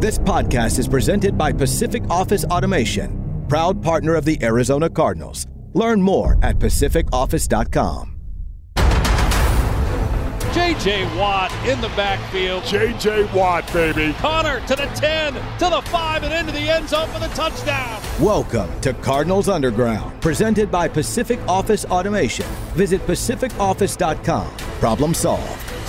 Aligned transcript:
This 0.00 0.18
podcast 0.18 0.78
is 0.78 0.88
presented 0.88 1.36
by 1.36 1.52
Pacific 1.52 2.02
Office 2.08 2.46
Automation, 2.46 3.44
proud 3.50 3.82
partner 3.82 4.14
of 4.14 4.24
the 4.24 4.42
Arizona 4.42 4.88
Cardinals. 4.88 5.46
Learn 5.74 6.00
more 6.00 6.38
at 6.40 6.58
pacificoffice.com. 6.58 8.16
J.J. 10.54 11.04
Watt 11.18 11.52
in 11.68 11.82
the 11.82 11.88
backfield. 11.88 12.64
J.J. 12.64 13.24
Watt, 13.34 13.70
baby. 13.74 14.14
Connor 14.14 14.60
to 14.68 14.74
the 14.74 14.86
10, 14.94 15.34
to 15.34 15.68
the 15.68 15.82
5, 15.90 16.22
and 16.22 16.32
into 16.32 16.52
the 16.58 16.66
end 16.66 16.88
zone 16.88 17.06
for 17.10 17.20
the 17.20 17.28
touchdown. 17.34 18.02
Welcome 18.18 18.80
to 18.80 18.94
Cardinals 18.94 19.50
Underground, 19.50 20.18
presented 20.22 20.70
by 20.70 20.88
Pacific 20.88 21.38
Office 21.46 21.84
Automation. 21.84 22.46
Visit 22.72 23.06
pacificoffice.com. 23.06 24.48
Problem 24.80 25.12
solved. 25.12 25.79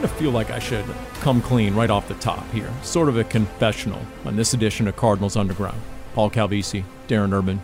Kind 0.00 0.12
of 0.12 0.18
feel 0.18 0.30
like 0.30 0.50
I 0.50 0.58
should 0.58 0.86
come 1.20 1.42
clean 1.42 1.74
right 1.74 1.90
off 1.90 2.08
the 2.08 2.14
top 2.14 2.50
here. 2.52 2.72
Sort 2.82 3.10
of 3.10 3.18
a 3.18 3.24
confessional 3.24 4.00
on 4.24 4.34
this 4.34 4.54
edition 4.54 4.88
of 4.88 4.96
Cardinals 4.96 5.36
Underground. 5.36 5.78
Paul 6.14 6.30
Calvisi, 6.30 6.84
Darren 7.06 7.34
Urban, 7.34 7.60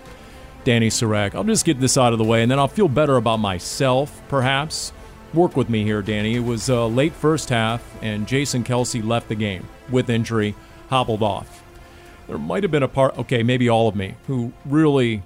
Danny 0.62 0.90
Sureck. 0.90 1.34
I'll 1.34 1.44
just 1.44 1.64
get 1.64 1.80
this 1.80 1.96
out 1.96 2.12
of 2.12 2.18
the 2.18 2.26
way 2.26 2.42
and 2.42 2.50
then 2.50 2.58
I'll 2.58 2.68
feel 2.68 2.88
better 2.88 3.16
about 3.16 3.38
myself, 3.38 4.20
perhaps. 4.28 4.92
Work 5.32 5.56
with 5.56 5.70
me 5.70 5.82
here, 5.82 6.02
Danny. 6.02 6.34
It 6.34 6.44
was 6.44 6.68
a 6.68 6.84
late 6.84 7.14
first 7.14 7.48
half, 7.48 7.82
and 8.02 8.28
Jason 8.28 8.64
Kelce 8.64 9.02
left 9.02 9.28
the 9.28 9.34
game 9.34 9.66
with 9.88 10.10
injury, 10.10 10.54
hobbled 10.90 11.22
off. 11.22 11.64
There 12.28 12.36
might 12.36 12.64
have 12.64 12.70
been 12.70 12.82
a 12.82 12.88
part, 12.88 13.16
okay, 13.16 13.42
maybe 13.42 13.70
all 13.70 13.88
of 13.88 13.96
me, 13.96 14.14
who 14.26 14.52
really 14.66 15.22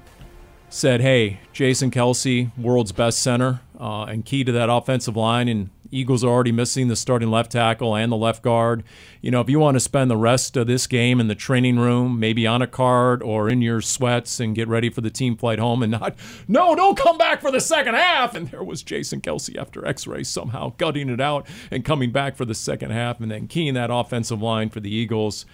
said, 0.68 1.00
hey, 1.00 1.40
Jason 1.52 1.90
Kelce, 1.90 2.56
world's 2.56 2.92
best 2.92 3.20
center, 3.20 3.62
uh, 3.80 4.04
and 4.04 4.24
key 4.24 4.44
to 4.44 4.52
that 4.52 4.70
offensive 4.70 5.16
line, 5.16 5.48
and 5.48 5.70
Eagles 5.90 6.22
are 6.22 6.28
already 6.28 6.52
missing 6.52 6.88
the 6.88 6.96
starting 6.96 7.30
left 7.30 7.52
tackle 7.52 7.96
and 7.96 8.10
the 8.10 8.16
left 8.16 8.42
guard. 8.42 8.84
You 9.20 9.30
know, 9.30 9.40
if 9.40 9.50
you 9.50 9.58
want 9.58 9.74
to 9.76 9.80
spend 9.80 10.10
the 10.10 10.16
rest 10.16 10.56
of 10.56 10.66
this 10.66 10.86
game 10.86 11.20
in 11.20 11.28
the 11.28 11.34
training 11.34 11.78
room, 11.78 12.20
maybe 12.20 12.46
on 12.46 12.62
a 12.62 12.66
card 12.66 13.22
or 13.22 13.48
in 13.48 13.62
your 13.62 13.80
sweats 13.80 14.40
and 14.40 14.54
get 14.54 14.68
ready 14.68 14.90
for 14.90 15.00
the 15.00 15.10
team 15.10 15.36
flight 15.36 15.58
home 15.58 15.82
and 15.82 15.92
not, 15.92 16.14
no, 16.48 16.74
don't 16.74 16.96
come 16.96 17.18
back 17.18 17.40
for 17.40 17.50
the 17.50 17.60
second 17.60 17.94
half. 17.94 18.34
And 18.34 18.48
there 18.48 18.64
was 18.64 18.82
Jason 18.82 19.20
Kelce 19.20 19.56
after 19.56 19.86
x 19.86 20.06
ray 20.06 20.22
somehow 20.22 20.74
gutting 20.78 21.08
it 21.08 21.20
out 21.20 21.46
and 21.70 21.84
coming 21.84 22.12
back 22.12 22.36
for 22.36 22.44
the 22.44 22.54
second 22.54 22.90
half 22.90 23.20
and 23.20 23.30
then 23.30 23.46
keying 23.46 23.74
that 23.74 23.90
offensive 23.90 24.40
line 24.40 24.70
for 24.70 24.80
the 24.80 24.92
Eagles. 24.94 25.46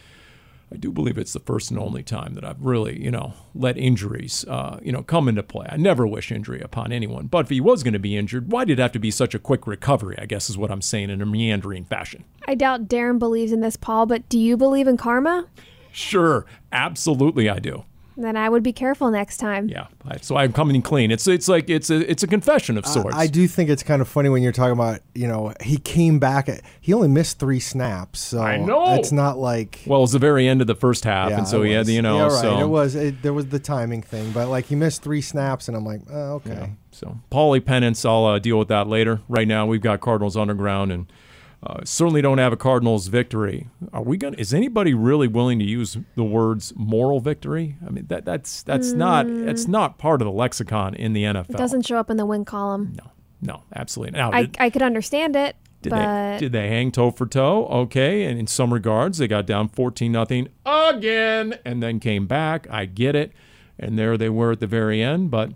I 0.72 0.77
do 0.77 0.91
believe 0.91 1.17
it's 1.17 1.33
the 1.33 1.41
first 1.41 1.70
and 1.70 1.78
only 1.78 2.03
time 2.03 2.34
that 2.34 2.45
I've 2.45 2.61
really, 2.61 3.00
you 3.00 3.11
know, 3.11 3.34
let 3.55 3.78
injuries, 3.78 4.45
uh, 4.48 4.81
you 4.83 4.91
know, 4.91 5.03
come 5.03 5.28
into 5.28 5.42
play. 5.42 5.67
I 5.70 5.77
never 5.77 6.06
wish 6.06 6.33
injury 6.33 6.61
upon 6.61 6.91
anyone, 6.91 7.28
but 7.28 7.47
if 7.47 7.50
he 7.50 7.61
was 7.61 7.84
going 7.84 7.92
to 7.92 8.00
be 8.00 8.17
injured, 8.17 8.50
why 8.50 8.64
did 8.64 8.78
it 8.78 8.83
have 8.83 8.92
to 8.92 8.98
be 8.98 9.12
such 9.12 9.34
a 9.34 9.39
quick 9.39 9.67
recovery? 9.67 10.17
I 10.19 10.27
guess 10.27 10.50
is 10.50 10.58
what 10.58 10.73
I'm 10.73 10.83
saying 10.83 11.11
in 11.11 11.23
a 11.23 11.27
meandering 11.27 11.84
fashion. 11.84 12.25
I 12.48 12.56
doubt 12.56 12.89
Darren 12.89 13.19
believes 13.19 13.53
in 13.53 13.61
this, 13.61 13.77
Paul, 13.77 14.06
but 14.06 14.28
do 14.28 14.39
you 14.39 14.56
believe 14.56 14.89
in 14.89 14.97
karma? 14.97 15.47
Sure, 15.92 16.47
absolutely, 16.73 17.48
I 17.48 17.61
do. 17.61 17.84
Then 18.19 18.36
I 18.36 18.48
would 18.48 18.62
be 18.62 18.72
careful 18.72 19.11
next 19.11 19.36
time. 19.36 19.69
Yeah, 19.69 19.89
I, 20.06 20.17
so 20.19 20.36
I'm 20.36 20.53
coming 20.53 20.81
clean. 20.81 21.11
It's 21.11 21.27
it's 21.27 21.48
like 21.48 21.69
it's 21.69 21.91
a 21.91 22.11
it's 22.11 22.23
a 22.23 22.27
confession 22.27 22.78
of 22.78 22.86
sorts. 22.86 23.14
I, 23.14 23.23
I 23.23 23.27
do 23.27 23.47
think 23.47 23.69
it's 23.69 23.83
kind 23.83 24.00
of 24.00 24.08
funny 24.08 24.31
when 24.31 24.42
you're 24.42 24.53
talking 24.53 24.73
about 24.73 25.00
you 25.14 25.28
know 25.28 25.53
he 25.61 25.77
came 25.77 26.19
back. 26.19 26.48
At, 26.48 26.63
he 26.80 26.95
only 26.95 27.08
missed 27.08 27.39
three 27.39 27.61
snaps, 27.61 28.20
so 28.20 28.40
I 28.40 28.57
know. 28.57 28.95
it's 28.95 29.13
not 29.13 29.36
like 29.36 29.83
well, 29.86 29.98
it 30.01 30.02
was 30.02 30.13
the 30.13 30.18
very 30.18 30.48
end 30.48 30.63
of 30.63 30.67
the 30.67 30.74
first 30.74 31.05
half, 31.05 31.30
yeah, 31.30 31.39
and 31.39 31.48
so 31.48 31.63
he 31.63 31.73
had 31.73 31.80
was. 31.80 31.89
the, 31.89 31.92
you 31.92 32.02
know 32.02 32.17
yeah, 32.17 32.23
right. 32.24 32.40
so 32.40 32.58
it 32.58 32.68
was 32.68 32.95
it, 32.95 33.20
there 33.23 33.35
was 33.35 33.48
the 33.48 33.58
timing 33.58 34.02
thing, 34.02 34.33
but 34.33 34.48
like 34.48 34.64
he 34.64 34.74
missed 34.74 35.02
three 35.02 35.20
snaps, 35.20 35.69
and 35.69 35.77
I'm 35.77 35.85
like, 35.85 36.01
oh, 36.11 36.35
okay. 36.36 36.51
Yeah. 36.51 36.69
So 36.92 37.19
Paulie 37.30 37.63
Penance, 37.63 38.07
I'll 38.07 38.24
uh, 38.24 38.39
deal 38.39 38.58
with 38.58 38.69
that 38.69 38.86
later. 38.86 39.20
Right 39.29 39.46
now, 39.46 39.67
we've 39.67 39.83
got 39.83 40.01
Cardinals 40.01 40.39
underground, 40.39 40.90
and 40.90 41.13
uh, 41.62 41.80
certainly 41.84 42.20
don't 42.22 42.39
have 42.39 42.52
a 42.52 42.56
Cardinals 42.56 43.08
victory. 43.08 43.68
Are 43.92 44.02
we 44.02 44.17
going? 44.18 44.34
Is 44.34 44.52
anybody 44.52 44.94
really 44.94 45.27
willing 45.27 45.58
to 45.58 45.64
use 45.64 45.96
the 46.14 46.24
words 46.24 46.72
moral 46.77 47.20
victory? 47.20 47.77
I 47.84 47.90
mean, 47.90 48.06
that 48.08 48.24
that's 48.24 48.62
that's 48.62 48.92
not 48.92 49.27
that's 49.27 49.66
not 49.66 49.98
part 49.98 50.20
of 50.20 50.27
the 50.27 50.33
lexicon 50.33 50.95
in 50.95 51.12
the 51.12 51.24
NFL. 51.24 51.50
It 51.50 51.56
doesn't 51.56 51.86
show 51.86 51.96
up 51.96 52.11
in 52.11 52.18
the 52.18 52.27
win 52.27 52.45
column. 52.45 52.95
No, 52.96 53.11
no, 53.40 53.62
absolutely. 53.74 54.18
Now, 54.18 54.33
I, 54.33 54.42
did, 54.42 54.56
I 54.61 54.70
could 54.70 54.83
understand 54.83 55.34
it, 55.34 55.56
did 55.83 55.90
but 55.90 56.33
they 56.33 56.39
did 56.40 56.52
they 56.52 56.68
hang 56.68 56.92
toe 56.92 57.11
for 57.11 57.27
toe? 57.27 57.66
Okay, 57.66 58.24
and 58.24 58.39
in 58.39 58.46
some 58.46 58.72
regards, 58.72 59.18
they 59.18 59.27
got 59.27 59.46
down 59.46 59.68
fourteen 59.68 60.12
nothing 60.12 60.48
again, 60.66 61.58
and 61.64 61.83
then 61.83 62.00
came 62.00 62.27
back. 62.27 62.66
I 62.70 62.84
get 62.84 63.16
it, 63.16 63.33
and 63.78 63.98
there 63.98 64.18
they 64.18 64.28
were 64.28 64.52
at 64.52 64.61
the 64.61 64.66
very 64.66 65.02
end, 65.02 65.30
but 65.30 65.52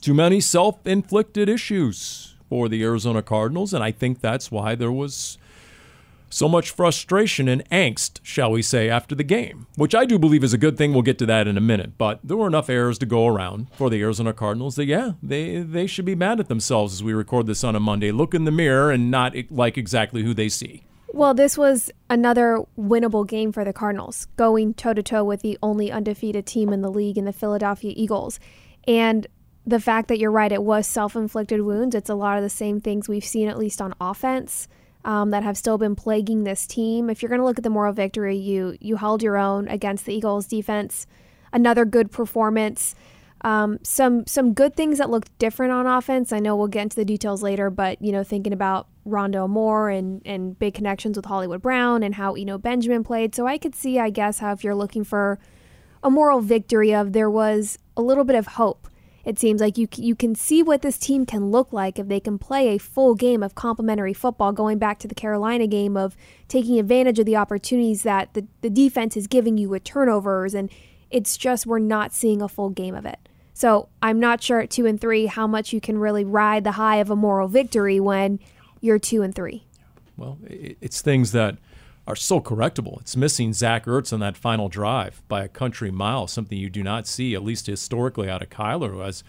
too 0.00 0.14
many 0.14 0.40
self-inflicted 0.40 1.48
issues 1.48 2.33
for 2.48 2.68
the 2.68 2.82
Arizona 2.82 3.22
Cardinals, 3.22 3.72
and 3.74 3.82
I 3.82 3.90
think 3.90 4.20
that's 4.20 4.50
why 4.50 4.74
there 4.74 4.92
was 4.92 5.38
so 6.30 6.48
much 6.48 6.70
frustration 6.70 7.46
and 7.48 7.68
angst, 7.70 8.18
shall 8.24 8.50
we 8.50 8.60
say, 8.60 8.88
after 8.88 9.14
the 9.14 9.22
game, 9.22 9.68
which 9.76 9.94
I 9.94 10.04
do 10.04 10.18
believe 10.18 10.42
is 10.42 10.52
a 10.52 10.58
good 10.58 10.76
thing. 10.76 10.92
We'll 10.92 11.02
get 11.02 11.16
to 11.18 11.26
that 11.26 11.46
in 11.46 11.56
a 11.56 11.60
minute. 11.60 11.96
But 11.96 12.18
there 12.24 12.36
were 12.36 12.48
enough 12.48 12.68
errors 12.68 12.98
to 12.98 13.06
go 13.06 13.28
around 13.28 13.68
for 13.74 13.88
the 13.88 14.02
Arizona 14.02 14.32
Cardinals 14.32 14.74
that, 14.74 14.86
yeah, 14.86 15.12
they, 15.22 15.58
they 15.60 15.86
should 15.86 16.04
be 16.04 16.16
mad 16.16 16.40
at 16.40 16.48
themselves 16.48 16.94
as 16.94 17.04
we 17.04 17.12
record 17.12 17.46
this 17.46 17.62
on 17.62 17.76
a 17.76 17.80
Monday. 17.80 18.10
Look 18.10 18.34
in 18.34 18.44
the 18.46 18.50
mirror 18.50 18.90
and 18.90 19.12
not 19.12 19.34
like 19.48 19.78
exactly 19.78 20.24
who 20.24 20.34
they 20.34 20.48
see. 20.48 20.82
well, 21.12 21.34
this 21.34 21.56
was 21.56 21.92
another 22.10 22.58
winnable 22.76 23.24
game 23.24 23.52
for 23.52 23.64
the 23.64 23.72
Cardinals, 23.72 24.26
going 24.36 24.74
toe 24.74 24.94
to 24.94 25.02
toe 25.04 25.22
with 25.22 25.42
the 25.42 25.56
only 25.62 25.92
undefeated 25.92 26.46
team 26.46 26.72
in 26.72 26.82
the 26.82 26.90
league 26.90 27.16
in 27.16 27.24
the 27.24 27.32
Philadelphia 27.32 27.92
Eagles. 27.94 28.40
And 28.88 29.28
the 29.66 29.80
fact 29.80 30.08
that 30.08 30.18
you're 30.18 30.30
right, 30.30 30.52
it 30.52 30.62
was 30.62 30.86
self 30.86 31.16
inflicted 31.16 31.62
wounds. 31.62 31.94
It's 31.94 32.10
a 32.10 32.14
lot 32.14 32.36
of 32.36 32.42
the 32.42 32.50
same 32.50 32.80
things 32.80 33.08
we've 33.08 33.24
seen, 33.24 33.48
at 33.48 33.58
least 33.58 33.80
on 33.80 33.94
offense. 34.00 34.68
Um, 35.06 35.32
that 35.32 35.42
have 35.42 35.58
still 35.58 35.76
been 35.76 35.94
plaguing 35.94 36.44
this 36.44 36.66
team. 36.66 37.10
If 37.10 37.20
you're 37.20 37.28
going 37.28 37.40
to 37.40 37.44
look 37.44 37.58
at 37.58 37.62
the 37.62 37.68
moral 37.68 37.92
victory, 37.92 38.36
you 38.36 38.78
you 38.80 38.96
held 38.96 39.22
your 39.22 39.36
own 39.36 39.68
against 39.68 40.06
the 40.06 40.14
Eagles 40.14 40.46
defense. 40.46 41.06
Another 41.52 41.84
good 41.84 42.10
performance. 42.10 42.94
Um, 43.42 43.78
some 43.82 44.26
some 44.26 44.54
good 44.54 44.74
things 44.74 44.96
that 44.96 45.10
looked 45.10 45.38
different 45.38 45.72
on 45.72 45.86
offense. 45.86 46.32
I 46.32 46.38
know 46.38 46.56
we'll 46.56 46.68
get 46.68 46.84
into 46.84 46.96
the 46.96 47.04
details 47.04 47.42
later, 47.42 47.68
but 47.68 48.00
you 48.00 48.12
know, 48.12 48.24
thinking 48.24 48.54
about 48.54 48.88
Rondale 49.06 49.48
Moore 49.48 49.90
and 49.90 50.22
and 50.24 50.58
big 50.58 50.72
connections 50.72 51.18
with 51.18 51.26
Hollywood 51.26 51.60
Brown 51.60 52.02
and 52.02 52.14
how 52.14 52.34
Eno 52.34 52.56
Benjamin 52.56 53.04
played. 53.04 53.34
So 53.34 53.46
I 53.46 53.58
could 53.58 53.74
see, 53.74 53.98
I 53.98 54.08
guess, 54.08 54.38
how 54.38 54.52
if 54.52 54.64
you're 54.64 54.74
looking 54.74 55.04
for 55.04 55.38
a 56.02 56.10
moral 56.10 56.40
victory 56.40 56.94
of 56.94 57.12
there 57.12 57.30
was 57.30 57.78
a 57.94 58.00
little 58.00 58.24
bit 58.24 58.36
of 58.36 58.46
hope. 58.46 58.88
It 59.24 59.38
seems 59.38 59.60
like 59.60 59.78
you 59.78 59.88
you 59.96 60.14
can 60.14 60.34
see 60.34 60.62
what 60.62 60.82
this 60.82 60.98
team 60.98 61.24
can 61.24 61.50
look 61.50 61.72
like 61.72 61.98
if 61.98 62.08
they 62.08 62.20
can 62.20 62.38
play 62.38 62.68
a 62.68 62.78
full 62.78 63.14
game 63.14 63.42
of 63.42 63.54
complementary 63.54 64.12
football. 64.12 64.52
Going 64.52 64.78
back 64.78 64.98
to 65.00 65.08
the 65.08 65.14
Carolina 65.14 65.66
game 65.66 65.96
of 65.96 66.16
taking 66.46 66.78
advantage 66.78 67.18
of 67.18 67.26
the 67.26 67.36
opportunities 67.36 68.02
that 68.02 68.34
the, 68.34 68.46
the 68.60 68.70
defense 68.70 69.16
is 69.16 69.26
giving 69.26 69.56
you 69.56 69.70
with 69.70 69.84
turnovers, 69.84 70.54
and 70.54 70.70
it's 71.10 71.36
just 71.36 71.66
we're 71.66 71.78
not 71.78 72.12
seeing 72.12 72.42
a 72.42 72.48
full 72.48 72.70
game 72.70 72.94
of 72.94 73.06
it. 73.06 73.28
So 73.54 73.88
I'm 74.02 74.20
not 74.20 74.42
sure 74.42 74.60
at 74.60 74.70
two 74.70 74.84
and 74.84 75.00
three 75.00 75.26
how 75.26 75.46
much 75.46 75.72
you 75.72 75.80
can 75.80 75.96
really 75.98 76.24
ride 76.24 76.64
the 76.64 76.72
high 76.72 76.96
of 76.96 77.08
a 77.08 77.16
moral 77.16 77.48
victory 77.48 78.00
when 78.00 78.40
you're 78.80 78.98
two 78.98 79.22
and 79.22 79.34
three. 79.34 79.64
Well, 80.16 80.38
it's 80.48 81.00
things 81.00 81.32
that 81.32 81.56
are 82.06 82.16
so 82.16 82.40
correctable. 82.40 83.00
It's 83.00 83.16
missing 83.16 83.52
Zach 83.52 83.86
Ertz 83.86 84.12
on 84.12 84.20
that 84.20 84.36
final 84.36 84.68
drive 84.68 85.22
by 85.28 85.42
a 85.42 85.48
country 85.48 85.90
mile, 85.90 86.26
something 86.26 86.58
you 86.58 86.68
do 86.68 86.82
not 86.82 87.06
see, 87.06 87.34
at 87.34 87.42
least 87.42 87.66
historically, 87.66 88.28
out 88.28 88.42
of 88.42 88.50
Kyler, 88.50 88.90
who 88.90 89.00
has 89.00 89.24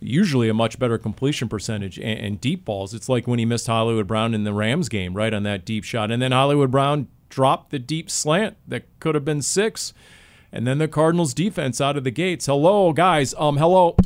usually 0.00 0.48
a 0.48 0.54
much 0.54 0.78
better 0.78 0.98
completion 0.98 1.48
percentage 1.48 1.98
and, 1.98 2.18
and 2.18 2.40
deep 2.40 2.64
balls. 2.64 2.94
It's 2.94 3.08
like 3.08 3.26
when 3.26 3.38
he 3.38 3.44
missed 3.44 3.66
Hollywood 3.66 4.06
Brown 4.06 4.34
in 4.34 4.44
the 4.44 4.54
Rams 4.54 4.88
game, 4.88 5.14
right 5.14 5.34
on 5.34 5.42
that 5.42 5.64
deep 5.64 5.84
shot. 5.84 6.10
And 6.10 6.22
then 6.22 6.32
Hollywood 6.32 6.70
Brown 6.70 7.08
dropped 7.28 7.70
the 7.70 7.78
deep 7.78 8.10
slant 8.10 8.56
that 8.66 8.84
could 9.00 9.14
have 9.14 9.24
been 9.24 9.42
six. 9.42 9.92
And 10.52 10.66
then 10.66 10.78
the 10.78 10.88
Cardinals 10.88 11.34
defense 11.34 11.80
out 11.80 11.96
of 11.96 12.04
the 12.04 12.10
gates. 12.10 12.46
Hello, 12.46 12.92
guys. 12.92 13.34
Um, 13.36 13.56
hello. 13.56 13.96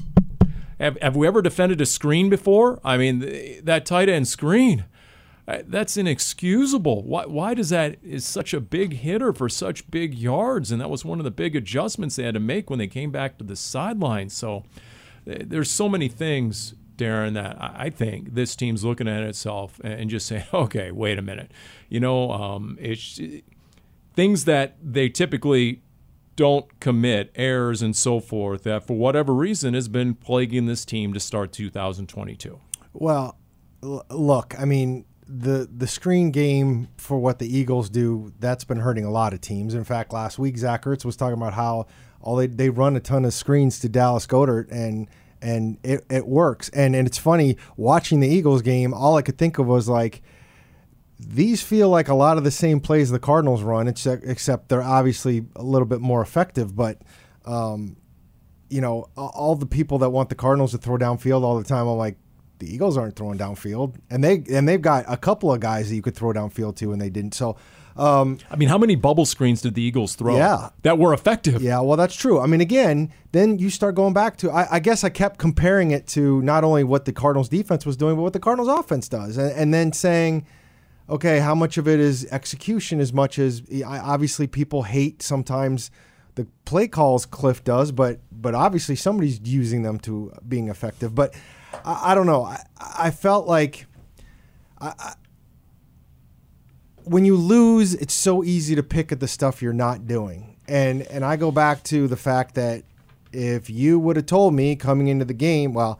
Have, 0.81 0.97
have 1.03 1.17
we 1.17 1.26
ever 1.26 1.43
defended 1.43 1.81
a 1.81 1.87
screen 1.87 2.31
before? 2.31 2.81
I 2.85 2.97
mean, 2.97 3.21
th- 3.21 3.64
that 3.64 3.85
tight 3.85 4.09
end 4.09 4.29
screen. 4.29 4.85
That's 5.67 5.97
inexcusable. 5.97 7.05
Why, 7.05 7.25
why 7.25 7.55
does 7.55 7.71
that 7.71 7.97
is 8.03 8.27
such 8.27 8.53
a 8.53 8.61
big 8.61 8.93
hitter 8.95 9.33
for 9.33 9.49
such 9.49 9.91
big 9.91 10.15
yards? 10.15 10.71
And 10.71 10.81
that 10.81 10.91
was 10.91 11.06
one 11.06 11.19
of 11.19 11.25
the 11.25 11.31
big 11.31 11.56
adjustments 11.56 12.17
they 12.17 12.25
had 12.25 12.35
to 12.35 12.41
make 12.41 12.69
when 12.69 12.79
they 12.79 12.87
came 12.87 13.11
back 13.11 13.39
to 13.39 13.45
the 13.45 13.56
sideline. 13.56 14.29
So 14.29 14.65
there's 15.25 15.71
so 15.71 15.89
many 15.89 16.09
things, 16.09 16.75
Darren, 16.99 17.33
that 17.33 17.56
I 17.61 17.89
think 17.89 18.35
this 18.35 18.55
team's 18.55 18.85
looking 18.85 19.09
at 19.09 19.23
itself 19.23 19.81
and 19.83 20.11
just 20.11 20.27
saying, 20.27 20.45
okay, 20.53 20.91
wait 20.91 21.19
a 21.19 21.23
minute. 21.23 21.50
You 21.89 22.00
know, 22.00 22.31
um, 22.31 22.77
it's 22.79 23.19
things 24.15 24.45
that 24.45 24.77
they 24.83 25.09
typically 25.09 25.81
don't 26.37 26.79
commit 26.79 27.33
errors 27.35 27.81
and 27.81 27.97
so 27.97 28.21
forth 28.21 28.65
that, 28.65 28.87
for 28.87 28.99
whatever 28.99 29.35
reason, 29.35 29.73
has 29.73 29.89
been 29.89 30.15
plaguing 30.15 30.67
this 30.67 30.85
team 30.85 31.15
to 31.15 31.21
start 31.21 31.53
2022? 31.53 32.61
Well, 32.93 33.37
look, 33.83 34.55
I 34.59 34.65
mean, 34.65 35.05
the 35.28 35.69
the 35.70 35.86
screen 35.86 36.30
game 36.30 36.88
for 36.96 37.19
what 37.19 37.38
the 37.38 37.46
Eagles 37.46 37.90
do, 37.90 38.32
that's 38.38 38.64
been 38.64 38.78
hurting 38.78 39.04
a 39.04 39.10
lot 39.10 39.34
of 39.34 39.40
teams. 39.40 39.75
In 39.75 39.84
fact, 39.84 40.12
last 40.12 40.38
week 40.38 40.56
Zach 40.56 40.84
Ertz 40.84 41.04
was 41.04 41.16
talking 41.16 41.36
about 41.36 41.52
how 41.52 41.86
all 42.20 42.36
they, 42.36 42.46
they 42.46 42.70
run 42.70 42.96
a 42.96 43.00
ton 43.00 43.25
of 43.25 43.34
screens 43.34 43.78
to 43.80 43.88
Dallas 43.88 44.26
Goedert 44.26 44.70
and 44.70 45.08
and 45.40 45.78
it, 45.82 46.04
it 46.10 46.26
works. 46.26 46.70
And 46.70 46.96
and 46.96 47.06
it's 47.06 47.19
funny 47.19 47.58
watching 47.76 48.20
the 48.20 48.28
Eagles 48.28 48.62
game, 48.62 48.94
all 48.94 49.16
I 49.16 49.22
could 49.22 49.36
think 49.36 49.58
of 49.58 49.66
was 49.66 49.88
like 49.88 50.22
these 51.20 51.62
feel 51.62 51.90
like 51.90 52.08
a 52.08 52.14
lot 52.14 52.38
of 52.38 52.44
the 52.44 52.50
same 52.50 52.80
plays 52.80 53.10
the 53.10 53.19
Cardinals 53.19 53.62
run, 53.62 53.86
except 53.86 54.25
except 54.25 54.69
they're 54.69 54.82
obviously 54.82 55.44
a 55.56 55.62
little 55.62 55.86
bit 55.86 56.00
more 56.00 56.22
effective. 56.22 56.75
But 56.75 57.02
um, 57.44 57.96
you 58.70 58.80
know, 58.80 59.08
all 59.16 59.56
the 59.56 59.66
people 59.66 59.98
that 59.98 60.10
want 60.10 60.30
the 60.30 60.34
Cardinals 60.34 60.70
to 60.72 60.78
throw 60.78 60.96
downfield 60.96 61.42
all 61.42 61.58
the 61.58 61.64
time, 61.64 61.86
I'm 61.86 61.96
like, 61.96 62.19
the 62.58 62.72
Eagles 62.72 62.96
aren't 62.96 63.16
throwing 63.16 63.38
downfield, 63.38 63.96
and 64.10 64.22
they 64.22 64.43
and 64.50 64.69
they've 64.69 64.82
got 64.82 65.05
a 65.08 65.16
couple 65.16 65.52
of 65.52 65.60
guys 65.60 65.88
that 65.88 65.94
you 65.94 66.02
could 66.02 66.14
throw 66.14 66.32
downfield 66.32 66.76
to, 66.76 66.93
and 66.93 67.00
they 67.00 67.10
didn't. 67.10 67.34
So, 67.34 67.56
um, 67.96 68.38
I 68.50 68.56
mean, 68.56 68.69
how 68.69 68.78
many 68.78 68.94
bubble 68.94 69.26
screens 69.26 69.62
did 69.62 69.75
the 69.75 69.82
Eagles 69.82 70.14
throw? 70.14 70.37
Yeah. 70.37 70.70
that 70.82 70.99
were 70.99 71.12
effective. 71.12 71.62
yeah, 71.62 71.81
well, 71.81 71.96
that's 71.96 72.14
true. 72.14 72.40
I 72.40 72.46
mean, 72.46 72.60
again, 72.60 73.12
then 73.32 73.58
you 73.58 73.70
start 73.70 73.94
going 73.94 74.12
back 74.14 74.37
to. 74.38 74.50
I, 74.50 74.76
I 74.76 74.78
guess 74.81 75.05
I 75.05 75.08
kept 75.08 75.38
comparing 75.38 75.90
it 75.90 76.06
to 76.08 76.43
not 76.43 76.64
only 76.64 76.84
what 76.84 77.05
the 77.05 77.12
Cardinals 77.12 77.49
defense 77.49 77.84
was 77.87 77.96
doing, 77.96 78.16
but 78.16 78.22
what 78.22 78.32
the 78.32 78.40
Cardinals 78.40 78.69
offense 78.69 79.08
does, 79.08 79.37
and, 79.37 79.52
and 79.52 79.75
then 79.75 79.93
saying, 79.93 80.46
okay, 81.08 81.38
how 81.40 81.54
much 81.54 81.78
of 81.78 81.88
it 81.88 82.00
is 82.00 82.26
execution 82.31 83.00
as 83.00 83.12
much 83.12 83.38
as 83.38 83.62
I- 83.84 83.99
obviously 83.99 84.46
people 84.46 84.82
hate 84.82 85.22
sometimes 85.22 85.90
the 86.34 86.46
play 86.64 86.87
calls 86.87 87.26
Cliff 87.26 87.64
does, 87.64 87.90
but 87.90 88.20
but 88.31 88.54
obviously 88.54 88.94
somebody's 88.94 89.40
using 89.43 89.82
them 89.82 89.99
to 90.00 90.32
being 90.49 90.69
effective. 90.69 91.12
But 91.14 91.34
I, 91.85 92.12
I 92.12 92.15
don't 92.15 92.26
know. 92.26 92.44
I, 92.44 92.65
I 92.79 93.11
felt 93.11 93.47
like 93.47 93.87
I, 94.81 95.15
when 97.05 97.25
you 97.25 97.37
lose, 97.37 97.94
it's 97.94 98.15
so 98.15 98.44
easy 98.44 98.75
to 98.75 98.82
pick 98.82 99.11
at 99.12 99.20
the 99.20 99.29
stuff 99.29 99.62
you're 99.62 99.73
not 99.73 100.06
doing. 100.06 100.56
And 100.69 101.03
and 101.03 101.25
I 101.25 101.37
go 101.37 101.50
back 101.50 101.82
to 101.85 102.06
the 102.06 102.17
fact 102.17 102.55
that 102.56 102.85
if 103.32 103.70
you 103.70 103.99
would 103.99 104.17
have 104.17 104.26
told 104.26 104.55
me 104.55 104.76
coming 104.76 105.09
into 105.09 105.25
the 105.25 105.35
game, 105.35 105.73
well, 105.73 105.99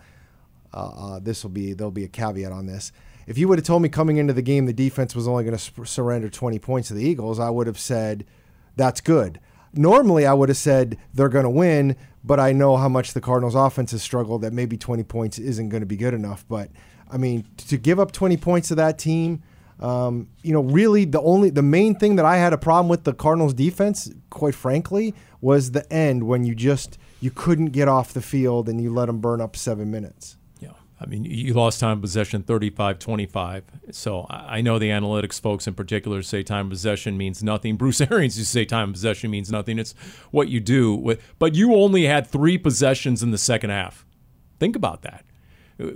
uh, 0.75 0.77
uh, 0.89 1.19
this 1.19 1.43
will 1.43 1.51
be 1.51 1.73
there'll 1.73 1.91
be 1.91 2.05
a 2.05 2.09
caveat 2.09 2.53
on 2.53 2.67
this. 2.67 2.93
If 3.27 3.37
you 3.37 3.49
would 3.49 3.59
have 3.59 3.67
told 3.67 3.83
me 3.83 3.89
coming 3.89 4.17
into 4.17 4.33
the 4.33 4.43
game 4.43 4.67
the 4.67 4.73
defense 4.73 5.15
was 5.15 5.29
only 5.29 5.45
going 5.45 5.57
to 5.57 5.63
sp- 5.63 5.85
surrender 5.85 6.29
20 6.29 6.59
points 6.59 6.89
to 6.89 6.95
the 6.95 7.05
Eagles, 7.05 7.39
I 7.39 7.51
would 7.51 7.67
have 7.67 7.79
said 7.79 8.25
that's 8.77 9.01
good. 9.01 9.41
Normally, 9.75 10.27
I 10.27 10.33
would 10.33 10.49
have 10.49 10.57
said 10.57 10.97
they're 11.13 11.29
going 11.29 11.45
to 11.45 11.51
win, 11.51 11.97
but 12.29 12.39
I 12.39 12.53
know 12.53 12.77
how 12.77 12.91
much 12.91 13.15
the 13.15 13.23
Cardinals' 13.23 13.55
offense 13.55 13.93
has 13.93 14.03
struggled. 14.03 14.43
That 14.43 14.53
maybe 14.53 14.77
20 14.77 15.03
points 15.05 15.39
isn't 15.39 15.71
going 15.71 15.81
to 15.81 15.87
be 15.87 15.97
good 15.97 16.13
enough. 16.13 16.45
But 16.47 16.71
I 17.11 17.17
mean, 17.17 17.47
to 17.69 17.79
give 17.79 17.99
up 17.99 18.13
20 18.13 18.37
points 18.37 18.69
to 18.69 18.75
that 18.75 18.99
team, 18.99 19.43
um, 19.81 20.29
you 20.43 20.53
know, 20.53 20.61
really 20.61 21.07
the 21.07 21.23
only 21.23 21.49
the 21.49 21.63
main 21.63 21.95
thing 21.95 22.17
that 22.17 22.27
I 22.27 22.37
had 22.37 22.53
a 22.53 22.59
problem 22.59 22.89
with 22.89 23.05
the 23.05 23.15
Cardinals' 23.15 23.55
defense, 23.55 24.11
quite 24.29 24.55
frankly, 24.55 25.15
was 25.41 25.71
the 25.71 25.91
end 25.91 26.25
when 26.25 26.45
you 26.45 26.55
just 26.55 26.99
you 27.21 27.31
couldn't 27.31 27.71
get 27.71 27.89
off 27.89 28.13
the 28.13 28.21
field 28.21 28.69
and 28.69 28.81
you 28.81 28.93
let 28.93 29.07
them 29.07 29.21
burn 29.21 29.41
up 29.41 29.57
seven 29.57 29.91
minutes. 29.91 30.37
I 31.01 31.07
mean, 31.07 31.25
you 31.25 31.55
lost 31.55 31.79
time 31.81 31.99
of 31.99 32.03
possession 32.03 32.43
35 32.43 32.99
25. 32.99 33.65
So 33.93 34.27
I 34.29 34.61
know 34.61 34.79
the 34.81 34.89
analytics 34.91 35.41
folks 35.41 35.67
in 35.69 35.75
particular 35.75 36.23
say 36.23 36.43
time 36.43 36.67
of 36.67 36.71
possession 36.71 37.17
means 37.17 37.43
nothing. 37.43 37.77
Bruce 37.79 38.01
Arians 38.01 38.37
used 38.37 38.51
to 38.51 38.53
say 38.53 38.65
time 38.65 38.89
of 38.89 38.95
possession 38.95 39.31
means 39.31 39.51
nothing. 39.51 39.79
It's 39.79 39.95
what 40.33 40.49
you 40.49 40.59
do. 40.61 40.95
with- 40.95 41.23
But 41.39 41.55
you 41.55 41.75
only 41.75 42.05
had 42.07 42.27
three 42.27 42.59
possessions 42.59 43.23
in 43.23 43.31
the 43.31 43.39
second 43.39 43.71
half. 43.71 44.05
Think 44.59 44.75
about 44.75 45.03
that. 45.03 45.25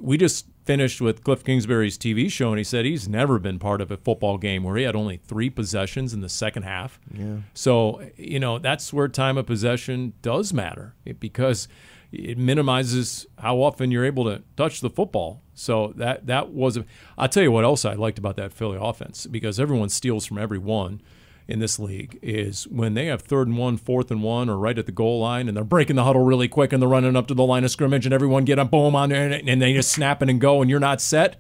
We 0.01 0.17
just 0.17 0.47
finished 0.65 1.01
with 1.01 1.25
Cliff 1.25 1.43
Kingsbury's 1.43 1.99
TV 1.99 2.31
show, 2.31 2.51
and 2.51 2.59
he 2.59 2.63
said 2.63 2.85
he's 2.85 3.09
never 3.09 3.41
been 3.41 3.59
part 3.59 3.81
of 3.81 3.91
a 3.91 3.97
football 3.97 4.39
game 4.39 4.63
where 4.63 4.77
he 4.77 4.85
had 4.85 4.95
only 4.95 5.17
three 5.17 5.51
possessions 5.51 6.15
in 6.15 6.21
the 6.21 6.29
second 6.29 6.63
half. 6.63 7.01
Yeah. 7.13 7.39
So, 7.55 8.01
you 8.17 8.39
know, 8.39 8.61
that's 8.61 8.93
where 8.93 9.09
time 9.09 9.37
of 9.37 9.47
possession 9.47 10.13
does 10.23 10.53
matter 10.53 10.95
because 11.19 11.67
it 12.13 12.39
minimizes 12.39 13.27
how 13.39 13.57
often 13.63 13.91
you're 13.91 14.05
able 14.05 14.25
to 14.25 14.43
touch 14.57 14.81
the 14.81 14.91
football. 14.91 15.43
So 15.55 15.93
that 15.97 16.27
that 16.27 16.51
was 16.51 16.77
a, 16.77 16.85
I'll 17.17 17.29
tell 17.29 17.43
you 17.43 17.53
what 17.53 17.65
else 17.65 17.85
I 17.85 17.95
liked 17.95 18.19
about 18.19 18.37
that 18.37 18.53
Philly 18.53 18.79
offense 18.81 19.27
because 19.27 19.59
everyone 19.59 19.89
steals 19.89 20.27
from 20.27 20.39
everyone 20.39 21.01
in 21.49 21.59
this 21.59 21.79
league 21.79 22.19
is 22.23 22.69
when 22.69 22.95
they 22.95 23.07
have 23.07 23.23
third 23.23 23.49
and 23.49 23.59
one, 23.59 23.77
fourth 23.77 24.11
and 24.11 24.23
one, 24.23 24.49
or 24.49 24.57
right 24.57 24.79
at 24.79 24.87
the 24.87 24.93
goal 24.93 25.21
line, 25.21 25.49
and 25.49 25.57
they're 25.57 25.65
breaking 25.65 25.97
the 25.97 26.05
huddle 26.05 26.25
really 26.25 26.49
quick 26.49 26.73
and 26.73 26.81
they're 26.81 26.89
running 26.89 27.17
up 27.17 27.27
to 27.27 27.35
the 27.35 27.43
line 27.43 27.65
of 27.65 27.71
scrimmage, 27.71 28.07
and 28.07 28.15
everyone 28.15 28.45
get 28.45 28.59
a 28.59 28.65
boom 28.65 28.95
on 28.95 29.11
there, 29.11 29.31
and, 29.31 29.49
and 29.49 29.61
they 29.61 29.73
just 29.73 29.91
snap 29.91 30.23
it 30.23 30.31
and 30.31 30.41
go, 30.41 30.61
and 30.61 30.71
you're 30.71 30.81
not 30.81 31.01
set. 31.01 31.37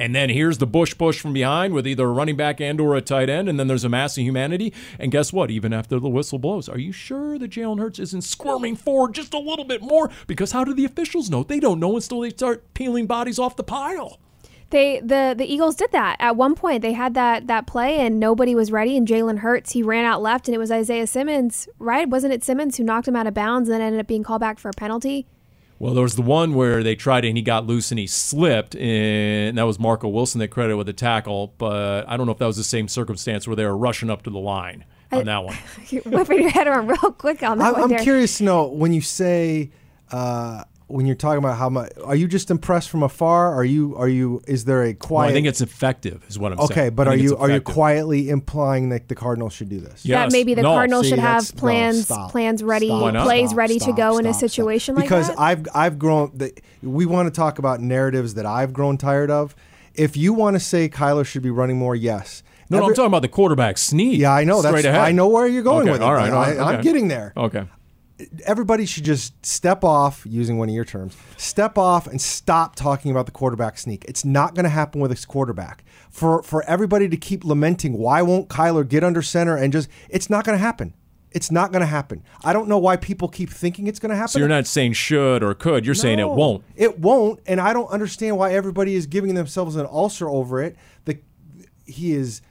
And 0.00 0.14
then 0.14 0.30
here's 0.30 0.56
the 0.56 0.66
Bush 0.66 0.94
Bush 0.94 1.20
from 1.20 1.34
behind 1.34 1.74
with 1.74 1.86
either 1.86 2.06
a 2.06 2.10
running 2.10 2.34
back 2.34 2.58
and 2.58 2.80
or 2.80 2.96
a 2.96 3.02
tight 3.02 3.28
end, 3.28 3.50
and 3.50 3.60
then 3.60 3.68
there's 3.68 3.84
a 3.84 3.88
mass 3.90 4.16
of 4.16 4.24
humanity. 4.24 4.72
And 4.98 5.12
guess 5.12 5.30
what? 5.30 5.50
Even 5.50 5.74
after 5.74 6.00
the 6.00 6.08
whistle 6.08 6.38
blows, 6.38 6.70
are 6.70 6.78
you 6.78 6.90
sure 6.90 7.38
that 7.38 7.50
Jalen 7.50 7.78
Hurts 7.78 7.98
isn't 7.98 8.22
squirming 8.22 8.76
forward 8.76 9.14
just 9.14 9.34
a 9.34 9.38
little 9.38 9.66
bit 9.66 9.82
more? 9.82 10.10
Because 10.26 10.52
how 10.52 10.64
do 10.64 10.72
the 10.72 10.86
officials 10.86 11.28
know? 11.28 11.42
They 11.42 11.60
don't 11.60 11.78
know 11.78 11.96
until 11.96 12.20
they 12.20 12.30
start 12.30 12.72
peeling 12.72 13.06
bodies 13.06 13.38
off 13.38 13.56
the 13.56 13.62
pile. 13.62 14.18
They 14.70 15.00
the 15.00 15.34
the 15.36 15.44
Eagles 15.44 15.74
did 15.74 15.92
that 15.92 16.16
at 16.18 16.34
one 16.34 16.54
point. 16.54 16.80
They 16.80 16.94
had 16.94 17.12
that 17.12 17.46
that 17.48 17.66
play 17.66 17.98
and 17.98 18.18
nobody 18.18 18.54
was 18.54 18.72
ready. 18.72 18.96
And 18.96 19.06
Jalen 19.06 19.40
Hurts 19.40 19.72
he 19.72 19.82
ran 19.82 20.06
out 20.06 20.22
left 20.22 20.48
and 20.48 20.54
it 20.54 20.58
was 20.58 20.70
Isaiah 20.70 21.06
Simmons, 21.08 21.68
right? 21.78 22.08
Wasn't 22.08 22.32
it 22.32 22.42
Simmons 22.42 22.78
who 22.78 22.84
knocked 22.84 23.08
him 23.08 23.16
out 23.16 23.26
of 23.26 23.34
bounds 23.34 23.68
and 23.68 23.74
then 23.74 23.82
ended 23.82 24.00
up 24.00 24.06
being 24.06 24.22
called 24.22 24.40
back 24.40 24.58
for 24.58 24.70
a 24.70 24.72
penalty? 24.72 25.26
Well, 25.80 25.94
there 25.94 26.02
was 26.02 26.14
the 26.14 26.22
one 26.22 26.54
where 26.54 26.82
they 26.82 26.94
tried 26.94 27.24
it 27.24 27.28
and 27.28 27.38
he 27.38 27.42
got 27.42 27.66
loose 27.66 27.90
and 27.90 27.98
he 27.98 28.06
slipped, 28.06 28.76
and 28.76 29.56
that 29.56 29.62
was 29.62 29.78
Marco 29.78 30.08
Wilson 30.08 30.38
they 30.38 30.46
credited 30.46 30.76
with 30.76 30.86
the 30.86 30.92
tackle. 30.92 31.54
But 31.56 32.06
I 32.06 32.18
don't 32.18 32.26
know 32.26 32.32
if 32.32 32.38
that 32.38 32.46
was 32.46 32.58
the 32.58 32.64
same 32.64 32.86
circumstance 32.86 33.48
where 33.48 33.56
they 33.56 33.64
were 33.64 33.76
rushing 33.76 34.10
up 34.10 34.22
to 34.24 34.30
the 34.30 34.38
line 34.38 34.84
on 35.10 35.24
that 35.24 35.42
one. 35.42 35.56
You're 35.88 36.02
whipping 36.02 36.42
your 36.42 36.50
head 36.50 36.66
around 36.66 36.88
real 36.88 37.12
quick 37.12 37.42
on 37.42 37.56
that 37.58 37.68
I'm, 37.68 37.72
one 37.72 37.82
I'm 37.84 37.88
there. 37.88 38.00
curious 38.00 38.36
to 38.38 38.44
know 38.44 38.66
when 38.66 38.92
you 38.92 39.00
say 39.00 39.70
uh, 40.12 40.64
when 40.90 41.06
you're 41.06 41.16
talking 41.16 41.38
about 41.38 41.56
how 41.56 41.68
much 41.70 41.92
are 42.04 42.14
you 42.16 42.26
just 42.28 42.50
impressed 42.50 42.90
from 42.90 43.02
afar? 43.02 43.54
Are 43.54 43.64
you 43.64 43.96
are 43.96 44.08
you 44.08 44.42
is 44.46 44.64
there 44.64 44.82
a 44.82 44.86
Well, 44.88 44.94
quiet? 44.94 45.30
I 45.30 45.32
think 45.32 45.46
it's 45.46 45.60
effective, 45.60 46.24
is 46.28 46.38
what 46.38 46.52
I'm 46.52 46.58
saying. 46.58 46.70
okay, 46.72 46.88
but 46.90 47.08
I 47.08 47.12
are 47.12 47.16
you 47.16 47.36
are 47.36 47.50
you 47.50 47.60
quietly 47.60 48.28
implying 48.28 48.88
that 48.90 49.08
the 49.08 49.14
Cardinals 49.14 49.52
should 49.52 49.68
do 49.68 49.80
this? 49.80 50.04
Yeah. 50.04 50.20
that 50.24 50.32
maybe 50.32 50.54
the 50.54 50.62
No. 50.62 50.72
Cardinals 50.74 51.04
See, 51.06 51.10
should 51.10 51.18
have 51.18 51.42
that's- 51.44 51.54
no, 51.54 51.60
plans 51.60 52.04
stop. 52.04 52.30
plans 52.30 52.62
ready, 52.62 52.88
Stop. 52.88 53.24
Plays 53.24 53.48
Stop, 53.50 53.58
ready 53.58 53.74
to 53.74 53.84
stop, 53.84 53.96
go 53.96 54.18
in 54.18 54.26
a 54.26 54.30
stop, 54.32 54.38
stop. 54.40 54.50
situation 54.50 54.94
like 54.96 55.04
because 55.04 55.26
that. 55.28 55.32
Because 55.36 55.68
I've 55.74 55.92
I've 55.92 55.98
grown. 55.98 56.32
The, 56.34 56.52
we 56.82 57.06
want 57.06 57.26
to 57.26 57.30
talk 57.38 57.58
about 57.58 57.80
narratives 57.80 58.34
that 58.34 58.46
I've 58.46 58.72
grown 58.72 58.96
tired 58.96 59.30
of. 59.30 59.54
If 59.94 60.16
you 60.16 60.32
want 60.32 60.56
to 60.56 60.60
say 60.60 60.88
Kyler 60.88 61.26
should 61.26 61.42
be 61.42 61.50
running 61.50 61.76
more, 61.76 61.94
yes. 61.96 62.42
No, 62.70 62.78
no, 62.78 62.86
I'm 62.86 62.94
talking 62.94 63.06
about 63.08 63.22
the 63.22 63.28
quarterback 63.28 63.78
sneak. 63.78 64.18
Yeah, 64.20 64.32
I 64.32 64.44
know. 64.44 64.60
Straight 64.60 64.72
That's 64.82 64.86
ahead. 64.86 65.00
I 65.00 65.10
know 65.10 65.26
where 65.26 65.48
you're 65.48 65.64
going 65.64 65.82
Okay, 65.82 65.90
with 65.90 66.00
it. 66.02 66.04
All 66.04 66.14
right, 66.14 66.30
all 66.32 66.40
right 66.40 66.56
I, 66.56 66.62
I'm 66.68 66.74
okay. 66.76 66.82
getting 66.84 67.08
there. 67.08 67.32
Okay. 67.36 67.64
Everybody 68.44 68.86
should 68.86 69.04
just 69.04 69.44
step 69.44 69.84
off, 69.84 70.22
using 70.26 70.58
one 70.58 70.68
of 70.68 70.74
your 70.74 70.84
terms, 70.84 71.16
step 71.36 71.78
off 71.78 72.06
and 72.06 72.20
stop 72.20 72.76
talking 72.76 73.10
about 73.10 73.26
the 73.26 73.32
quarterback 73.32 73.78
sneak. 73.78 74.04
It's 74.06 74.24
not 74.24 74.54
going 74.54 74.64
to 74.64 74.70
happen 74.70 75.00
with 75.00 75.10
this 75.10 75.24
quarterback. 75.24 75.84
For 76.10 76.42
for 76.42 76.64
everybody 76.64 77.08
to 77.08 77.16
keep 77.16 77.44
lamenting, 77.44 77.98
why 77.98 78.22
won't 78.22 78.48
Kyler 78.48 78.88
get 78.88 79.04
under 79.04 79.22
center 79.22 79.56
and 79.56 79.72
just? 79.72 79.88
It's 80.08 80.28
not 80.28 80.44
going 80.44 80.56
to 80.56 80.62
happen. 80.62 80.94
It's 81.32 81.50
not 81.50 81.70
going 81.70 81.80
to 81.80 81.86
happen. 81.86 82.24
I 82.42 82.52
don't 82.52 82.68
know 82.68 82.78
why 82.78 82.96
people 82.96 83.28
keep 83.28 83.50
thinking 83.50 83.86
it's 83.86 84.00
going 84.00 84.10
to 84.10 84.16
happen. 84.16 84.30
So 84.30 84.40
you're 84.40 84.48
not 84.48 84.66
saying 84.66 84.94
should 84.94 85.44
or 85.44 85.54
could. 85.54 85.86
You're 85.86 85.94
saying 85.94 86.18
it 86.18 86.28
won't. 86.28 86.64
It 86.74 86.98
won't, 86.98 87.40
and 87.46 87.60
I 87.60 87.72
don't 87.72 87.88
understand 87.90 88.36
why 88.36 88.52
everybody 88.52 88.96
is 88.96 89.06
giving 89.06 89.34
themselves 89.34 89.76
an 89.76 89.86
ulcer 89.86 90.28
over 90.28 90.60
it. 90.60 90.76
The 91.04 91.18
he 91.86 92.12
is 92.12 92.42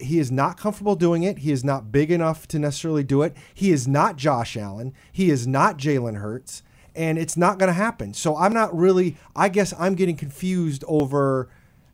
he 0.00 0.18
is 0.18 0.30
not 0.30 0.58
comfortable 0.58 0.94
doing 0.94 1.22
it. 1.22 1.38
He 1.38 1.52
is 1.52 1.64
not 1.64 1.90
big 1.90 2.10
enough 2.10 2.46
to 2.48 2.58
necessarily 2.58 3.04
do 3.04 3.22
it. 3.22 3.36
He 3.54 3.70
is 3.70 3.88
not 3.88 4.16
Josh 4.16 4.56
Allen. 4.56 4.92
He 5.10 5.30
is 5.30 5.46
not 5.46 5.78
Jalen 5.78 6.18
Hurts, 6.18 6.62
and 6.94 7.18
it's 7.18 7.36
not 7.36 7.58
going 7.58 7.68
to 7.68 7.74
happen. 7.74 8.14
So 8.14 8.36
I'm 8.36 8.52
not 8.52 8.76
really. 8.76 9.16
I 9.34 9.48
guess 9.48 9.72
I'm 9.78 9.94
getting 9.94 10.16
confused 10.16 10.84
over. 10.86 11.48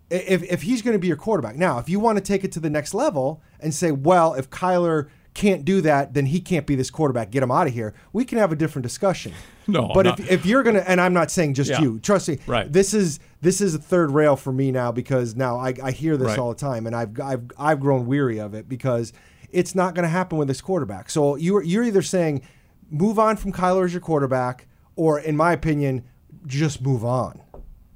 If, 0.09 0.45
if 0.45 0.63
he's 0.63 0.83
going 0.83 0.95
to 0.95 1.01
be 1.01 1.09
your 1.09 1.17
quarterback. 1.17 1.57
Now, 1.57 1.79
if 1.79 1.89
you 1.89 1.99
want 1.99 2.17
to 2.17 2.23
take 2.23 2.45
it 2.45 2.53
to 2.53 2.61
the 2.61 2.71
next 2.71 2.95
level 2.95 3.43
and 3.59 3.75
say, 3.75 3.91
well, 3.91 4.35
if 4.35 4.49
Kyler 4.51 5.09
can't 5.37 5.65
do 5.65 5.81
that, 5.83 6.15
then 6.15 6.27
he 6.27 6.41
can't 6.41 6.67
be 6.67 6.75
this 6.75 6.91
quarterback. 6.91 7.31
Get 7.31 7.43
him 7.43 7.51
out 7.53 7.67
of 7.67 7.75
here. 7.75 7.95
We 8.13 8.25
can 8.25 8.39
have 8.39 8.51
a 8.53 8.57
different 8.57 8.83
discussion. 8.85 9.33
No, 9.69 9.91
but 9.93 10.07
if, 10.07 10.31
if 10.31 10.47
you're 10.47 10.63
gonna, 10.63 10.85
and 10.87 11.01
I'm 11.01 11.13
not 11.13 11.29
saying 11.29 11.55
just 11.55 11.69
Yeah. 11.71 11.81
you, 11.81 11.99
trust 11.99 12.29
me. 12.29 12.39
Right. 12.47 12.73
This 12.73 12.95
is 12.95 13.19
this 13.41 13.61
is 13.61 13.75
a 13.75 13.81
third 13.81 14.13
rail 14.13 14.37
for 14.37 14.53
me 14.53 14.71
now 14.71 14.93
because 14.93 15.35
now 15.35 15.59
I, 15.59 15.75
I 15.83 15.91
hear 15.91 16.17
this 16.17 16.29
Right. 16.29 16.39
all 16.39 16.51
the 16.51 16.55
time, 16.55 16.87
and 16.87 16.95
I've 16.95 17.21
I've 17.21 17.51
I've 17.59 17.81
grown 17.81 18.07
weary 18.07 18.39
of 18.39 18.55
it 18.55 18.69
because 18.69 19.13
it's 19.51 19.75
not 19.75 19.97
going 19.97 20.05
to 20.05 20.09
happen 20.09 20.39
with 20.39 20.47
this 20.47 20.61
quarterback. 20.61 21.11
So 21.11 21.35
you're 21.35 21.65
you're 21.65 21.83
either 21.83 22.03
saying 22.03 22.43
move 22.91 23.19
on 23.19 23.37
from 23.37 23.51
Kyler 23.53 23.85
as 23.87 23.93
your 23.93 24.01
quarterback, 24.01 24.69
or 24.95 25.19
in 25.19 25.37
my 25.37 25.53
opinion, 25.53 26.05
just 26.47 26.81
move 26.81 27.05
on 27.05 27.43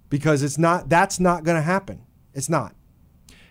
because 0.08 0.42
it's 0.42 0.58
not 0.58 0.88
that's 0.88 1.20
not 1.20 1.44
going 1.44 1.56
to 1.56 1.62
happen. 1.62 2.00
It's 2.34 2.48
not. 2.48 2.74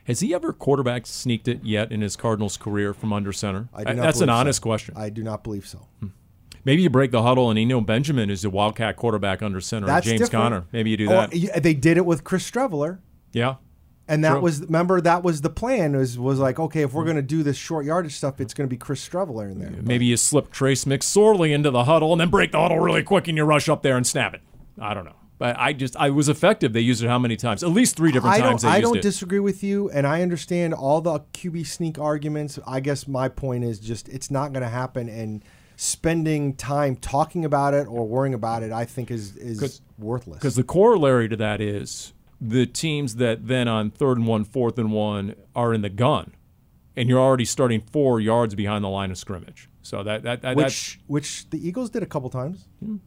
Has 0.09 0.21
he 0.21 0.33
ever 0.33 0.53
quarterback 0.53 1.05
sneaked 1.05 1.47
it 1.47 1.63
yet 1.63 1.91
in 1.91 2.01
his 2.01 2.15
Cardinals 2.15 2.57
career 2.57 2.95
from 2.95 3.13
under 3.13 3.31
center? 3.31 3.69
I 3.75 3.83
do 3.83 3.93
not 3.93 3.99
uh, 3.99 4.05
That's 4.05 4.21
an 4.21 4.25
believe 4.25 4.35
so. 4.35 4.39
honest 4.39 4.61
question. 4.63 4.95
I 4.97 5.09
do 5.11 5.21
not 5.21 5.43
believe 5.43 5.67
so. 5.67 5.87
Hmm. 5.99 6.07
Maybe 6.65 6.81
you 6.81 6.89
break 6.89 7.11
the 7.11 7.21
huddle 7.21 7.51
and 7.51 7.59
Eno 7.59 7.79
Benjamin 7.79 8.31
is 8.31 8.43
a 8.43 8.49
Wildcat 8.49 8.95
quarterback 8.95 9.43
under 9.43 9.61
center. 9.61 9.85
That's 9.85 10.07
James 10.07 10.21
different. 10.21 10.43
Conner. 10.43 10.65
Maybe 10.71 10.89
you 10.89 10.97
do 10.97 11.09
that. 11.09 11.35
yeah, 11.35 11.59
they 11.59 11.75
did 11.75 11.97
it 11.97 12.07
with 12.07 12.23
Chris 12.23 12.49
Streveler. 12.49 12.97
yeah. 13.33 13.57
And 14.07 14.23
that 14.23 14.31
True. 14.31 14.41
was 14.41 14.61
remember 14.61 14.99
that 15.01 15.21
was 15.21 15.41
the 15.41 15.51
plan 15.51 15.95
was 15.95 16.17
was 16.17 16.39
like 16.39 16.59
okay 16.59 16.81
if 16.81 16.93
we're 16.93 17.03
hmm. 17.03 17.09
going 17.09 17.17
to 17.17 17.21
do 17.21 17.43
this 17.43 17.57
short 17.57 17.85
yardage 17.85 18.15
stuff 18.15 18.41
it's 18.41 18.55
going 18.55 18.67
to 18.67 18.69
be 18.69 18.77
Chris 18.77 19.07
Streveler 19.07 19.51
in 19.51 19.59
there. 19.59 19.71
Maybe 19.83 20.05
you 20.07 20.17
slip 20.17 20.49
Trace 20.49 20.85
McSorley 20.85 21.53
into 21.53 21.69
the 21.69 21.83
huddle 21.83 22.11
and 22.11 22.19
then 22.19 22.31
break 22.31 22.51
the 22.51 22.59
huddle 22.59 22.79
really 22.79 23.03
quick 23.03 23.27
and 23.27 23.37
you 23.37 23.43
rush 23.43 23.69
up 23.69 23.83
there 23.83 23.95
and 23.95 24.07
snap 24.07 24.33
it. 24.33 24.41
I 24.81 24.95
don't 24.95 25.05
know. 25.05 25.18
But 25.39 25.57
I 25.57 25.71
just, 25.71 25.95
I 25.95 26.09
was 26.09 26.27
effective. 26.27 26.73
They 26.73 26.81
used 26.81 27.01
it 27.01 27.07
how 27.07 27.17
many 27.17 27.37
times? 27.37 27.63
At 27.63 27.69
least 27.69 27.95
three 27.95 28.11
different 28.11 28.35
I 28.35 28.39
times 28.41 28.61
don't 28.61 28.71
I 28.71 28.81
don't 28.81 28.97
it. 28.97 29.01
disagree 29.01 29.39
with 29.39 29.63
you 29.63 29.89
and 29.89 30.05
I 30.05 30.21
understand 30.21 30.73
all 30.73 30.99
the 30.99 31.21
QB 31.33 31.65
sneak 31.65 31.97
arguments. 31.97 32.59
I 32.67 32.81
guess 32.81 33.07
my 33.07 33.29
point 33.29 33.63
is 33.63 33.79
just 33.79 34.09
it's 34.09 34.29
not 34.29 34.51
going 34.51 34.63
to 34.63 34.69
happen 34.69 35.07
and 35.07 35.41
spending 35.77 36.55
time 36.55 36.97
talking 36.97 37.45
about 37.45 37.73
it 37.73 37.87
or 37.87 38.05
worrying 38.05 38.33
about 38.33 38.63
it 38.63 38.73
I 38.73 38.83
think 38.83 39.09
is 39.09 39.37
is 39.37 39.81
worthless. 39.97 40.39
Because 40.39 40.57
the 40.57 40.63
corollary 40.63 41.29
to 41.29 41.37
that 41.37 41.61
is 41.61 42.13
the 42.41 42.65
teams 42.65 43.15
that 43.15 43.47
then 43.47 43.69
on 43.69 43.91
third 43.91 44.17
and 44.17 44.27
one, 44.27 44.43
fourth 44.43 44.77
and 44.77 44.91
one 44.91 45.35
are 45.55 45.73
in 45.73 45.81
the 45.81 45.89
gun, 45.89 46.33
and 46.97 47.07
you're 47.07 47.19
already 47.19 47.45
starting 47.45 47.81
four 47.81 48.19
yards 48.19 48.55
behind 48.55 48.83
the 48.83 48.89
line 48.89 49.09
of 49.09 49.17
scrimmage. 49.17 49.69
So 49.81 50.03
that 50.03 50.23
that, 50.23 50.41
that 50.41 50.57
that's 50.57 50.95
which 50.97 50.99
which 51.07 51.49
the 51.49 51.65
Eagles 51.65 51.89
did 51.89 52.03
a 52.03 52.05
couple 52.05 52.29
times. 52.29 52.67
Hmm. 52.83 52.97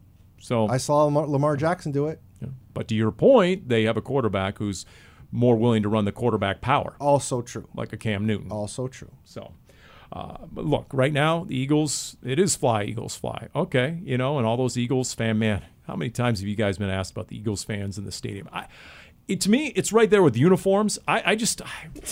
So. 0.43 0.67
I 0.67 0.77
saw 0.77 1.05
Lamar, 1.05 1.25
Lamar 1.27 1.55
Jackson 1.57 1.91
do 1.91 2.07
it. 2.07 2.19
yeah. 2.41 2.49
But 2.73 2.87
to 2.89 2.95
your 2.95 3.11
point, 3.11 3.69
they 3.69 3.83
have 3.83 3.97
a 3.97 4.01
quarterback 4.01 4.57
who's 4.57 4.85
more 5.31 5.55
willing 5.55 5.81
to 5.83 5.89
run 5.89 6.05
the 6.05 6.11
quarterback 6.11 6.61
power, 6.61 6.95
Also 6.99 7.41
true. 7.41 7.67
like 7.75 7.91
a 7.93 7.97
Cam 7.97 8.27
Newton. 8.27 8.51
Also 8.51 8.87
true. 8.87 9.11
So, 9.23 9.51
uh, 10.11 10.37
but 10.51 10.65
look, 10.65 10.85
right 10.93 11.13
now 11.13 11.43
the 11.45 11.55
Eagles, 11.55 12.17
it 12.23 12.37
is 12.37 12.55
fly, 12.55 12.83
Eagles 12.83 13.15
fly. 13.15 13.47
Okay, 13.55 13.99
you 14.03 14.17
know, 14.17 14.37
and 14.37 14.45
all 14.45 14.57
those 14.57 14.77
Eagles 14.77 15.13
fan, 15.13 15.39
man, 15.39 15.63
how 15.87 15.95
many 15.95 16.11
times 16.11 16.39
have 16.39 16.47
you 16.47 16.55
guys 16.55 16.77
been 16.77 16.89
asked 16.89 17.11
about 17.11 17.29
the 17.29 17.37
Eagles 17.37 17.63
fans 17.63 17.97
in 17.97 18.05
the 18.05 18.11
stadium? 18.11 18.47
I, 18.53 18.67
it, 19.27 19.39
to 19.41 19.49
me, 19.49 19.67
it's 19.75 19.93
right 19.93 20.09
there 20.09 20.21
with 20.21 20.35
uniforms. 20.35 20.99
I, 21.07 21.31
I 21.31 21.35
just, 21.35 21.61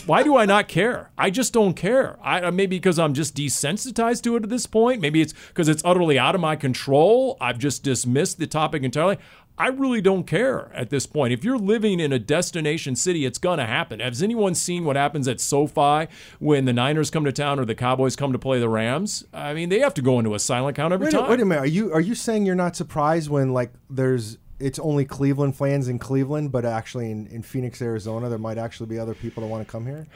why 0.05 0.23
do 0.23 0.37
I 0.37 0.45
not 0.45 0.67
care? 0.67 1.11
I 1.17 1.29
just 1.29 1.51
don't 1.51 1.73
care. 1.73 2.17
I 2.23 2.41
uh, 2.41 2.51
maybe 2.51 2.77
because 2.77 2.97
I'm 2.97 3.13
just 3.13 3.35
desensitized 3.35 4.23
to 4.23 4.35
it 4.37 4.43
at 4.43 4.49
this 4.49 4.65
point. 4.65 5.01
Maybe 5.01 5.21
it's 5.21 5.33
because 5.33 5.67
it's 5.67 5.83
utterly 5.83 6.17
out 6.17 6.35
of 6.35 6.41
my 6.41 6.55
control. 6.55 7.37
I've 7.41 7.59
just 7.59 7.83
dismissed 7.83 8.39
the 8.39 8.47
topic 8.47 8.83
entirely. 8.83 9.17
I 9.57 9.67
really 9.67 10.01
don't 10.01 10.23
care 10.23 10.71
at 10.73 10.89
this 10.89 11.05
point. 11.05 11.33
If 11.33 11.43
you're 11.43 11.57
living 11.57 11.99
in 11.99 12.11
a 12.11 12.17
destination 12.17 12.95
city, 12.95 13.25
it's 13.25 13.37
going 13.37 13.59
to 13.59 13.65
happen. 13.65 13.99
Has 13.99 14.23
anyone 14.23 14.55
seen 14.55 14.85
what 14.85 14.95
happens 14.95 15.27
at 15.27 15.39
SoFi 15.39 16.07
when 16.39 16.65
the 16.65 16.73
Niners 16.73 17.11
come 17.11 17.25
to 17.25 17.31
town 17.31 17.59
or 17.59 17.65
the 17.65 17.75
Cowboys 17.75 18.15
come 18.15 18.31
to 18.31 18.39
play 18.39 18.59
the 18.59 18.69
Rams? 18.69 19.23
I 19.33 19.53
mean, 19.53 19.69
they 19.69 19.79
have 19.79 19.93
to 19.95 20.01
go 20.01 20.17
into 20.17 20.33
a 20.33 20.39
silent 20.39 20.77
count 20.77 20.93
every 20.93 21.07
Wait, 21.07 21.11
time. 21.11 21.29
wait 21.29 21.39
a 21.41 21.45
minute. 21.45 21.61
Are 21.61 21.67
you 21.67 21.93
are 21.93 22.01
you 22.01 22.15
saying 22.15 22.45
you're 22.45 22.55
not 22.55 22.75
surprised 22.75 23.29
when 23.29 23.53
like 23.53 23.71
there's 23.87 24.37
it's 24.61 24.79
only 24.79 25.05
Cleveland 25.05 25.55
fans 25.55 25.87
in 25.87 25.99
Cleveland, 25.99 26.51
but 26.51 26.65
actually 26.65 27.11
in, 27.11 27.27
in 27.27 27.41
Phoenix, 27.41 27.81
Arizona, 27.81 28.29
there 28.29 28.37
might 28.37 28.57
actually 28.57 28.87
be 28.87 28.99
other 28.99 29.13
people 29.13 29.41
that 29.41 29.47
want 29.47 29.65
to 29.65 29.71
come 29.71 29.85
here? 29.85 30.07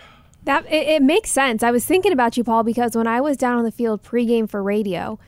That 0.44 0.66
it, 0.68 0.88
it 0.88 1.02
makes 1.02 1.32
sense. 1.32 1.64
I 1.64 1.72
was 1.72 1.86
thinking 1.86 2.12
about 2.12 2.38
you, 2.38 2.44
Paul, 2.44 2.64
because 2.64 2.96
when 2.96 3.08
I 3.08 3.20
was 3.22 3.38
down 3.38 3.58
on 3.58 3.64
the 3.64 3.72
field 3.72 4.04
pregame 4.04 4.50
for 4.50 4.62
radio, 4.62 5.20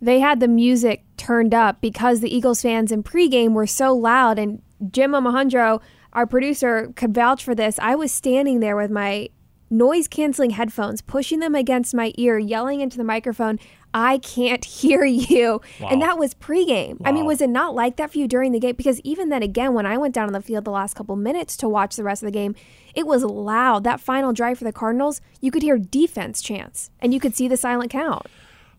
they 0.00 0.20
had 0.20 0.40
the 0.40 0.48
music 0.48 1.04
turned 1.16 1.54
up 1.54 1.80
because 1.80 2.20
the 2.20 2.34
Eagles 2.34 2.62
fans 2.62 2.90
in 2.90 3.02
pregame 3.02 3.52
were 3.52 3.66
so 3.66 3.94
loud. 3.94 4.38
And 4.38 4.62
Jim 4.90 5.12
Amahundro, 5.12 5.80
our 6.12 6.26
producer, 6.26 6.92
could 6.96 7.14
vouch 7.14 7.44
for 7.44 7.54
this. 7.54 7.78
I 7.78 7.94
was 7.94 8.12
standing 8.12 8.60
there 8.60 8.76
with 8.76 8.90
my 8.90 9.28
noise 9.70 10.08
canceling 10.08 10.50
headphones, 10.50 11.02
pushing 11.02 11.40
them 11.40 11.54
against 11.54 11.94
my 11.94 12.12
ear, 12.16 12.38
yelling 12.38 12.80
into 12.80 12.96
the 12.96 13.04
microphone, 13.04 13.58
I 13.94 14.18
can't 14.18 14.64
hear 14.64 15.04
you. 15.04 15.60
And 15.80 16.02
that 16.02 16.18
was 16.18 16.34
pregame. 16.34 17.00
I 17.04 17.12
mean, 17.12 17.24
was 17.24 17.40
it 17.40 17.48
not 17.48 17.74
like 17.74 17.96
that 17.96 18.10
for 18.12 18.18
you 18.18 18.28
during 18.28 18.52
the 18.52 18.58
game? 18.58 18.74
Because 18.74 19.00
even 19.00 19.28
then, 19.28 19.42
again, 19.42 19.72
when 19.72 19.86
I 19.86 19.96
went 19.96 20.14
down 20.14 20.26
on 20.26 20.32
the 20.32 20.42
field 20.42 20.64
the 20.64 20.70
last 20.70 20.94
couple 20.94 21.14
minutes 21.16 21.56
to 21.58 21.68
watch 21.68 21.96
the 21.96 22.04
rest 22.04 22.22
of 22.22 22.26
the 22.26 22.32
game, 22.32 22.56
it 22.94 23.06
was 23.06 23.22
loud. 23.22 23.84
That 23.84 24.00
final 24.00 24.32
drive 24.32 24.58
for 24.58 24.64
the 24.64 24.72
Cardinals, 24.72 25.20
you 25.40 25.50
could 25.50 25.62
hear 25.62 25.78
defense 25.78 26.42
chants 26.42 26.90
and 27.00 27.14
you 27.14 27.20
could 27.20 27.36
see 27.36 27.48
the 27.48 27.56
silent 27.56 27.90
count. 27.90 28.26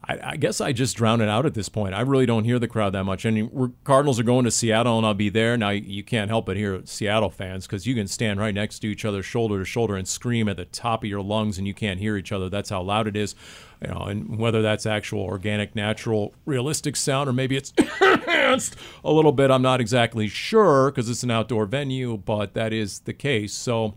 I, 0.08 0.32
I 0.32 0.36
guess 0.38 0.62
I 0.62 0.72
just 0.72 0.96
drown 0.96 1.22
it 1.22 1.30
out 1.30 1.46
at 1.46 1.54
this 1.54 1.70
point. 1.70 1.96
I 1.96 2.02
really 2.02 2.26
don't 2.26 2.44
hear 2.44 2.60
the 2.60 2.68
crowd 2.68 2.94
that 2.94 3.04
much. 3.04 3.26
And 3.26 3.52
we're, 3.52 3.70
Cardinals 3.84 4.20
are 4.20 4.24
going 4.24 4.46
to 4.46 4.52
Seattle, 4.52 4.98
and 4.98 5.06
I'll 5.06 5.14
be 5.14 5.30
there. 5.30 5.58
Now 5.58 5.70
you 5.70 6.04
can't 6.04 6.30
help 6.30 6.46
but 6.46 6.58
hear 6.58 6.82
Seattle 6.86 7.30
fans 7.30 7.66
because 7.66 7.88
you 7.88 7.96
can 7.96 8.08
stand 8.08 8.40
right 8.40 8.54
next 8.54 8.80
to 8.80 8.88
each 8.88 9.06
other, 9.06 9.24
shoulder 9.24 9.60
to 9.60 9.66
shoulder, 9.66 9.96
and 9.96 10.08
scream 10.08 10.48
at 10.48 10.58
the 10.58 10.66
top 10.66 11.04
of 11.04 11.10
your 11.10 11.22
lungs, 11.22 11.58
and 11.58 11.68
you 11.68 11.74
can't 11.74 12.00
hear 12.00 12.18
each 12.18 12.32
other. 12.32 12.50
That's 12.50 12.70
how 12.70 12.82
loud 12.82 13.08
it 13.08 13.16
is. 13.16 13.36
You 13.82 13.90
know, 13.90 14.02
and 14.04 14.38
whether 14.38 14.62
that's 14.62 14.86
actual, 14.86 15.22
organic, 15.22 15.76
natural, 15.76 16.34
realistic 16.46 16.96
sound, 16.96 17.28
or 17.28 17.34
maybe 17.34 17.58
it's 17.58 17.74
enhanced 18.02 18.76
a 19.04 19.12
little 19.12 19.32
bit, 19.32 19.52
I'm 19.52 19.62
not 19.62 19.82
exactly 19.82 20.28
sure 20.28 20.92
because 20.92 21.10
it's 21.10 21.24
an 21.24 21.32
outdoor 21.32 21.66
venue, 21.66 22.18
but 22.18 22.54
that 22.54 22.72
is 22.74 23.00
the 23.00 23.14
case. 23.14 23.54
So, 23.54 23.96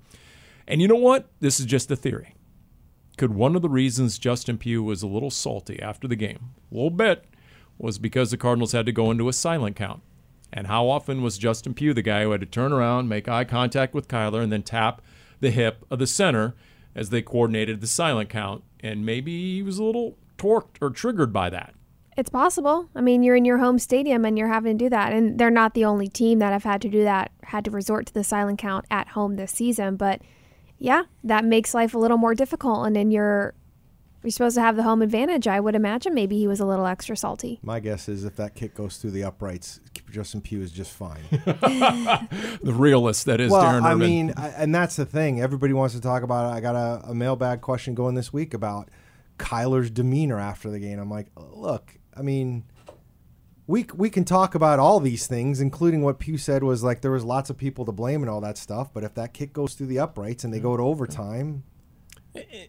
and 0.67 0.83
you 0.83 0.89
know 0.89 0.97
what? 0.97 1.29
This 1.41 1.61
is 1.61 1.67
just 1.67 1.91
a 1.91 1.97
theory. 1.97 2.35
Could 3.19 3.35
one 3.35 3.57
of 3.57 3.63
the 3.63 3.69
reasons 3.69 4.17
Justin 4.17 4.59
Pugh 4.59 4.83
was 4.83 5.03
a 5.03 5.09
little 5.09 5.31
salty 5.31 5.83
after 5.83 6.07
the 6.07 6.15
game, 6.15 6.51
a 6.71 6.75
little 6.75 6.89
bit, 6.89 7.25
was 7.77 7.99
because 7.99 8.31
the 8.31 8.37
Cardinals 8.37 8.71
had 8.71 8.87
to 8.87 8.93
go 8.93 9.11
into 9.11 9.29
a 9.29 9.33
silent 9.33 9.75
count? 9.75 10.03
And 10.53 10.69
how 10.69 10.89
often 10.89 11.21
was 11.21 11.37
Justin 11.37 11.75
Pugh 11.75 11.93
the 11.93 12.01
guy 12.01 12.23
who 12.23 12.31
had 12.31 12.41
to 12.41 12.47
turn 12.47 12.73
around, 12.73 13.09
make 13.09 13.29
eye 13.29 13.43
contact 13.43 13.93
with 13.93 14.07
Kyler, 14.07 14.41
and 14.41 14.53
then 14.53 14.63
tap 14.63 15.03
the 15.41 15.51
hip 15.51 15.85
of 15.91 15.99
the 15.99 16.07
center 16.07 16.55
as 16.95 17.11
they 17.11 17.21
coordinated 17.21 17.81
the 17.81 17.89
silent 17.89 18.31
count? 18.31 18.63
And 18.81 19.05
maybe 19.05 19.57
he 19.57 19.63
was 19.63 19.79
a 19.79 19.85
little 19.85 20.17
torqued 20.39 20.81
or 20.81 20.91
triggered 20.91 21.33
by 21.33 21.51
that. 21.51 21.75
It's 22.17 22.31
possible. 22.31 22.89
I 22.95 23.01
mean, 23.01 23.25
you're 23.25 23.37
in 23.37 23.45
your 23.45 23.59
home 23.59 23.81
stadium 23.81 24.25
and 24.25 24.39
you're 24.39 24.47
having 24.47 24.79
to 24.79 24.85
do 24.85 24.91
that. 24.91 25.13
And 25.13 25.39
they're 25.41 25.51
not 25.51 25.75
the 25.75 25.85
only 25.85 26.07
team 26.07 26.39
that 26.39 26.53
have 26.53 26.65
had 26.65 26.81
to 26.83 26.89
do 26.89 27.03
that, 27.03 27.33
had 27.43 27.65
to 27.65 27.73
resort 27.73 28.07
to 28.07 28.15
the 28.15 28.23
silent 28.23 28.61
count 28.61 28.85
at 28.93 29.09
home 29.09 29.35
this 29.35 29.51
season. 29.51 29.97
But 29.97 30.23
yeah, 30.79 31.05
that 31.25 31.45
makes 31.45 31.75
life 31.75 31.95
a 31.95 31.99
little 31.99 32.19
more 32.19 32.35
difficult. 32.35 32.87
And 32.87 32.95
then 32.95 33.11
you're 33.11 33.55
you're 34.23 34.33
supposed 34.33 34.57
to 34.57 34.61
have 34.61 34.77
the 34.77 34.83
home 34.83 35.01
advantage. 35.01 35.47
I 35.47 35.61
would 35.61 35.75
imagine 35.77 36.13
maybe 36.13 36.37
he 36.39 36.49
was 36.49 36.59
a 36.59 36.67
little 36.67 36.87
extra 36.87 37.17
salty. 37.17 37.61
My 37.63 37.79
guess 37.79 38.09
is 38.09 38.25
if 38.25 38.35
that 38.37 38.55
kick 38.57 38.75
goes 38.75 38.97
through 38.97 39.13
the 39.13 39.23
uprights, 39.23 39.81
Justin 40.11 40.41
Pugh 40.41 40.61
is 40.61 40.73
just 40.73 40.93
fine. 40.93 41.23
The 42.61 42.75
realist 42.75 43.27
that 43.27 43.41
is 43.41 43.53
well, 43.53 43.63
Darren 43.63 43.83
I 43.83 43.93
Urban. 43.93 43.99
mean, 44.01 44.35
I, 44.37 44.49
and 44.49 44.75
that's 44.75 44.97
the 44.97 45.07
thing. 45.07 45.41
Everybody 45.41 45.73
wants 45.73 45.95
to 45.95 46.01
talk 46.01 46.23
about 46.23 46.53
it. 46.53 46.57
I 46.57 46.61
got 46.61 46.75
a, 46.75 47.11
a 47.11 47.15
mailbag 47.15 47.61
question 47.61 47.95
going 47.95 48.17
this 48.17 48.33
week 48.33 48.53
about 48.53 48.89
Kyler's 49.39 49.91
demeanor 49.91 50.39
after 50.41 50.71
the 50.71 50.81
game. 50.81 50.99
I'm 50.99 51.11
like, 51.11 51.29
look, 51.37 51.97
I 52.17 52.23
mean, 52.23 52.65
we 53.69 53.87
we 53.95 54.11
can 54.11 54.25
talk 54.25 54.57
about 54.57 54.81
all 54.81 54.99
these 54.99 55.29
things, 55.29 55.61
including 55.61 56.03
what 56.03 56.19
Pugh 56.19 56.39
said 56.39 56.65
was 56.65 56.83
like 56.83 57.03
there 57.03 57.13
was 57.13 57.23
lots 57.23 57.51
of 57.51 57.57
people 57.57 57.85
to 57.85 57.93
blame 57.93 58.23
and 58.23 58.31
all 58.31 58.41
that 58.41 58.59
stuff. 58.59 58.89
But 58.93 59.05
if 59.05 59.15
that 59.15 59.33
kick 59.33 59.53
goes 59.53 59.75
through 59.75 59.87
the 59.87 60.01
uprights 60.01 60.43
and 60.43 60.53
they 60.53 60.59
go 60.59 60.77
to 60.77 60.83
mm-hmm. 60.83 60.91
overtime, 60.91 61.63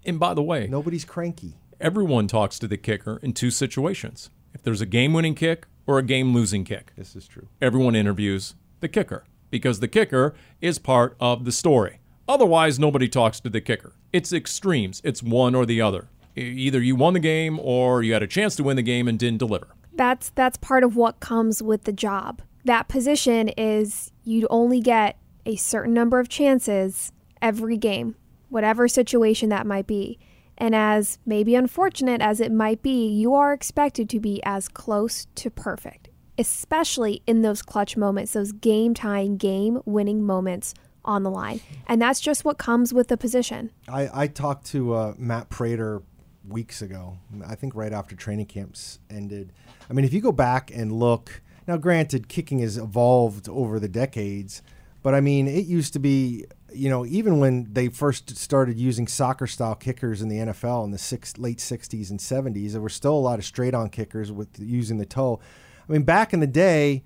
and 0.05 0.19
by 0.19 0.35
the 0.35 0.43
way, 0.43 0.67
nobody's 0.67 1.05
cranky. 1.05 1.55
everyone 1.81 2.27
talks 2.27 2.59
to 2.59 2.67
the 2.67 2.77
kicker 2.77 3.17
in 3.23 3.33
two 3.33 3.49
situations. 3.49 4.29
If 4.53 4.61
there's 4.61 4.81
a 4.81 4.85
game 4.85 5.13
winning 5.13 5.35
kick 5.35 5.67
or 5.87 5.97
a 5.97 6.03
game 6.03 6.33
losing 6.33 6.65
kick. 6.65 6.91
This 6.97 7.15
is 7.15 7.27
true. 7.27 7.47
everyone 7.61 7.95
interviews 7.95 8.55
the 8.81 8.89
kicker 8.89 9.23
because 9.49 9.79
the 9.79 9.87
kicker 9.87 10.35
is 10.59 10.79
part 10.79 11.15
of 11.19 11.45
the 11.45 11.51
story. 11.51 11.99
Otherwise, 12.27 12.77
nobody 12.77 13.07
talks 13.07 13.39
to 13.39 13.49
the 13.49 13.61
kicker. 13.61 13.93
It's 14.11 14.33
extremes, 14.33 15.01
it's 15.03 15.23
one 15.23 15.55
or 15.55 15.65
the 15.65 15.81
other. 15.81 16.09
Either 16.35 16.81
you 16.81 16.95
won 16.95 17.13
the 17.13 17.19
game 17.19 17.57
or 17.59 18.03
you 18.03 18.13
had 18.13 18.21
a 18.21 18.27
chance 18.27 18.55
to 18.57 18.63
win 18.63 18.75
the 18.75 18.83
game 18.83 19.07
and 19.07 19.17
didn't 19.17 19.39
deliver. 19.39 19.67
That's 19.99 20.29
that's 20.29 20.55
part 20.55 20.85
of 20.85 20.95
what 20.95 21.19
comes 21.19 21.61
with 21.61 21.83
the 21.83 21.91
job. 21.91 22.41
That 22.63 22.87
position 22.87 23.49
is 23.49 24.13
you 24.23 24.47
only 24.49 24.79
get 24.79 25.17
a 25.45 25.57
certain 25.57 25.93
number 25.93 26.21
of 26.21 26.29
chances 26.29 27.11
every 27.41 27.75
game, 27.75 28.15
whatever 28.47 28.87
situation 28.87 29.49
that 29.49 29.67
might 29.67 29.87
be. 29.87 30.17
And 30.57 30.73
as 30.73 31.19
maybe 31.25 31.53
unfortunate 31.53 32.21
as 32.21 32.39
it 32.39 32.49
might 32.49 32.81
be, 32.81 33.09
you 33.09 33.33
are 33.33 33.51
expected 33.51 34.09
to 34.11 34.21
be 34.21 34.41
as 34.45 34.69
close 34.69 35.27
to 35.35 35.49
perfect, 35.49 36.07
especially 36.37 37.21
in 37.27 37.41
those 37.41 37.61
clutch 37.61 37.97
moments, 37.97 38.31
those 38.31 38.53
game 38.53 38.93
tying, 38.93 39.35
game 39.35 39.81
winning 39.83 40.23
moments 40.23 40.73
on 41.03 41.23
the 41.23 41.29
line. 41.29 41.59
And 41.87 42.01
that's 42.01 42.21
just 42.21 42.45
what 42.45 42.57
comes 42.57 42.93
with 42.93 43.09
the 43.09 43.17
position. 43.17 43.71
I, 43.89 44.09
I 44.13 44.27
talked 44.27 44.65
to 44.67 44.93
uh, 44.93 45.13
Matt 45.17 45.49
Prater 45.49 46.03
weeks 46.49 46.81
ago. 46.81 47.17
I 47.47 47.55
think 47.55 47.75
right 47.75 47.93
after 47.93 48.15
training 48.15 48.47
camps 48.47 48.99
ended. 49.09 49.53
I 49.89 49.93
mean, 49.93 50.05
if 50.05 50.13
you 50.13 50.21
go 50.21 50.31
back 50.31 50.71
and 50.73 50.91
look 50.91 51.41
now, 51.69 51.77
granted, 51.77 52.27
kicking 52.27 52.59
has 52.59 52.79
evolved 52.79 53.47
over 53.47 53.79
the 53.79 53.87
decades, 53.87 54.63
but 55.03 55.13
I 55.13 55.21
mean, 55.21 55.47
it 55.47 55.65
used 55.65 55.93
to 55.93 55.99
be. 55.99 56.45
You 56.71 56.89
know, 56.89 57.03
even 57.03 57.39
when 57.39 57.67
they 57.73 57.89
first 57.89 58.37
started 58.37 58.79
using 58.79 59.07
soccer 59.07 59.47
style 59.47 59.73
kickers 59.73 60.21
in 60.21 60.29
the 60.29 60.37
NFL 60.37 60.85
in 60.85 60.91
the 60.91 60.99
six, 60.99 61.35
late 61.39 61.57
60s 61.57 62.11
and 62.11 62.19
70s, 62.19 62.73
there 62.73 62.81
were 62.81 62.89
still 62.89 63.15
a 63.15 63.17
lot 63.17 63.39
of 63.39 63.45
straight 63.45 63.73
on 63.73 63.89
kickers 63.89 64.31
with 64.31 64.49
using 64.59 64.99
the 64.99 65.05
toe. 65.05 65.39
I 65.87 65.91
mean, 65.91 66.03
back 66.03 66.31
in 66.31 66.41
the 66.41 66.47
day, 66.47 67.03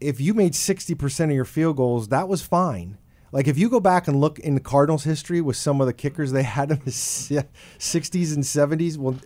if 0.00 0.20
you 0.20 0.34
made 0.34 0.52
60% 0.52 1.24
of 1.24 1.30
your 1.30 1.44
field 1.44 1.76
goals, 1.76 2.08
that 2.08 2.26
was 2.26 2.42
fine. 2.42 2.98
Like 3.32 3.48
if 3.48 3.58
you 3.58 3.70
go 3.70 3.80
back 3.80 4.06
and 4.06 4.20
look 4.20 4.38
in 4.38 4.54
the 4.54 4.60
Cardinals' 4.60 5.04
history 5.04 5.40
with 5.40 5.56
some 5.56 5.80
of 5.80 5.86
the 5.86 5.94
kickers 5.94 6.32
they 6.32 6.42
had 6.42 6.70
in 6.70 6.78
the 6.84 6.90
'60s 7.78 8.34
and 8.34 8.44
'70s, 8.44 8.98
well, 8.98 9.16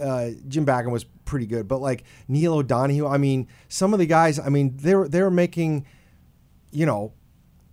uh, 0.00 0.30
Jim 0.48 0.64
Bakken 0.64 0.90
was 0.90 1.04
pretty 1.04 1.46
good, 1.46 1.68
but 1.68 1.80
like 1.80 2.04
Neil 2.26 2.54
O'Donoghue, 2.54 3.06
I 3.06 3.18
mean, 3.18 3.48
some 3.68 3.92
of 3.92 3.98
the 3.98 4.06
guys, 4.06 4.38
I 4.38 4.48
mean, 4.48 4.76
they're 4.76 5.06
they're 5.08 5.30
making, 5.30 5.86
you 6.70 6.86
know, 6.86 7.12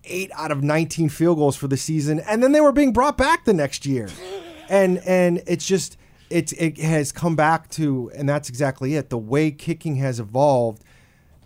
eight 0.04 0.32
out 0.36 0.52
of 0.52 0.62
19 0.62 1.10
field 1.10 1.38
goals 1.38 1.56
for 1.56 1.68
the 1.68 1.78
season, 1.78 2.20
and 2.20 2.44
then 2.44 2.52
they 2.52 2.62
were 2.62 2.74
being 2.74 2.92
brought 2.92 3.18
back 3.18 3.46
the 3.46 3.54
next 3.54 3.86
year, 3.86 4.10
and 4.70 4.98
and 5.00 5.42
it's 5.48 5.66
just 5.66 5.98
it's 6.30 6.52
it 6.54 6.78
has 6.80 7.12
come 7.12 7.38
back 7.38 7.70
to, 7.72 8.12
and 8.14 8.28
that's 8.28 8.50
exactly 8.50 8.96
it. 8.96 9.10
The 9.10 9.18
way 9.18 9.52
kicking 9.52 9.96
has 9.96 10.20
evolved. 10.20 10.84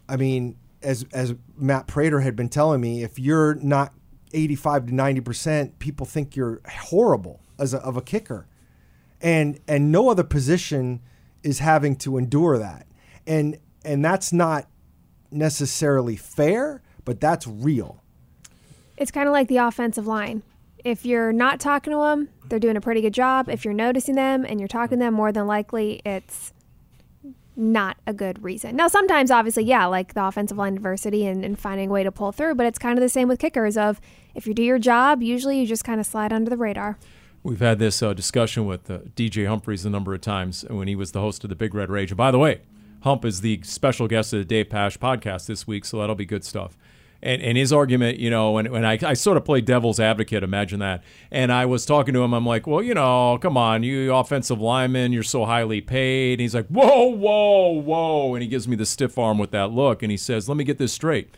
I 0.09 0.17
mean, 0.17 0.57
as 0.83 1.05
as 1.13 1.35
Matt 1.57 1.87
Prater 1.87 2.21
had 2.21 2.35
been 2.35 2.49
telling 2.49 2.81
me, 2.81 3.03
if 3.03 3.17
you're 3.17 3.55
not 3.55 3.93
85 4.33 4.87
to 4.87 4.95
90 4.95 5.21
percent, 5.21 5.79
people 5.79 6.05
think 6.05 6.35
you're 6.35 6.61
horrible 6.67 7.41
as 7.59 7.73
a, 7.73 7.79
of 7.79 7.97
a 7.97 8.01
kicker, 8.01 8.47
and 9.21 9.59
and 9.67 9.91
no 9.91 10.09
other 10.09 10.23
position 10.23 11.01
is 11.43 11.59
having 11.59 11.95
to 11.97 12.17
endure 12.17 12.57
that, 12.57 12.87
and 13.25 13.57
and 13.83 14.03
that's 14.03 14.31
not 14.31 14.67
necessarily 15.31 16.15
fair, 16.15 16.81
but 17.05 17.19
that's 17.19 17.47
real. 17.47 18.01
It's 18.97 19.11
kind 19.11 19.27
of 19.27 19.33
like 19.33 19.47
the 19.47 19.57
offensive 19.57 20.07
line. 20.07 20.43
If 20.83 21.05
you're 21.05 21.33
not 21.33 21.59
talking 21.59 21.91
to 21.91 21.99
them, 21.99 22.29
they're 22.47 22.59
doing 22.59 22.75
a 22.75 22.81
pretty 22.81 23.01
good 23.01 23.13
job. 23.13 23.49
If 23.49 23.65
you're 23.65 23.73
noticing 23.73 24.15
them 24.15 24.45
and 24.45 24.59
you're 24.59 24.67
talking 24.67 24.99
to 24.99 25.05
them, 25.05 25.13
more 25.13 25.31
than 25.31 25.47
likely 25.47 26.01
it's 26.05 26.53
not 27.55 27.98
a 28.07 28.13
good 28.13 28.43
reason. 28.43 28.75
Now, 28.75 28.88
sometimes, 28.88 29.31
obviously, 29.31 29.63
yeah, 29.63 29.86
like 29.86 30.13
the 30.13 30.25
offensive 30.25 30.57
line 30.57 30.75
adversity 30.75 31.25
and, 31.25 31.45
and 31.45 31.57
finding 31.57 31.89
a 31.89 31.91
way 31.91 32.03
to 32.03 32.12
pull 32.12 32.31
through, 32.31 32.55
but 32.55 32.65
it's 32.65 32.79
kind 32.79 32.98
of 32.98 33.01
the 33.01 33.10
same 33.10 33.27
with 33.27 33.39
kickers 33.39 33.77
of 33.77 34.01
if 34.36 34.48
you 34.48 34.53
do 34.53 34.63
your 34.63 34.79
job, 34.79 35.22
usually 35.22 35.60
you 35.60 35.67
just 35.67 35.83
kind 35.83 36.00
of 36.00 36.05
slide 36.05 36.33
under 36.33 36.50
the 36.50 36.57
radar. 36.57 36.98
We've 37.43 37.60
had 37.60 37.77
this 37.77 38.01
uh, 38.01 38.13
discussion 38.13 38.65
with 38.65 38.89
uh, 38.89 39.00
DJ 39.15 39.48
Humphries 39.48 39.86
a 39.86 39.89
number 39.89 40.13
of 40.13 40.22
times 40.22 40.65
when 40.69 40.88
he 40.88 40.95
was 40.95 41.12
the 41.12 41.19
host 41.19 41.43
of 41.43 41.50
the 41.50 41.55
Big 41.55 41.75
Red 41.75 41.89
Rage. 41.89 42.12
And 42.12 42.17
by 42.17 42.31
the 42.31 42.39
way, 42.39 42.62
Hump 43.01 43.25
is 43.25 43.41
the 43.41 43.60
special 43.63 44.07
guest 44.07 44.31
of 44.31 44.39
the 44.39 44.45
Dave 44.45 44.69
Pasch 44.69 44.98
podcast 44.98 45.45
this 45.45 45.67
week, 45.67 45.83
so 45.83 46.00
that'll 46.00 46.15
be 46.15 46.25
good 46.25 46.45
stuff. 46.45 46.77
And, 47.24 47.42
and 47.42 47.58
his 47.58 47.72
argument, 47.72 48.20
you 48.20 48.30
know, 48.30 48.58
and, 48.58 48.70
when 48.70 48.84
I, 48.84 49.00
I 49.01 49.13
sort 49.13 49.38
of 49.38 49.46
play 49.46 49.62
devil's 49.62 49.98
advocate, 49.98 50.44
imagine 50.44 50.82
that. 50.82 51.06
And 51.32 51.53
I 51.53 51.65
was 51.65 51.86
talking 51.86 52.13
to 52.13 52.22
him, 52.22 52.34
I'm 52.34 52.46
like, 52.46 52.68
well, 52.68 52.84
you 52.84 52.94
know, 52.94 53.39
come 53.42 53.56
on, 53.56 53.82
you 53.82 54.13
offensive 54.13 54.60
lineman, 54.60 55.13
you're 55.13 55.24
so 55.24 55.46
highly 55.46 55.80
paid. 55.80 56.34
And 56.34 56.42
he's 56.42 56.53
like, 56.53 56.68
whoa, 56.68 57.06
whoa, 57.06 57.70
whoa. 57.70 58.36
And 58.36 58.44
he 58.44 58.50
gives 58.50 58.68
me 58.68 58.75
the 58.75 58.86
stiff 58.86 59.18
arm 59.18 59.38
with 59.38 59.51
that 59.51 59.72
look. 59.72 60.03
And 60.03 60.12
he 60.12 60.18
says, 60.18 60.50
let 60.50 60.58
me 60.58 60.65
get 60.65 60.77
this 60.80 60.92
straight. 60.92 61.34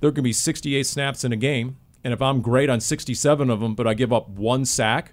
There 0.00 0.10
can 0.10 0.24
be 0.24 0.32
68 0.32 0.86
snaps 0.86 1.24
in 1.24 1.32
a 1.32 1.36
game. 1.36 1.76
And 2.02 2.14
if 2.14 2.22
I'm 2.22 2.40
great 2.40 2.70
on 2.70 2.80
67 2.80 3.50
of 3.50 3.60
them, 3.60 3.74
but 3.74 3.86
I 3.86 3.92
give 3.92 4.14
up 4.14 4.30
one 4.30 4.64
sack, 4.64 5.12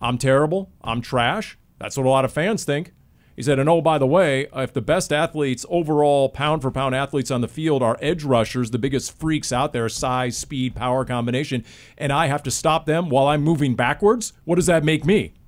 I'm 0.00 0.16
terrible. 0.16 0.70
I'm 0.82 1.00
trash. 1.00 1.58
That's 1.78 1.96
what 1.96 2.06
a 2.06 2.08
lot 2.08 2.24
of 2.24 2.32
fans 2.32 2.64
think. 2.64 2.92
He 3.40 3.44
said, 3.44 3.58
and 3.58 3.70
oh, 3.70 3.80
by 3.80 3.96
the 3.96 4.06
way, 4.06 4.48
if 4.54 4.74
the 4.74 4.82
best 4.82 5.14
athletes, 5.14 5.64
overall 5.70 6.28
pound 6.28 6.60
for 6.60 6.70
pound 6.70 6.94
athletes 6.94 7.30
on 7.30 7.40
the 7.40 7.48
field 7.48 7.82
are 7.82 7.96
edge 8.02 8.22
rushers, 8.22 8.70
the 8.70 8.76
biggest 8.78 9.18
freaks 9.18 9.50
out 9.50 9.72
there, 9.72 9.88
size, 9.88 10.36
speed, 10.36 10.74
power 10.74 11.06
combination, 11.06 11.64
and 11.96 12.12
I 12.12 12.26
have 12.26 12.42
to 12.42 12.50
stop 12.50 12.84
them 12.84 13.08
while 13.08 13.28
I'm 13.28 13.40
moving 13.40 13.74
backwards, 13.76 14.34
what 14.44 14.56
does 14.56 14.66
that 14.66 14.84
make 14.84 15.06
me? 15.06 15.32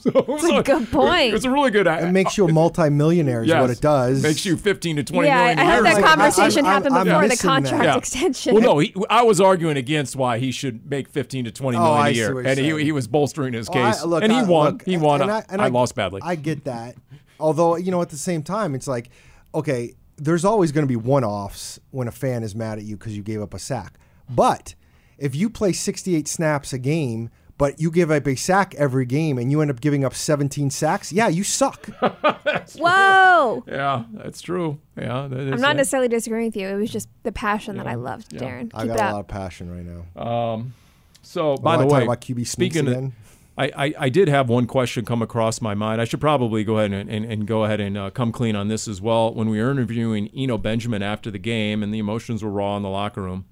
So, 0.00 0.10
That's 0.12 0.44
a 0.44 0.62
good 0.62 0.92
point. 0.92 1.34
It's 1.34 1.44
a 1.44 1.50
really 1.50 1.72
good. 1.72 1.88
It 1.88 2.12
makes 2.12 2.38
you 2.38 2.46
a 2.46 2.52
multimillionaire. 2.52 3.42
Is 3.42 3.48
Yes. 3.48 3.60
what 3.60 3.70
it 3.70 3.80
does. 3.80 4.22
Makes 4.22 4.46
you 4.46 4.56
fifteen 4.56 4.94
to 4.94 5.02
twenty 5.02 5.26
Yeah, 5.26 5.40
I, 5.40 5.54
million 5.54 5.58
I 5.58 5.62
a 5.62 5.64
had 5.64 5.84
that 5.86 5.94
Like, 5.94 6.04
conversation 6.04 6.64
I'm- 6.66 6.74
happen 6.82 6.92
I'm 6.92 7.04
before 7.04 7.22
the 7.22 7.28
missing 7.28 7.48
that. 7.48 7.54
contract 7.64 7.84
Yeah. 7.84 7.96
extension. 7.96 8.54
Well, 8.54 8.62
no, 8.62 8.78
he, 8.78 8.94
I 9.10 9.22
was 9.22 9.40
arguing 9.40 9.76
against 9.76 10.14
why 10.14 10.38
he 10.38 10.52
should 10.52 10.88
make 10.88 11.08
fifteen 11.08 11.46
to 11.46 11.50
twenty 11.50 11.78
oh, 11.78 11.82
million 11.82 12.06
a 12.06 12.10
year, 12.10 12.38
and 12.46 12.60
he, 12.60 12.84
he 12.84 12.92
was 12.92 13.08
bolstering 13.08 13.54
his 13.54 13.68
Well, 13.68 13.84
I- 13.86 13.90
case, 13.90 14.04
look, 14.04 14.22
and 14.22 14.30
he 14.30 14.38
I- 14.38 14.42
won. 14.44 14.72
look, 14.74 14.82
he 14.84 14.96
won. 14.98 15.20
and 15.20 15.32
I, 15.32 15.44
and 15.48 15.60
I 15.60 15.66
lost 15.66 15.96
badly. 15.96 16.20
I 16.22 16.36
get 16.36 16.62
that. 16.66 16.94
Although, 17.40 17.76
you 17.76 17.90
know, 17.90 18.02
at 18.02 18.08
the 18.10 18.16
same 18.16 18.42
time, 18.42 18.74
it's 18.74 18.88
like, 18.88 19.10
okay, 19.54 19.94
there's 20.16 20.44
always 20.44 20.72
going 20.72 20.82
to 20.84 20.88
be 20.88 20.96
one 20.96 21.24
offs 21.24 21.78
when 21.90 22.08
a 22.08 22.12
fan 22.12 22.42
is 22.42 22.54
mad 22.54 22.78
at 22.78 22.84
you 22.84 22.96
because 22.96 23.16
you 23.16 23.22
gave 23.22 23.40
up 23.40 23.54
a 23.54 23.58
sack. 23.58 23.98
But 24.28 24.74
if 25.16 25.34
you 25.34 25.48
play 25.48 25.72
68 25.72 26.26
snaps 26.28 26.72
a 26.72 26.78
game, 26.78 27.30
but 27.56 27.80
you 27.80 27.90
give 27.90 28.10
up 28.10 28.26
a 28.26 28.34
sack 28.36 28.74
every 28.76 29.04
game 29.06 29.36
and 29.38 29.50
you 29.50 29.60
end 29.60 29.70
up 29.70 29.80
giving 29.80 30.04
up 30.04 30.14
17 30.14 30.70
sacks, 30.70 31.12
yeah, 31.12 31.28
you 31.28 31.42
suck. 31.44 31.86
Whoa! 32.76 33.64
yeah, 33.66 34.04
that's 34.12 34.40
true. 34.40 34.78
Yeah, 34.96 35.26
that 35.28 35.38
is 35.40 35.52
I'm 35.52 35.60
not 35.60 35.72
it. 35.72 35.78
necessarily 35.78 36.08
disagreeing 36.08 36.46
with 36.46 36.56
you. 36.56 36.68
It 36.68 36.74
was 36.76 36.90
just 36.90 37.08
the 37.22 37.32
passion 37.32 37.76
that 37.78 37.86
I 37.86 37.94
loved, 37.94 38.32
Yeah. 38.32 38.40
Darren. 38.40 38.70
I 38.74 38.82
Keep 38.82 38.88
got 38.88 38.98
it 38.98 39.10
a 39.10 39.12
lot 39.14 39.20
of 39.20 39.28
passion 39.28 39.70
right 39.70 39.84
now. 40.16 40.22
Um, 40.22 40.74
So, 41.22 41.56
by 41.56 41.76
the 41.76 41.86
way, 41.86 42.02
about 42.04 42.20
QB 42.20 42.34
sneaks 42.46 42.50
speaking 42.50 42.86
of, 42.86 42.92
again? 42.92 43.12
I, 43.58 43.70
I, 43.86 43.94
I 43.98 44.08
did 44.08 44.28
have 44.28 44.48
one 44.48 44.66
question 44.66 45.04
come 45.04 45.20
across 45.20 45.60
my 45.60 45.74
mind. 45.74 46.00
I 46.00 46.04
should 46.04 46.20
probably 46.20 46.62
go 46.62 46.78
ahead 46.78 46.92
and, 46.92 47.10
and, 47.10 47.24
and 47.24 47.44
go 47.46 47.64
ahead 47.64 47.80
and 47.80 47.98
uh, 47.98 48.10
come 48.10 48.30
clean 48.30 48.54
on 48.54 48.68
this 48.68 48.86
as 48.86 49.00
well. 49.00 49.34
When 49.34 49.50
we 49.50 49.60
were 49.60 49.70
interviewing 49.72 50.28
Eno 50.36 50.58
Benjamin 50.58 51.02
after 51.02 51.30
the 51.30 51.38
game, 51.40 51.82
and 51.82 51.92
the 51.92 51.98
emotions 51.98 52.44
were 52.44 52.50
raw 52.50 52.76
in 52.76 52.84
the 52.84 52.88
locker 52.88 53.20
room, 53.22 53.46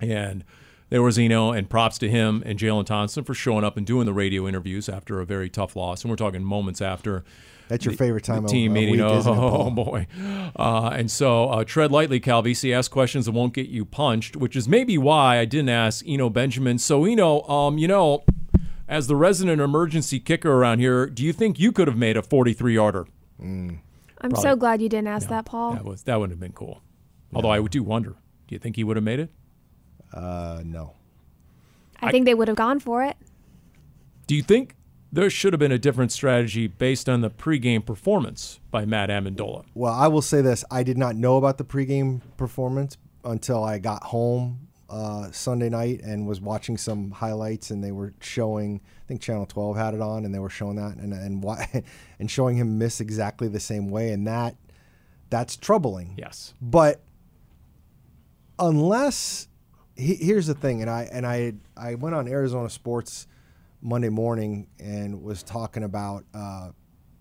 and 0.00 0.42
there 0.90 1.02
was 1.02 1.18
Eno, 1.18 1.52
and 1.52 1.70
props 1.70 1.98
to 1.98 2.10
him 2.10 2.42
and 2.44 2.58
Jalen 2.58 2.84
Thompson 2.86 3.22
for 3.24 3.32
showing 3.34 3.64
up 3.64 3.76
and 3.76 3.86
doing 3.86 4.06
the 4.06 4.12
radio 4.12 4.46
interviews 4.48 4.88
after 4.88 5.20
a 5.20 5.24
very 5.26 5.48
tough 5.48 5.76
loss. 5.76 6.02
And 6.02 6.10
we're 6.10 6.16
talking 6.16 6.42
moments 6.44 6.82
after 6.82 7.24
That's 7.68 7.84
your 7.84 7.94
favorite 7.94 8.24
time 8.24 8.42
the 8.42 8.46
of- 8.46 8.50
team 8.50 8.72
of 8.72 8.74
meeting. 8.74 8.92
week, 8.96 9.00
oh, 9.02 9.18
isn't 9.18 9.32
it, 9.32 9.36
Paul? 9.36 9.70
boy. 9.70 10.06
Uh, 10.56 10.90
and 10.92 11.10
so 11.10 11.48
uh, 11.48 11.64
tread 11.64 11.92
lightly, 11.92 12.20
Calvisi. 12.20 12.74
Ask 12.76 12.90
questions 12.90 13.24
that 13.26 13.32
won't 13.32 13.54
get 13.54 13.68
you 13.68 13.84
punched, 13.84 14.36
which 14.36 14.56
is 14.56 14.68
maybe 14.68 14.98
why 14.98 15.38
I 15.38 15.44
didn't 15.44 15.68
ask 15.70 16.04
Eno 16.06 16.28
Benjamin. 16.28 16.78
So, 16.78 17.04
Eno, 17.04 17.42
um, 17.48 17.78
you 17.78 17.88
know, 17.88 18.24
as 18.88 19.06
the 19.06 19.16
resident 19.16 19.60
emergency 19.60 20.20
kicker 20.20 20.52
around 20.52 20.78
here, 20.78 21.06
do 21.06 21.24
you 21.24 21.32
think 21.32 21.58
you 21.58 21.72
could 21.72 21.88
have 21.88 21.96
made 21.96 22.16
a 22.16 22.22
43 22.22 22.74
yarder? 22.74 23.06
I'm 23.40 24.34
so 24.36 24.56
glad 24.56 24.80
you 24.80 24.88
didn't 24.88 25.08
ask 25.08 25.28
that, 25.28 25.44
Paul. 25.44 25.74
That 25.74 25.84
was 25.84 26.02
that 26.04 26.18
would 26.18 26.30
have 26.30 26.40
been 26.40 26.52
cool. 26.52 26.82
Although 27.34 27.50
I 27.50 27.60
do 27.62 27.82
wonder, 27.82 28.10
do 28.46 28.54
you 28.54 28.58
think 28.58 28.76
he 28.76 28.84
would 28.84 28.96
have 28.96 29.04
made 29.04 29.20
it? 29.20 29.30
Uh, 30.12 30.62
no. 30.64 30.94
I 32.00 32.10
think 32.10 32.24
they 32.24 32.34
would 32.34 32.48
have 32.48 32.56
gone 32.56 32.80
for 32.80 33.02
it. 33.02 33.16
Do 34.26 34.34
you 34.34 34.42
think 34.42 34.76
there 35.12 35.28
should 35.28 35.52
have 35.52 35.60
been 35.60 35.72
a 35.72 35.78
different 35.78 36.12
strategy 36.12 36.66
based 36.66 37.08
on 37.08 37.20
the 37.20 37.30
pregame 37.30 37.84
performance 37.84 38.60
by 38.70 38.84
Matt 38.84 39.10
Amendola? 39.10 39.64
Well, 39.74 39.92
I 39.92 40.06
will 40.08 40.22
say 40.22 40.40
this: 40.40 40.64
I 40.70 40.82
did 40.82 40.96
not 40.96 41.16
know 41.16 41.36
about 41.36 41.58
the 41.58 41.64
pregame 41.64 42.20
performance 42.36 42.96
until 43.24 43.64
I 43.64 43.78
got 43.78 44.04
home 44.04 44.68
uh, 44.94 45.32
Sunday 45.32 45.68
night 45.68 46.00
and 46.04 46.24
was 46.24 46.40
watching 46.40 46.76
some 46.78 47.10
highlights, 47.10 47.70
and 47.72 47.82
they 47.82 47.90
were 47.90 48.14
showing. 48.20 48.80
I 48.84 49.06
think 49.08 49.20
Channel 49.20 49.44
12 49.44 49.76
had 49.76 49.94
it 49.94 50.00
on, 50.00 50.24
and 50.24 50.32
they 50.32 50.38
were 50.38 50.48
showing 50.48 50.76
that, 50.76 50.96
and 50.96 51.12
and 51.12 51.42
why, 51.42 51.82
and 52.20 52.30
showing 52.30 52.56
him 52.56 52.78
miss 52.78 53.00
exactly 53.00 53.48
the 53.48 53.58
same 53.58 53.90
way, 53.90 54.12
and 54.12 54.24
that 54.28 54.54
that's 55.30 55.56
troubling. 55.56 56.14
Yes. 56.16 56.54
But 56.62 57.02
unless 58.56 59.48
he, 59.96 60.14
here's 60.14 60.46
the 60.46 60.54
thing, 60.54 60.80
and 60.80 60.88
I 60.88 61.08
and 61.10 61.26
I 61.26 61.54
I 61.76 61.96
went 61.96 62.14
on 62.14 62.28
Arizona 62.28 62.70
Sports 62.70 63.26
Monday 63.82 64.10
morning 64.10 64.68
and 64.78 65.24
was 65.24 65.42
talking 65.42 65.82
about 65.82 66.24
uh, 66.32 66.70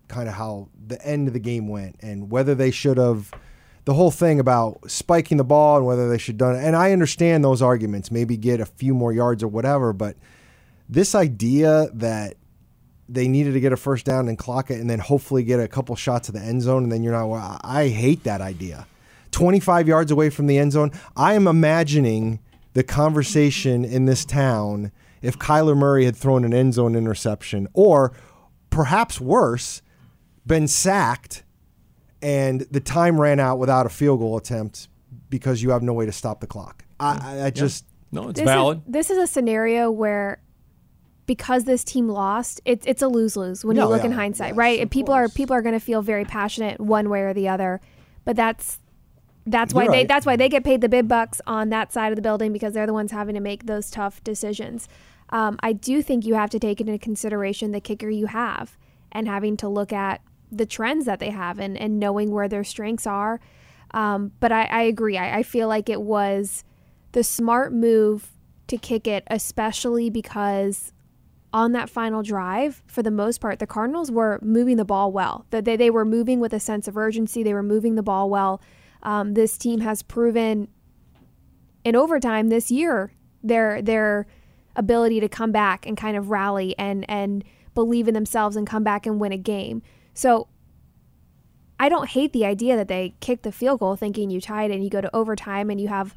kind 0.07 0.29
of 0.29 0.35
how 0.35 0.69
the 0.85 1.03
end 1.03 1.27
of 1.27 1.33
the 1.33 1.39
game 1.39 1.67
went 1.67 1.95
and 2.01 2.29
whether 2.29 2.53
they 2.53 2.69
should 2.69 2.97
have 2.97 3.31
the 3.85 3.93
whole 3.93 4.11
thing 4.11 4.39
about 4.39 4.89
spiking 4.89 5.37
the 5.37 5.43
ball 5.43 5.77
and 5.77 5.85
whether 5.85 6.09
they 6.09 6.17
should 6.17 6.37
done 6.37 6.55
it. 6.55 6.63
And 6.63 6.75
I 6.75 6.91
understand 6.91 7.43
those 7.43 7.61
arguments, 7.61 8.11
maybe 8.11 8.37
get 8.37 8.59
a 8.59 8.65
few 8.65 8.93
more 8.93 9.11
yards 9.11 9.43
or 9.43 9.47
whatever, 9.47 9.93
but 9.93 10.15
this 10.87 11.15
idea 11.15 11.89
that 11.93 12.35
they 13.09 13.27
needed 13.27 13.53
to 13.53 13.59
get 13.59 13.73
a 13.73 13.77
first 13.77 14.05
down 14.05 14.29
and 14.29 14.37
clock 14.37 14.71
it 14.71 14.79
and 14.79 14.89
then 14.89 14.99
hopefully 14.99 15.43
get 15.43 15.59
a 15.59 15.67
couple 15.67 15.95
shots 15.95 16.29
of 16.29 16.35
the 16.35 16.41
end 16.41 16.61
zone 16.61 16.83
and 16.83 16.91
then 16.91 17.03
you're 17.03 17.13
not 17.13 17.59
I 17.63 17.89
hate 17.89 18.23
that 18.23 18.41
idea. 18.41 18.87
25 19.31 19.87
yards 19.87 20.11
away 20.11 20.29
from 20.29 20.47
the 20.47 20.57
end 20.57 20.71
zone. 20.71 20.91
I 21.17 21.33
am 21.33 21.47
imagining 21.47 22.39
the 22.73 22.83
conversation 22.83 23.83
in 23.83 24.05
this 24.05 24.23
town 24.25 24.91
if 25.21 25.37
Kyler 25.39 25.75
Murray 25.75 26.05
had 26.05 26.15
thrown 26.15 26.43
an 26.45 26.53
end 26.53 26.73
zone 26.75 26.95
interception 26.95 27.67
or 27.73 28.13
perhaps 28.69 29.19
worse, 29.19 29.81
been 30.45 30.67
sacked 30.67 31.42
and 32.23 32.61
the 32.71 32.79
time 32.79 33.19
ran 33.21 33.39
out 33.39 33.59
without 33.59 33.85
a 33.85 33.89
field 33.89 34.19
goal 34.19 34.37
attempt 34.37 34.87
because 35.29 35.61
you 35.61 35.69
have 35.71 35.83
no 35.83 35.93
way 35.93 36.05
to 36.05 36.11
stop 36.11 36.39
the 36.39 36.47
clock. 36.47 36.85
I, 36.99 37.19
I, 37.41 37.45
I 37.45 37.49
just 37.49 37.85
No, 38.11 38.29
it's 38.29 38.39
This 38.39 38.45
valid. 38.45 38.79
Is, 38.79 38.83
this 38.87 39.09
is 39.11 39.17
a 39.17 39.27
scenario 39.27 39.91
where 39.91 40.39
because 41.25 41.63
this 41.65 41.83
team 41.83 42.07
lost, 42.09 42.61
it's 42.65 42.85
it's 42.85 43.01
a 43.01 43.07
lose 43.07 43.35
lose 43.37 43.63
when 43.63 43.75
you 43.75 43.83
No, 43.83 43.89
look 43.89 44.03
in 44.03 44.11
hindsight, 44.11 44.49
yes, 44.49 44.57
right? 44.57 44.79
of 44.79 44.83
And 44.83 44.91
people 44.91 45.13
are 45.13 45.27
people 45.29 45.55
are 45.55 45.61
going 45.61 45.73
to 45.73 45.79
feel 45.79 46.01
very 46.01 46.25
passionate 46.25 46.79
one 46.79 47.09
way 47.09 47.21
or 47.21 47.33
the 47.33 47.47
other, 47.49 47.81
but 48.25 48.35
that's 48.35 48.79
that's 49.45 49.73
why 49.73 49.83
You're 49.83 49.91
they 49.91 49.97
right. 49.99 50.07
that's 50.07 50.25
why 50.25 50.35
they 50.37 50.47
get 50.47 50.63
paid 50.63 50.79
the 50.81 50.89
big 50.89 51.07
bucks 51.07 51.41
on 51.45 51.69
that 51.69 51.91
side 51.91 52.11
of 52.11 52.15
the 52.15 52.21
building 52.21 52.53
because 52.53 52.73
they're 52.73 52.87
the 52.87 52.93
ones 52.93 53.11
having 53.11 53.35
to 53.35 53.41
make 53.41 53.65
those 53.65 53.91
tough 53.91 54.23
decisions. 54.23 54.87
Um, 55.29 55.57
I 55.61 55.73
do 55.73 56.01
think 56.01 56.25
you 56.25 56.35
have 56.35 56.49
to 56.51 56.59
take 56.59 56.79
into 56.79 56.97
consideration 56.97 57.71
the 57.71 57.81
kicker 57.81 58.09
you 58.09 58.27
have 58.27 58.77
and 59.11 59.27
having 59.27 59.57
to 59.57 59.67
look 59.67 59.91
at 59.91 60.21
the 60.57 60.65
trends 60.65 61.05
that 61.05 61.19
they 61.19 61.29
have 61.29 61.59
and, 61.59 61.77
and 61.77 61.99
knowing 61.99 62.31
where 62.31 62.47
their 62.47 62.63
strengths 62.63 63.07
are. 63.07 63.39
Um, 63.91 64.31
but 64.39 64.51
I, 64.51 64.63
I 64.65 64.81
agree. 64.83 65.17
I, 65.17 65.39
I 65.39 65.43
feel 65.43 65.67
like 65.67 65.89
it 65.89 66.01
was 66.01 66.63
the 67.11 67.23
smart 67.23 67.73
move 67.73 68.31
to 68.67 68.77
kick 68.77 69.07
it, 69.07 69.23
especially 69.27 70.09
because 70.09 70.91
on 71.53 71.71
that 71.73 71.89
final 71.89 72.23
drive, 72.23 72.81
for 72.87 73.03
the 73.03 73.11
most 73.11 73.39
part, 73.39 73.59
the 73.59 73.67
Cardinals 73.67 74.09
were 74.09 74.39
moving 74.41 74.77
the 74.77 74.85
ball 74.85 75.11
well. 75.11 75.45
That 75.51 75.65
they, 75.65 75.75
they 75.75 75.91
were 75.91 76.05
moving 76.05 76.39
with 76.39 76.53
a 76.53 76.59
sense 76.59 76.87
of 76.87 76.97
urgency. 76.97 77.43
They 77.43 77.53
were 77.53 77.63
moving 77.63 77.95
the 77.95 78.03
ball 78.03 78.29
well. 78.29 78.61
Um, 79.03 79.35
this 79.35 79.57
team 79.57 79.81
has 79.81 80.01
proven 80.01 80.69
in 81.83 81.95
overtime 81.95 82.47
this 82.47 82.71
year 82.71 83.13
their 83.43 83.81
their 83.81 84.25
ability 84.75 85.19
to 85.19 85.29
come 85.29 85.51
back 85.51 85.85
and 85.85 85.97
kind 85.97 86.17
of 86.17 86.29
rally 86.29 86.73
and 86.79 87.05
and 87.09 87.43
believe 87.75 88.07
in 88.07 88.13
themselves 88.13 88.55
and 88.55 88.65
come 88.65 88.83
back 88.83 89.05
and 89.05 89.19
win 89.19 89.31
a 89.31 89.37
game. 89.37 89.81
So 90.13 90.47
I 91.79 91.89
don't 91.89 92.09
hate 92.09 92.33
the 92.33 92.45
idea 92.45 92.75
that 92.75 92.87
they 92.87 93.15
kick 93.19 93.41
the 93.41 93.51
field 93.51 93.79
goal 93.79 93.95
thinking 93.95 94.29
you 94.29 94.39
tied 94.39 94.71
and 94.71 94.83
you 94.83 94.89
go 94.89 95.01
to 95.01 95.13
overtime 95.15 95.69
and 95.69 95.81
you 95.81 95.87
have 95.87 96.15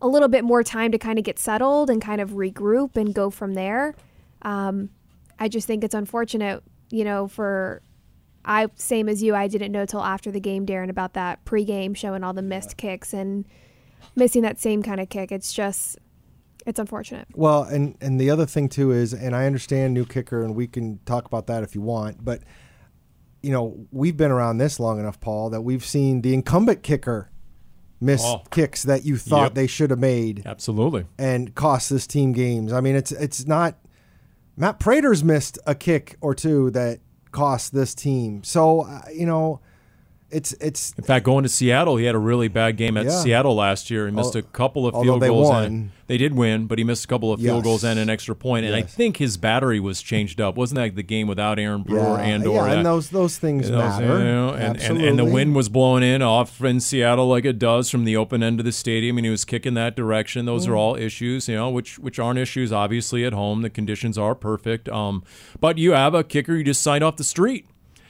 a 0.00 0.06
little 0.06 0.28
bit 0.28 0.44
more 0.44 0.62
time 0.62 0.92
to 0.92 0.98
kind 0.98 1.18
of 1.18 1.24
get 1.24 1.38
settled 1.38 1.90
and 1.90 2.00
kind 2.00 2.20
of 2.20 2.30
regroup 2.30 2.96
and 2.96 3.14
go 3.14 3.30
from 3.30 3.54
there. 3.54 3.94
Um, 4.42 4.90
I 5.38 5.48
just 5.48 5.66
think 5.66 5.82
it's 5.82 5.94
unfortunate, 5.94 6.62
you 6.90 7.04
know, 7.04 7.26
for 7.26 7.82
I 8.44 8.68
same 8.76 9.08
as 9.08 9.22
you. 9.22 9.34
I 9.34 9.48
didn't 9.48 9.72
know 9.72 9.84
till 9.86 10.02
after 10.02 10.30
the 10.30 10.40
game, 10.40 10.66
Darren, 10.66 10.88
about 10.88 11.14
that 11.14 11.44
pregame 11.44 11.96
showing 11.96 12.22
all 12.22 12.32
the 12.32 12.42
missed 12.42 12.76
kicks 12.76 13.12
and 13.12 13.44
missing 14.14 14.42
that 14.42 14.60
same 14.60 14.82
kind 14.82 15.00
of 15.00 15.08
kick. 15.08 15.32
It's 15.32 15.52
just 15.52 15.98
it's 16.66 16.78
unfortunate. 16.78 17.26
Well, 17.34 17.64
and 17.64 17.96
and 18.00 18.20
the 18.20 18.30
other 18.30 18.46
thing 18.46 18.68
too 18.68 18.92
is, 18.92 19.12
and 19.12 19.34
I 19.34 19.46
understand 19.46 19.94
new 19.94 20.04
kicker, 20.04 20.44
and 20.44 20.54
we 20.54 20.66
can 20.66 21.00
talk 21.04 21.26
about 21.26 21.46
that 21.48 21.62
if 21.62 21.74
you 21.74 21.80
want, 21.80 22.24
but 22.24 22.42
you 23.42 23.50
know 23.52 23.86
we've 23.92 24.16
been 24.16 24.30
around 24.30 24.58
this 24.58 24.78
long 24.80 24.98
enough, 24.98 25.20
Paul, 25.20 25.50
that 25.50 25.62
we've 25.62 25.84
seen 25.84 26.22
the 26.22 26.34
incumbent 26.34 26.82
kicker 26.82 27.30
miss 28.00 28.22
Oh. 28.24 28.42
kicks 28.50 28.84
that 28.84 29.04
you 29.04 29.16
thought 29.16 29.42
Yep. 29.50 29.54
they 29.54 29.66
should 29.66 29.90
have 29.90 29.98
made 29.98 30.42
Absolutely. 30.46 31.04
and 31.18 31.54
cost 31.54 31.90
this 31.90 32.06
team 32.06 32.32
games. 32.32 32.72
I 32.72 32.80
mean, 32.80 32.94
it's 32.96 33.10
it's 33.12 33.46
not 33.46 33.76
Matt 34.56 34.78
Prater's 34.80 35.22
missed 35.24 35.58
a 35.66 35.74
kick 35.74 36.16
or 36.20 36.34
two 36.34 36.70
that 36.70 37.00
cost 37.32 37.72
this 37.74 37.94
team. 37.94 38.42
So 38.44 38.82
uh, 38.82 39.02
you 39.14 39.26
know, 39.26 39.60
it's 40.30 40.52
it's 40.60 40.92
In 40.98 41.04
fact, 41.04 41.24
going 41.24 41.42
to 41.42 41.48
Seattle, 41.48 41.96
he 41.96 42.04
had 42.04 42.14
a 42.14 42.18
really 42.18 42.48
bad 42.48 42.76
game 42.76 42.96
at 42.98 43.06
Yeah. 43.06 43.22
Seattle 43.22 43.54
last 43.54 43.90
year. 43.90 44.06
He 44.06 44.12
missed 44.12 44.34
Al- 44.36 44.40
a 44.40 44.42
couple 44.42 44.86
of 44.86 44.94
field 45.02 45.22
they 45.22 45.28
goals. 45.28 45.48
won. 45.48 45.64
And 45.64 45.90
they 46.06 46.18
did 46.18 46.34
win, 46.34 46.66
but 46.66 46.76
he 46.78 46.84
missed 46.84 47.04
a 47.04 47.08
couple 47.08 47.32
of 47.32 47.40
field 47.40 47.56
Yes. 47.58 47.64
goals 47.64 47.84
and 47.84 47.98
an 47.98 48.10
extra 48.10 48.34
point. 48.36 48.66
And 48.66 48.74
I 48.74 48.82
think 48.82 49.16
his 49.18 49.36
battery 49.38 49.80
was 49.80 50.02
changed 50.02 50.38
up. 50.40 50.56
Wasn't 50.56 50.76
that 50.76 50.96
the 50.96 51.02
game 51.02 51.28
without 51.28 51.58
Aaron 51.58 51.82
Brewer 51.82 52.00
yeah, 52.18 52.24
and 52.24 52.46
or 52.46 52.66
yeah, 52.66 52.74
and 52.74 52.84
those 52.86 53.08
those 53.10 53.38
things 53.38 53.70
matter. 53.70 54.04
you 54.18 54.24
know, 54.24 54.50
and, 54.50 54.76
and, 54.80 55.00
and 55.00 55.18
the 55.18 55.24
wind 55.24 55.54
was 55.54 55.68
blowing 55.70 56.02
in 56.02 56.20
off 56.20 56.62
in 56.62 56.80
Seattle 56.80 57.28
like 57.28 57.46
it 57.46 57.58
does 57.58 57.88
from 57.88 58.04
the 58.04 58.16
open 58.16 58.42
end 58.42 58.58
of 58.60 58.66
the 58.66 58.72
stadium, 58.72 59.16
and 59.16 59.24
he 59.24 59.30
was 59.30 59.46
kicking 59.46 59.74
that 59.74 59.96
direction. 59.96 60.44
Those 60.44 60.66
Mm. 60.66 60.70
are 60.70 60.76
all 60.76 60.94
issues, 60.96 61.48
you 61.48 61.54
know, 61.56 61.70
which 61.70 61.98
which 61.98 62.18
aren't 62.18 62.38
issues 62.38 62.70
obviously 62.70 63.24
at 63.24 63.32
home. 63.32 63.62
The 63.62 63.70
conditions 63.70 64.18
are 64.18 64.34
perfect, 64.34 64.90
um, 64.90 65.22
but 65.58 65.78
you 65.78 65.92
have 65.92 66.12
a 66.14 66.22
kicker 66.22 66.54
you 66.54 66.64
just 66.64 66.82
signed 66.82 67.02
off 67.02 67.16
the 67.16 67.24
street. 67.24 67.64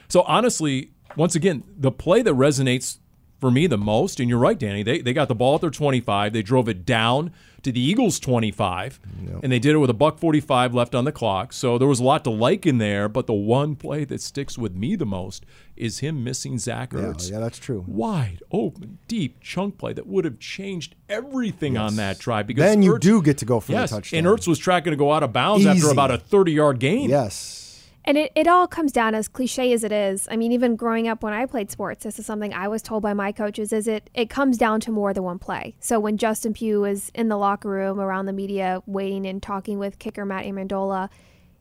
So 0.08 0.22
honestly, 0.22 0.90
once 1.16 1.34
again, 1.34 1.64
the 1.76 1.90
play 1.90 2.22
that 2.22 2.34
resonates 2.34 2.98
for 3.38 3.50
me 3.50 3.66
the 3.66 3.78
most, 3.78 4.18
and 4.18 4.28
you're 4.28 4.38
right, 4.38 4.58
Danny, 4.58 4.82
they, 4.82 5.00
they 5.00 5.12
got 5.12 5.28
the 5.28 5.34
ball 5.34 5.54
at 5.54 5.60
their 5.60 5.70
25. 5.70 6.32
They 6.32 6.42
drove 6.42 6.68
it 6.68 6.84
down 6.84 7.32
to 7.62 7.70
the 7.70 7.80
Eagles' 7.80 8.18
25, 8.18 9.00
and 9.42 9.52
they 9.52 9.58
did 9.58 9.74
it 9.74 9.78
with 9.78 9.90
a 9.90 9.94
buck 9.94 10.18
45 10.18 10.74
left 10.74 10.94
on 10.94 11.04
the 11.04 11.12
clock. 11.12 11.52
So 11.52 11.78
there 11.78 11.86
was 11.86 12.00
a 12.00 12.04
lot 12.04 12.24
to 12.24 12.30
like 12.30 12.66
in 12.66 12.78
there, 12.78 13.08
but 13.08 13.26
the 13.26 13.34
one 13.34 13.76
play 13.76 14.04
that 14.04 14.20
sticks 14.20 14.58
with 14.58 14.74
me 14.74 14.96
the 14.96 15.06
most 15.06 15.46
is 15.76 16.00
him 16.00 16.24
missing 16.24 16.58
Zach 16.58 16.92
yeah, 16.92 17.00
Ertz. 17.00 17.30
yeah, 17.30 17.38
that's 17.38 17.58
true. 17.58 17.84
Wide 17.86 18.42
open, 18.50 18.98
deep 19.06 19.40
chunk 19.40 19.78
play 19.78 19.92
that 19.92 20.06
would 20.06 20.24
have 20.24 20.40
changed 20.40 20.96
everything 21.08 21.76
on 21.76 21.96
that 21.96 22.18
drive. 22.18 22.48
Because 22.48 22.64
Then 22.64 22.82
you 22.82 22.98
do 22.98 23.22
get 23.22 23.38
to 23.38 23.44
go 23.44 23.60
for 23.60 23.72
yes, 23.72 23.90
the 23.90 23.96
touchdown. 23.96 24.18
and 24.18 24.26
Ertz 24.26 24.48
was 24.48 24.58
tracking 24.58 24.90
to 24.90 24.96
go 24.96 25.12
out 25.12 25.22
of 25.22 25.32
bounds 25.32 25.64
after 25.64 25.90
about 25.90 26.10
a 26.10 26.18
30 26.18 26.52
yard 26.52 26.80
gain. 26.80 27.08
Yes. 27.08 27.67
And 28.08 28.16
it, 28.16 28.32
it 28.34 28.48
all 28.48 28.66
comes 28.66 28.90
down 28.90 29.14
as 29.14 29.28
cliche 29.28 29.70
as 29.74 29.84
it 29.84 29.92
is. 29.92 30.26
I 30.30 30.36
mean, 30.36 30.50
even 30.50 30.76
growing 30.76 31.06
up 31.08 31.22
when 31.22 31.34
I 31.34 31.44
played 31.44 31.70
sports, 31.70 32.04
this 32.04 32.18
is 32.18 32.24
something 32.24 32.54
I 32.54 32.66
was 32.66 32.80
told 32.80 33.02
by 33.02 33.12
my 33.12 33.32
coaches 33.32 33.70
is 33.70 33.86
it 33.86 34.08
it 34.14 34.30
comes 34.30 34.56
down 34.56 34.80
to 34.80 34.90
more 34.90 35.12
than 35.12 35.24
one 35.24 35.38
play. 35.38 35.74
So 35.78 36.00
when 36.00 36.16
Justin 36.16 36.54
Pugh 36.54 36.80
was 36.80 37.10
in 37.14 37.28
the 37.28 37.36
locker 37.36 37.68
room 37.68 38.00
around 38.00 38.24
the 38.24 38.32
media 38.32 38.82
waiting 38.86 39.26
and 39.26 39.42
talking 39.42 39.78
with 39.78 39.98
kicker 39.98 40.24
Matt 40.24 40.46
Amendola, 40.46 41.10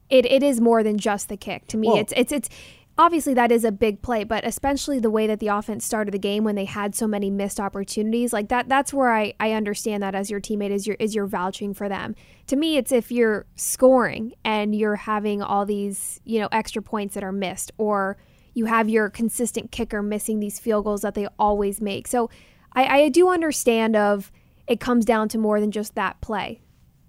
it, 0.09 0.25
it 0.25 0.41
is 0.41 0.61
more 0.61 0.83
than 0.83 0.97
just 0.97 1.27
the 1.27 1.35
kick. 1.35 1.67
To 1.67 1.75
me, 1.77 1.89
Well- 1.89 1.97
it's 1.97 2.13
it's 2.15 2.31
it's 2.31 2.49
obviously 2.97 3.33
that 3.35 3.51
is 3.51 3.63
a 3.63 3.71
big 3.71 4.01
play, 4.01 4.23
but 4.23 4.45
especially 4.45 4.99
the 4.99 5.09
way 5.09 5.27
that 5.27 5.39
the 5.39 5.47
offense 5.47 5.85
started 5.85 6.13
the 6.13 6.19
game 6.19 6.43
when 6.43 6.55
they 6.55 6.65
had 6.65 6.95
so 6.95 7.07
many 7.07 7.29
missed 7.29 7.59
opportunities, 7.59 8.33
like 8.33 8.49
that 8.49 8.67
that's 8.67 8.93
where 8.93 9.13
I, 9.13 9.33
I 9.39 9.51
understand 9.51 10.01
that 10.03 10.15
as 10.15 10.31
your 10.31 10.41
teammate 10.41 10.71
is 10.71 10.87
your 10.87 10.95
is 10.99 11.13
you're 11.13 11.27
vouching 11.27 11.73
for 11.73 11.87
them. 11.87 12.15
To 12.47 12.55
me 12.55 12.77
it's 12.77 12.91
if 12.91 13.11
you're 13.11 13.45
scoring 13.55 14.33
and 14.43 14.73
you're 14.73 14.95
having 14.95 15.41
all 15.41 15.65
these, 15.65 16.19
you 16.23 16.39
know, 16.39 16.49
extra 16.51 16.81
points 16.81 17.13
that 17.13 17.23
are 17.23 17.31
missed 17.31 17.71
or 17.77 18.17
you 18.53 18.65
have 18.65 18.89
your 18.89 19.09
consistent 19.09 19.71
kicker 19.71 20.01
missing 20.01 20.39
these 20.39 20.59
field 20.59 20.85
goals 20.85 21.01
that 21.01 21.13
they 21.13 21.27
always 21.37 21.79
make. 21.79 22.07
So 22.07 22.29
I, 22.73 23.01
I 23.01 23.09
do 23.09 23.29
understand 23.29 23.95
of 23.95 24.31
it 24.67 24.79
comes 24.79 25.05
down 25.05 25.29
to 25.29 25.37
more 25.37 25.59
than 25.59 25.71
just 25.71 25.93
that 25.95 26.19
play. 26.21 26.61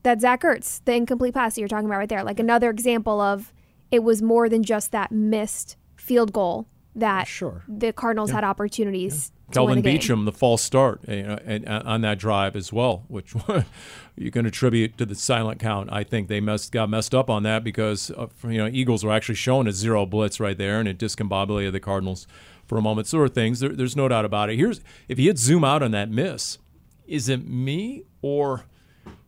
That 0.03 0.20
Zach 0.20 0.42
Ertz, 0.42 0.83
the 0.85 0.92
incomplete 0.92 1.35
pass 1.35 1.55
that 1.55 1.61
you're 1.61 1.68
talking 1.68 1.87
about 1.87 1.98
right 1.98 2.09
there, 2.09 2.22
like 2.22 2.38
another 2.38 2.70
example 2.70 3.20
of 3.20 3.53
it 3.90 4.03
was 4.03 4.22
more 4.22 4.48
than 4.48 4.62
just 4.62 4.92
that 4.92 5.11
missed 5.12 5.77
field 5.96 6.33
goal 6.33 6.66
that 6.94 7.27
Sure. 7.27 7.64
the 7.68 7.92
Cardinals 7.92 8.31
had 8.31 8.44
opportunities. 8.44 9.31
To 9.51 9.55
Kelvin 9.55 9.77
win 9.77 9.85
the 9.85 9.98
game. 9.98 10.24
The 10.24 10.33
false 10.33 10.62
start 10.62 11.01
you 11.09 11.22
know, 11.22 11.38
and, 11.44 11.64
and 11.66 11.88
on 11.88 12.01
that 12.03 12.18
drive 12.18 12.55
as 12.55 12.72
well, 12.72 13.05
which 13.09 13.35
you 14.16 14.31
can 14.31 14.44
attribute 14.44 14.98
to 14.98 15.07
the 15.07 15.14
silent 15.14 15.59
count. 15.59 15.88
I 15.90 16.05
think 16.05 16.29
they 16.29 16.40
messed, 16.40 16.72
got 16.72 16.90
messed 16.90 17.14
up 17.14 17.31
on 17.31 17.44
that 17.44 17.64
because 17.64 18.11
uh, 18.11 18.27
you 18.44 18.59
know 18.59 18.68
Eagles 18.70 19.05
were 19.05 19.12
actually 19.12 19.37
showing 19.37 19.66
a 19.66 19.72
zero 19.72 20.05
blitz 20.05 20.38
right 20.38 20.59
there, 20.59 20.81
and 20.81 20.88
it 20.88 20.98
discombobulated 20.98 21.72
the 21.72 21.81
Cardinals 21.81 22.27
for 22.66 22.77
a 22.77 22.83
moment. 22.83 23.07
So 23.07 23.16
there 23.18 23.24
are 23.24 23.29
things. 23.29 23.61
There, 23.61 23.70
there's 23.70 23.96
no 23.96 24.09
doubt 24.09 24.27
about 24.27 24.51
it. 24.51 24.57
Here's 24.57 24.81
if 25.09 25.18
you 25.18 25.29
hit 25.29 25.38
zoom 25.38 25.64
out 25.64 25.83
on 25.83 25.92
that 25.92 26.11
miss, 26.11 26.59
is 27.07 27.29
it 27.31 27.48
me 27.48 28.05
or 28.20 28.64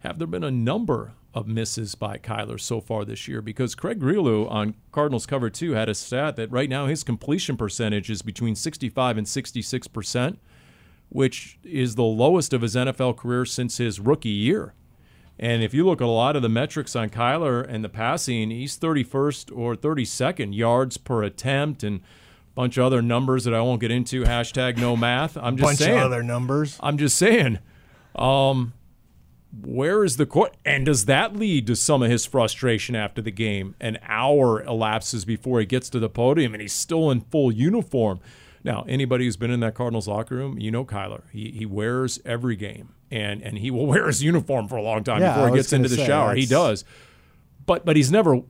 have 0.01 0.18
there 0.18 0.27
been 0.27 0.44
a 0.44 0.51
number 0.51 1.12
of 1.33 1.47
misses 1.47 1.95
by 1.95 2.19
Kyler 2.19 2.61
so 2.61 2.81
far 2.81 3.05
this 3.05 3.29
year? 3.29 3.40
Because 3.43 3.75
Craig 3.75 4.01
Grialou 4.01 4.51
on 4.51 4.75
Cardinals 4.93 5.27
Cover 5.27 5.51
2 5.51 5.73
had 5.73 5.88
a 5.88 5.95
stat 5.95 6.37
that 6.37 6.51
right 6.51 6.69
now 6.69 6.87
his 6.87 7.05
completion 7.05 7.57
percentage 7.57 8.11
is 8.11 8.23
between 8.23 8.55
65 8.55 9.19
and 9.19 9.29
66 9.29 9.87
percent, 9.88 10.38
which 11.09 11.59
is 11.64 11.95
the 11.95 12.03
lowest 12.03 12.53
of 12.53 12.62
his 12.62 12.75
NFL 12.75 13.16
career 13.16 13.45
since 13.45 13.79
his 13.79 14.01
rookie 14.01 14.29
year. 14.29 14.75
And 15.38 15.62
if 15.62 15.73
you 15.73 15.87
look 15.87 16.03
at 16.03 16.07
a 16.07 16.11
lot 16.11 16.37
of 16.37 16.43
the 16.43 16.51
metrics 16.51 16.95
on 16.95 17.09
Kyler 17.09 17.66
and 17.66 17.83
the 17.83 17.88
passing, 17.88 18.51
he's 18.51 18.79
31st 18.79 19.57
or 19.57 19.75
32nd 19.75 20.55
yards 20.55 20.99
per 20.99 21.23
attempt 21.23 21.83
and 21.83 22.01
a 22.01 22.55
bunch 22.55 22.77
of 22.77 22.85
other 22.85 23.01
numbers 23.01 23.45
that 23.45 23.55
I 23.55 23.62
won't 23.62 23.81
get 23.81 23.90
into. 23.90 24.25
Hashtag 24.25 24.77
no 24.77 24.97
math. 24.99 25.38
I'm 25.38 25.57
just 25.57 25.66
Bunch 25.66 25.79
saying. 25.79 25.99
of 25.99 26.05
other 26.05 26.23
numbers. 26.23 26.77
I'm 26.81 26.99
just 26.99 27.16
saying. 27.16 27.59
Um, 28.14 28.75
where 29.53 30.05
is 30.05 30.17
the 30.17 30.27
court? 30.27 30.57
And 30.65 30.87
does 30.87 31.07
that 31.07 31.35
lead 31.37 31.67
to 31.67 31.77
some 31.77 32.03
of 32.03 32.11
his 32.11 32.25
frustration 32.25 32.95
after 32.95 33.21
the 33.21 33.31
game? 33.33 33.75
An 33.81 33.99
hour 34.07 34.63
elapses 34.63 35.25
before 35.25 35.61
he 35.61 35.67
gets 35.67 35.91
to 35.91 35.99
the 35.99 36.09
podium, 36.09 36.55
and 36.55 36.61
he's 36.61 36.73
still 36.73 37.11
in 37.11 37.21
full 37.23 37.51
uniform. 37.51 38.21
Now, 38.63 38.85
anybody 38.89 39.25
who's 39.25 39.37
been 39.37 39.51
in 39.51 39.61
that 39.61 39.75
Cardinals 39.75 40.07
locker 40.07 40.37
room, 40.37 40.59
you 40.59 40.71
know 40.71 40.85
Kyler. 40.85 41.23
He 41.33 41.51
he 41.51 41.67
wears 41.67 42.21
every 42.25 42.57
game, 42.57 42.91
and 43.11 43.43
and 43.43 43.59
he 43.59 43.71
will 43.71 43.87
wear 43.93 44.07
his 44.07 44.23
uniform 44.23 44.69
for 44.69 44.77
a 44.77 44.83
long 44.83 45.03
time 45.03 45.21
Yeah, 45.21 45.35
before 45.35 45.49
he 45.49 45.57
gets 45.57 45.73
into 45.73 45.89
the 45.89 45.97
say, 45.97 46.07
shower. 46.07 46.35
He 46.35 46.47
does, 46.47 46.85
but 47.67 47.85
but 47.85 47.97
he's 47.97 48.13
never 48.13 48.43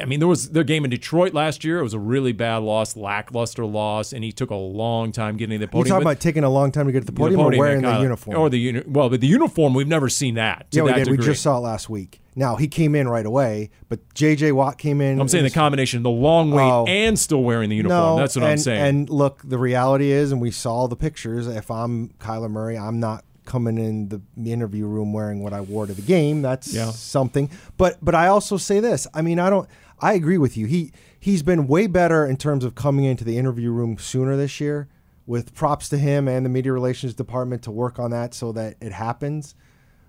I 0.00 0.04
mean, 0.06 0.20
there 0.20 0.28
was 0.28 0.50
the 0.50 0.64
game 0.64 0.84
in 0.84 0.90
Detroit 0.90 1.34
last 1.34 1.64
year. 1.64 1.78
It 1.78 1.82
was 1.82 1.92
a 1.94 1.98
really 1.98 2.32
bad 2.32 2.58
loss, 2.58 2.96
lackluster 2.96 3.64
loss, 3.66 4.12
and 4.12 4.24
he 4.24 4.32
took 4.32 4.50
a 4.50 4.54
long 4.54 5.12
time 5.12 5.36
getting 5.36 5.58
to 5.60 5.66
the 5.66 5.70
You 5.70 5.72
podium. 5.72 5.88
talking 5.94 6.04
But- 6.04 6.10
about 6.12 6.20
taking 6.20 6.44
a 6.44 6.48
long 6.50 6.72
time 6.72 6.86
to 6.86 6.92
get 6.92 7.00
to 7.00 7.06
the 7.06 7.12
the 7.12 7.18
podium, 7.18 7.40
or 7.40 7.44
podium 7.44 7.58
wearing 7.60 7.82
the 7.82 8.00
uniform? 8.00 8.36
Or 8.38 8.48
the 8.48 8.58
uni- 8.58 8.82
well, 8.86 9.10
but 9.10 9.20
the 9.20 9.26
uniform 9.26 9.74
we've 9.74 9.88
never 9.88 10.08
seen 10.08 10.34
that. 10.36 10.66
Yeah, 10.72 10.82
we 10.82 10.90
that 10.92 11.04
did. 11.04 11.10
We 11.10 11.18
just 11.18 11.42
saw 11.42 11.58
it 11.58 11.60
last 11.60 11.90
week. 11.90 12.20
Now 12.34 12.56
he 12.56 12.66
came 12.68 12.94
in 12.94 13.06
right 13.08 13.26
away, 13.26 13.68
but 13.90 14.00
J.J. 14.14 14.52
Watt 14.52 14.78
came 14.78 15.02
in. 15.02 15.20
I'm 15.20 15.28
saying 15.28 15.44
the 15.44 15.50
combination, 15.50 16.02
the 16.02 16.08
long 16.10 16.50
wait 16.50 16.62
Oh. 16.62 16.86
and 16.86 17.18
still 17.18 17.42
wearing 17.42 17.68
the 17.68 17.76
uniform. 17.76 17.98
No, 18.00 18.16
That's 18.16 18.34
what 18.36 18.44
and, 18.44 18.52
I'm 18.52 18.58
saying. 18.58 18.80
And 18.82 19.10
look, 19.10 19.42
the 19.44 19.58
reality 19.58 20.10
is, 20.10 20.32
and 20.32 20.40
we 20.40 20.50
saw 20.50 20.86
the 20.88 20.96
pictures. 20.96 21.46
If 21.46 21.70
I'm 21.70 22.08
Kyler 22.18 22.50
Murray, 22.50 22.78
I'm 22.78 22.98
not 23.00 23.24
coming 23.44 23.76
in 23.76 24.08
the 24.08 24.52
interview 24.52 24.86
room 24.86 25.12
wearing 25.12 25.42
what 25.42 25.52
I 25.52 25.60
wore 25.60 25.86
to 25.86 25.92
the 25.92 26.00
game. 26.00 26.40
That's 26.42 26.72
Yeah. 26.72 26.90
something. 26.92 27.50
But 27.76 27.98
but 28.00 28.14
I 28.14 28.28
also 28.28 28.56
say 28.56 28.80
this. 28.80 29.06
I 29.12 29.20
mean, 29.20 29.38
I 29.38 29.50
don't. 29.50 29.68
I 30.02 30.14
agree 30.14 30.36
with 30.36 30.56
you. 30.56 30.66
He 30.66 30.92
he's 31.18 31.44
been 31.44 31.68
way 31.68 31.86
better 31.86 32.26
in 32.26 32.36
terms 32.36 32.64
of 32.64 32.74
coming 32.74 33.04
into 33.04 33.22
the 33.22 33.38
interview 33.38 33.70
room 33.70 33.96
sooner 33.96 34.36
this 34.36 34.60
year. 34.60 34.88
With 35.24 35.54
props 35.54 35.88
to 35.90 35.98
him 35.98 36.26
and 36.26 36.44
the 36.44 36.50
media 36.50 36.72
relations 36.72 37.14
department 37.14 37.62
to 37.62 37.70
work 37.70 38.00
on 38.00 38.10
that 38.10 38.34
so 38.34 38.50
that 38.52 38.74
it 38.80 38.92
happens. 38.92 39.54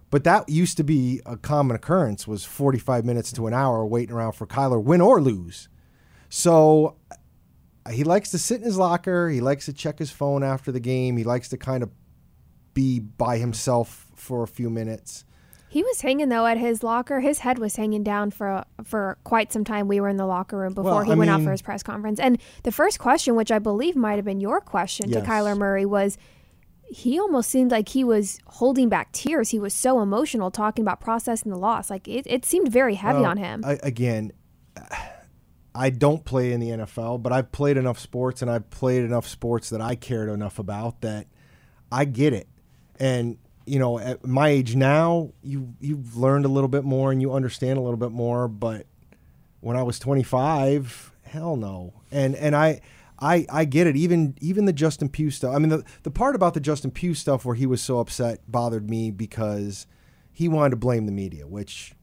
But 0.09 0.23
that 0.23 0.49
used 0.49 0.75
to 0.77 0.83
be 0.83 1.21
a 1.23 1.37
common 1.37 1.75
occurrence 1.75 2.27
was 2.27 2.43
45 2.45 3.05
minutes 3.05 3.31
to 3.33 3.45
an 3.45 3.53
hour 3.53 3.85
waiting 3.85 4.15
around 4.15 4.33
for 4.33 4.47
Kyler, 4.47 4.81
win 4.81 5.01
or 5.01 5.21
lose. 5.21 5.69
So 6.29 6.97
he 7.91 8.03
likes 8.03 8.31
to 8.31 8.39
sit 8.39 8.59
in 8.59 8.63
his 8.63 8.77
locker. 8.77 9.29
He 9.29 9.39
likes 9.39 9.65
to 9.65 9.73
check 9.73 9.99
his 9.99 10.09
phone 10.09 10.43
after 10.43 10.71
the 10.71 10.79
game. 10.79 11.15
He 11.15 11.23
likes 11.23 11.49
to 11.49 11.57
kind 11.57 11.83
of 11.83 11.91
be 12.73 12.99
by 12.99 13.37
himself 13.37 14.07
for 14.15 14.41
a 14.41 14.47
few 14.47 14.69
minutes. 14.71 15.25
He 15.73 15.81
was 15.81 16.01
hanging 16.01 16.29
though 16.29 16.45
at 16.45 16.59
his 16.59 16.83
locker. 16.83 17.19
His 17.19 17.39
head 17.39 17.57
was 17.57 17.75
hanging 17.75 18.03
down 18.03 18.29
for 18.29 18.63
for 18.83 19.17
quite 19.23 19.51
some 19.51 19.63
time. 19.63 19.87
We 19.87 19.99
were 19.99 20.07
in 20.07 20.17
the 20.17 20.27
locker 20.27 20.55
room 20.55 20.75
before 20.75 20.91
Well, 20.91 21.01
he 21.01 21.13
I 21.13 21.15
went 21.15 21.31
out 21.31 21.41
for 21.41 21.49
his 21.49 21.63
press 21.63 21.81
conference. 21.81 22.19
And 22.19 22.37
the 22.61 22.71
first 22.71 22.99
question, 22.99 23.33
which 23.33 23.51
I 23.51 23.57
believe 23.57 23.95
might 23.95 24.17
have 24.17 24.25
been 24.25 24.39
your 24.39 24.61
question 24.61 25.09
Yes. 25.09 25.23
to 25.23 25.27
Kyler 25.27 25.57
Murray, 25.57 25.87
was 25.87 26.19
he 26.83 27.19
almost 27.19 27.49
seemed 27.49 27.71
like 27.71 27.89
he 27.89 28.03
was 28.03 28.37
holding 28.45 28.87
back 28.87 29.11
tears. 29.13 29.49
He 29.49 29.57
was 29.57 29.73
so 29.73 29.99
emotional 29.99 30.51
talking 30.51 30.83
about 30.83 31.01
processing 31.01 31.49
the 31.51 31.57
loss. 31.57 31.89
Like 31.89 32.07
it, 32.07 32.27
it 32.27 32.45
seemed 32.45 32.71
very 32.71 32.93
heavy 32.93 33.21
Well, 33.21 33.31
on 33.31 33.37
him. 33.37 33.63
I, 33.65 33.79
again, 33.81 34.31
I 35.73 35.89
don't 35.89 36.23
play 36.23 36.51
in 36.51 36.59
the 36.59 36.69
NFL, 36.69 37.23
but 37.23 37.33
I've 37.33 37.51
played 37.51 37.77
enough 37.77 37.97
sports 37.97 38.43
and 38.43 38.51
I've 38.51 38.69
played 38.69 39.03
enough 39.03 39.27
sports 39.27 39.71
that 39.71 39.81
I 39.81 39.95
cared 39.95 40.29
enough 40.29 40.59
about 40.59 41.01
that 41.01 41.25
I 41.91 42.05
get 42.05 42.33
it. 42.33 42.47
And 42.99 43.39
you 43.65 43.79
know, 43.79 43.99
at 43.99 44.25
my 44.25 44.49
age 44.49 44.75
now, 44.75 45.31
you 45.41 45.73
you've 45.79 46.17
learned 46.17 46.45
a 46.45 46.49
little 46.49 46.67
bit 46.67 46.83
more 46.83 47.11
and 47.11 47.21
you 47.21 47.33
understand 47.33 47.77
a 47.77 47.81
little 47.81 47.97
bit 47.97 48.11
more. 48.11 48.47
But 48.47 48.85
when 49.61 49.77
I 49.77 49.83
was 49.83 49.99
25, 49.99 51.13
hell 51.23 51.55
no. 51.55 51.93
And 52.11 52.35
and 52.35 52.55
I. 52.55 52.81
I, 53.19 53.45
I 53.49 53.63
get 53.63 53.87
it. 53.87 53.95
Even 53.95 54.35
even 54.41 54.65
the 54.65 54.73
Justin 54.73 55.07
Pugh 55.07 55.29
stuff. 55.29 55.55
I 55.55 55.59
mean, 55.59 55.69
the, 55.69 55.85
the 56.01 56.11
part 56.11 56.35
about 56.35 56.55
the 56.55 56.59
Justin 56.59 56.91
Pugh 56.91 57.13
stuff 57.13 57.45
where 57.45 57.55
he 57.55 57.65
was 57.65 57.81
so 57.81 57.99
upset 57.99 58.39
bothered 58.51 58.89
me 58.89 59.11
because 59.11 59.87
he 60.33 60.49
wanted 60.49 60.71
to 60.71 60.75
blame 60.75 61.05
the 61.05 61.11
media, 61.13 61.47
which 61.47 61.93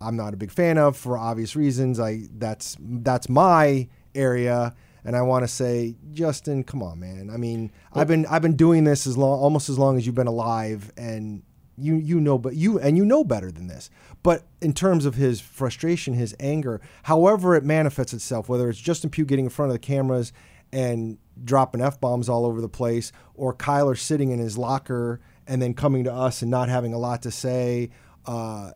I'm 0.00 0.16
not 0.16 0.34
a 0.34 0.36
big 0.36 0.52
fan 0.52 0.78
of 0.78 0.96
for 0.96 1.18
obvious 1.18 1.56
reasons. 1.56 1.98
I 1.98 2.28
that's 2.36 2.76
that's 2.78 3.28
my 3.28 3.88
area, 4.14 4.74
and 5.04 5.14
I 5.14 5.22
want 5.22 5.44
to 5.44 5.48
say, 5.48 5.96
Justin, 6.12 6.64
come 6.64 6.82
on, 6.82 6.98
man. 6.98 7.30
I 7.32 7.36
mean, 7.36 7.70
I've 7.92 8.08
been 8.08 8.26
I've 8.26 8.42
been 8.42 8.56
doing 8.56 8.84
this 8.84 9.06
as 9.06 9.16
long, 9.16 9.38
almost 9.38 9.68
as 9.68 9.78
long 9.78 9.96
as 9.96 10.06
you've 10.06 10.14
been 10.14 10.26
alive, 10.26 10.92
and 10.96 11.42
you 11.76 11.96
you 11.96 12.20
know, 12.20 12.38
but 12.38 12.54
you 12.54 12.78
and 12.78 12.96
you 12.96 13.04
know 13.04 13.22
better 13.22 13.50
than 13.50 13.66
this. 13.66 13.90
But 14.22 14.44
in 14.62 14.72
terms 14.72 15.04
of 15.04 15.14
his 15.14 15.40
frustration, 15.40 16.14
his 16.14 16.34
anger, 16.40 16.80
however 17.04 17.54
it 17.54 17.64
manifests 17.64 18.14
itself, 18.14 18.48
whether 18.48 18.70
it's 18.70 18.80
Justin 18.80 19.10
Pugh 19.10 19.26
getting 19.26 19.44
in 19.44 19.50
front 19.50 19.70
of 19.70 19.74
the 19.74 19.80
cameras 19.80 20.32
and 20.72 21.18
dropping 21.44 21.80
f 21.80 22.00
bombs 22.00 22.28
all 22.28 22.46
over 22.46 22.60
the 22.60 22.68
place, 22.68 23.12
or 23.34 23.54
Kyler 23.54 23.98
sitting 23.98 24.30
in 24.30 24.38
his 24.38 24.56
locker 24.56 25.20
and 25.46 25.60
then 25.60 25.74
coming 25.74 26.04
to 26.04 26.12
us 26.12 26.40
and 26.40 26.50
not 26.50 26.68
having 26.68 26.94
a 26.94 26.98
lot 26.98 27.22
to 27.22 27.30
say. 27.30 27.90
Uh, 28.24 28.70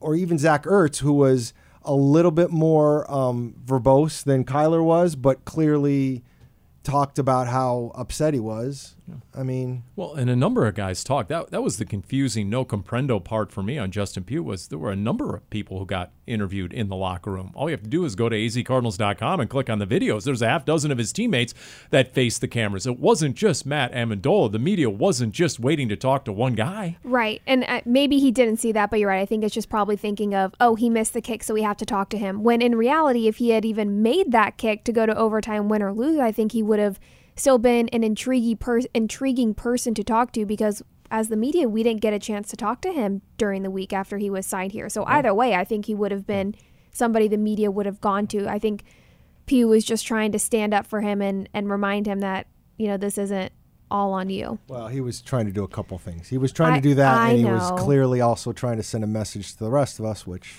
or 0.00 0.14
even 0.14 0.38
Zach 0.38 0.64
Ertz, 0.64 0.98
who 1.00 1.12
was 1.12 1.52
a 1.82 1.94
little 1.94 2.30
bit 2.30 2.50
more 2.50 3.10
um, 3.10 3.54
verbose 3.64 4.22
than 4.24 4.44
Kyler 4.44 4.84
was, 4.84 5.16
but 5.16 5.44
clearly 5.44 6.22
talked 6.82 7.18
about 7.18 7.46
how 7.46 7.92
upset 7.94 8.34
he 8.34 8.40
was. 8.40 8.96
I 9.34 9.42
mean, 9.42 9.84
Well, 9.96 10.14
and 10.14 10.30
a 10.30 10.36
number 10.36 10.66
of 10.66 10.74
guys 10.74 11.04
talked. 11.04 11.28
That 11.28 11.50
that 11.50 11.62
was 11.62 11.78
the 11.78 11.84
confusing 11.84 12.50
no 12.50 12.64
comprendo 12.64 13.22
part 13.22 13.52
for 13.52 13.62
me 13.62 13.78
on 13.78 13.90
Justin 13.90 14.24
Pugh 14.24 14.42
was 14.42 14.68
there 14.68 14.78
were 14.78 14.90
a 14.90 14.96
number 14.96 15.34
of 15.34 15.48
people 15.50 15.78
who 15.78 15.86
got 15.86 16.12
interviewed 16.26 16.72
in 16.72 16.88
the 16.88 16.96
locker 16.96 17.30
room. 17.30 17.52
All 17.54 17.68
you 17.68 17.72
have 17.72 17.82
to 17.82 17.88
do 17.88 18.04
is 18.04 18.14
go 18.14 18.28
to 18.28 18.36
azcardinals.com 18.36 19.40
and 19.40 19.50
click 19.50 19.68
on 19.68 19.78
the 19.78 19.86
videos. 19.86 20.24
There's 20.24 20.42
a 20.42 20.48
half 20.48 20.64
dozen 20.64 20.90
of 20.90 20.98
his 20.98 21.12
teammates 21.12 21.54
that 21.90 22.14
faced 22.14 22.40
the 22.40 22.48
cameras. 22.48 22.86
It 22.86 22.98
wasn't 22.98 23.36
just 23.36 23.66
Matt 23.66 23.92
Amendola. 23.92 24.52
The 24.52 24.58
media 24.58 24.88
wasn't 24.88 25.32
just 25.32 25.60
waiting 25.60 25.88
to 25.88 25.96
talk 25.96 26.24
to 26.24 26.32
one 26.32 26.54
guy. 26.54 26.96
Right. 27.02 27.42
And 27.46 27.64
uh, 27.64 27.80
maybe 27.84 28.18
he 28.18 28.30
didn't 28.30 28.58
see 28.58 28.72
that, 28.72 28.90
but 28.90 29.00
you're 29.00 29.08
right. 29.08 29.20
I 29.20 29.26
think 29.26 29.44
it's 29.44 29.54
just 29.54 29.68
probably 29.68 29.96
thinking 29.96 30.34
of, 30.34 30.54
oh, 30.60 30.74
he 30.76 30.88
missed 30.88 31.12
the 31.12 31.20
kick, 31.20 31.42
so 31.42 31.54
we 31.54 31.62
have 31.62 31.76
to 31.78 31.86
talk 31.86 32.10
to 32.10 32.18
him. 32.18 32.42
When 32.42 32.62
in 32.62 32.76
reality, 32.76 33.26
if 33.26 33.36
he 33.36 33.50
had 33.50 33.64
even 33.64 34.02
made 34.02 34.32
that 34.32 34.56
kick 34.56 34.84
to 34.84 34.92
go 34.92 35.06
to 35.06 35.16
overtime, 35.16 35.68
win 35.68 35.82
or 35.82 35.92
lose, 35.92 36.18
I 36.20 36.32
think 36.32 36.52
he 36.52 36.62
would 36.62 36.78
have 36.78 37.00
still 37.36 37.58
been 37.58 37.88
an 37.90 38.04
intriguing, 38.04 38.56
per- 38.56 38.80
intriguing 38.94 39.54
person 39.54 39.94
to 39.94 40.04
talk 40.04 40.32
to 40.32 40.44
because 40.46 40.82
as 41.10 41.28
the 41.28 41.36
media, 41.36 41.68
we 41.68 41.82
didn't 41.82 42.00
get 42.00 42.12
a 42.12 42.18
chance 42.18 42.48
to 42.48 42.56
talk 42.56 42.80
to 42.82 42.92
him 42.92 43.22
during 43.36 43.62
the 43.62 43.70
week 43.70 43.92
after 43.92 44.18
he 44.18 44.30
was 44.30 44.46
signed 44.46 44.72
here. 44.72 44.88
So 44.88 45.04
either 45.06 45.34
way, 45.34 45.54
I 45.54 45.64
think 45.64 45.86
he 45.86 45.94
would 45.94 46.12
have 46.12 46.26
been 46.26 46.54
somebody 46.92 47.26
the 47.28 47.36
media 47.36 47.70
would 47.70 47.86
have 47.86 48.00
gone 48.00 48.26
to. 48.28 48.48
I 48.48 48.58
think 48.58 48.84
Pugh 49.46 49.66
was 49.68 49.84
just 49.84 50.06
trying 50.06 50.30
to 50.32 50.38
stand 50.38 50.72
up 50.72 50.86
for 50.86 51.00
him 51.00 51.20
and, 51.20 51.48
and 51.52 51.68
remind 51.70 52.06
him 52.06 52.20
that, 52.20 52.46
you 52.76 52.86
know, 52.86 52.96
this 52.96 53.18
isn't 53.18 53.52
all 53.90 54.12
on 54.12 54.30
you. 54.30 54.56
well, 54.68 54.86
he 54.86 55.00
was 55.00 55.20
trying 55.20 55.46
to 55.46 55.52
do 55.52 55.64
a 55.64 55.68
couple 55.68 55.98
things. 55.98 56.28
He 56.28 56.38
was 56.38 56.52
trying 56.52 56.74
I- 56.74 56.76
to 56.76 56.82
do 56.82 56.94
that, 56.94 57.16
I 57.18 57.30
and 57.30 57.38
he 57.38 57.44
was 57.44 57.72
clearly 57.80 58.20
also 58.20 58.52
trying 58.52 58.76
to 58.76 58.84
send 58.84 59.02
a 59.02 59.08
message 59.08 59.54
to 59.54 59.58
the 59.64 59.70
rest 59.70 59.98
of 59.98 60.04
us, 60.04 60.24
which, 60.24 60.54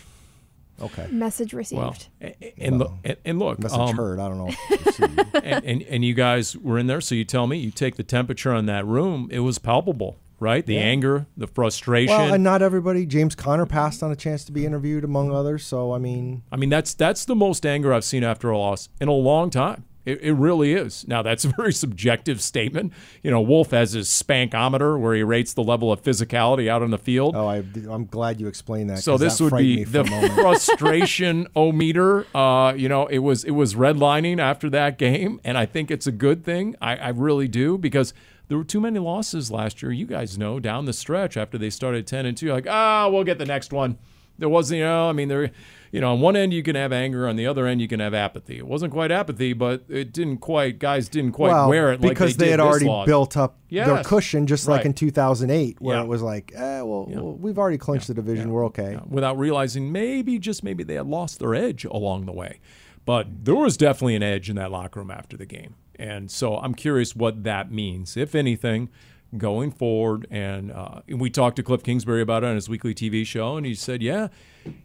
okay. 0.81 1.07
Message 1.11 1.53
received. 1.53 1.81
Well, 1.81 1.95
and, 2.19 2.35
and, 2.57 2.79
look, 2.79 2.93
and, 3.03 3.17
and 3.25 3.39
look, 3.39 3.59
Message 3.59 3.79
um, 3.79 3.95
heard. 3.95 4.19
I 4.19 4.27
don't 4.27 4.37
know. 4.37 4.47
if 4.49 4.69
you 4.99 5.07
see. 5.07 5.23
and, 5.43 5.65
and 5.65 5.81
and 5.83 6.05
you 6.05 6.13
guys 6.13 6.55
were 6.57 6.77
in 6.77 6.87
there, 6.87 7.01
so 7.01 7.15
you 7.15 7.25
tell 7.25 7.47
me 7.47 7.57
you 7.57 7.71
take 7.71 7.95
the 7.95 8.03
temperature 8.03 8.53
on 8.53 8.65
that 8.67 8.85
room. 8.85 9.27
It 9.31 9.39
was 9.39 9.59
palpable, 9.59 10.19
right? 10.39 10.65
The 10.65 10.77
anger, 10.77 11.27
the 11.37 11.47
frustration. 11.47 12.15
well, 12.15 12.33
and 12.33 12.43
not 12.43 12.61
everybody. 12.61 13.05
James 13.05 13.35
Conner 13.35 13.65
passed 13.65 14.03
on 14.03 14.11
a 14.11 14.15
chance 14.15 14.43
to 14.45 14.51
be 14.51 14.65
interviewed, 14.65 15.03
among 15.03 15.31
others. 15.31 15.65
So, 15.65 15.93
I 15.93 15.97
mean, 15.97 16.43
I 16.51 16.57
mean, 16.57 16.69
that's 16.69 16.93
that's 16.93 17.25
the 17.25 17.35
most 17.35 17.65
anger 17.65 17.93
I've 17.93 18.05
seen 18.05 18.23
after 18.23 18.49
a 18.49 18.57
loss 18.57 18.89
in 18.99 19.07
a 19.07 19.13
long 19.13 19.49
time. 19.49 19.85
It, 20.05 20.21
it 20.21 20.33
really 20.33 20.73
is. 20.73 21.07
Now, 21.07 21.21
that's 21.21 21.45
a 21.45 21.49
very 21.57 21.73
subjective 21.73 22.41
statement. 22.41 22.93
You 23.23 23.31
know, 23.31 23.41
Wolf 23.41 23.71
has 23.71 23.93
his 23.93 24.09
spankometer 24.09 24.99
where 24.99 25.13
he 25.13 25.23
rates 25.23 25.53
the 25.53 25.63
level 25.63 25.91
of 25.91 26.01
physicality 26.01 26.67
out 26.67 26.81
on 26.81 26.91
the 26.91 26.97
field. 26.97 27.35
oh, 27.35 27.47
I, 27.47 27.63
I'm 27.89 28.05
glad 28.05 28.39
you 28.39 28.47
explained 28.47 28.89
that. 28.89 28.99
So 28.99 29.17
this 29.17 29.37
that 29.37 29.43
would 29.45 29.57
be 29.57 29.83
the 29.83 30.03
frustration 30.35 31.47
o 31.55 31.71
meter. 31.71 32.25
Uh, 32.35 32.73
you 32.73 32.89
know, 32.89 33.07
it 33.07 33.19
was 33.19 33.43
it 33.43 33.51
was 33.51 33.75
redlining 33.75 34.39
after 34.39 34.69
that 34.71 34.97
game, 34.97 35.39
and 35.43 35.57
I 35.57 35.65
think 35.65 35.91
it's 35.91 36.07
a 36.07 36.11
good 36.11 36.43
thing. 36.43 36.75
I, 36.81 36.95
I 36.95 37.09
really 37.09 37.47
do 37.47 37.77
because 37.77 38.13
there 38.47 38.57
were 38.57 38.63
too 38.63 38.81
many 38.81 38.99
losses 38.99 39.51
last 39.51 39.81
year. 39.81 39.91
You 39.91 40.05
guys 40.05 40.37
know 40.37 40.59
down 40.59 40.85
the 40.85 40.93
stretch 40.93 41.37
after 41.37 41.57
they 41.57 41.69
started 41.69 42.07
ten 42.07 42.25
and 42.25 42.35
two, 42.35 42.51
like 42.51 42.67
ah, 42.67 43.07
we'll 43.09 43.23
get 43.23 43.37
the 43.37 43.45
next 43.45 43.71
one. 43.71 43.97
There 44.37 44.49
wasn't, 44.49 44.79
you 44.79 44.85
know, 44.85 45.07
I 45.07 45.11
mean, 45.11 45.27
there, 45.27 45.51
you 45.91 45.99
know, 45.99 46.13
on 46.13 46.21
one 46.21 46.35
end 46.35 46.53
you 46.53 46.63
can 46.63 46.75
have 46.75 46.93
anger, 46.93 47.27
on 47.27 47.35
the 47.35 47.45
other 47.45 47.67
end 47.67 47.81
you 47.81 47.87
can 47.87 47.99
have 47.99 48.13
apathy. 48.13 48.57
It 48.57 48.65
wasn't 48.65 48.93
quite 48.93 49.11
apathy, 49.11 49.53
but 49.53 49.83
it 49.89 50.13
didn't 50.13 50.37
quite, 50.37 50.79
guys 50.79 51.09
didn't 51.09 51.33
quite 51.33 51.49
well, 51.51 51.69
wear 51.69 51.91
it 51.91 52.01
like 52.01 52.11
because 52.11 52.37
they, 52.37 52.45
they, 52.45 52.51
did 52.51 52.59
had 52.59 52.67
already 52.67 53.05
built 53.05 53.35
up 53.35 53.57
their 53.69 54.03
cushion, 54.03 54.47
just 54.47 54.67
like 54.67 54.85
in 54.85 54.93
2008, 54.93 55.81
where 55.81 55.97
Yeah. 55.97 56.03
it 56.03 56.07
was 56.07 56.21
like, 56.21 56.53
eh, 56.55 56.81
well, 56.81 57.05
well, 57.07 57.33
we've 57.33 57.59
already 57.59 57.77
clinched 57.77 58.07
the 58.07 58.13
division, 58.13 58.51
we're 58.51 58.65
okay. 58.67 58.97
without 59.07 59.37
realizing 59.37 59.91
maybe 59.91 60.39
just 60.39 60.63
maybe 60.63 60.83
they 60.83 60.95
had 60.95 61.07
lost 61.07 61.39
their 61.39 61.53
edge 61.53 61.83
along 61.85 62.25
the 62.25 62.33
way. 62.33 62.59
But 63.03 63.45
there 63.45 63.55
was 63.55 63.77
definitely 63.77 64.15
an 64.15 64.23
edge 64.23 64.49
in 64.49 64.55
that 64.57 64.71
locker 64.71 64.99
room 64.99 65.11
after 65.11 65.35
the 65.35 65.45
game. 65.45 65.75
And 65.95 66.31
so 66.31 66.57
I'm 66.57 66.73
curious 66.73 67.15
what 67.15 67.43
that 67.43 67.71
means, 67.71 68.15
if 68.15 68.33
anything, 68.35 68.89
going 69.37 69.71
forward. 69.71 70.27
And 70.29 70.71
uh, 70.71 71.01
we 71.07 71.29
talked 71.29 71.55
to 71.57 71.63
Cliff 71.63 71.83
Kingsbury 71.83 72.21
about 72.21 72.43
it 72.43 72.47
on 72.47 72.55
his 72.55 72.67
weekly 72.69 72.93
TV 72.93 73.25
show, 73.25 73.57
and 73.57 73.65
he 73.65 73.73
said, 73.75 74.01
yeah, 74.01 74.27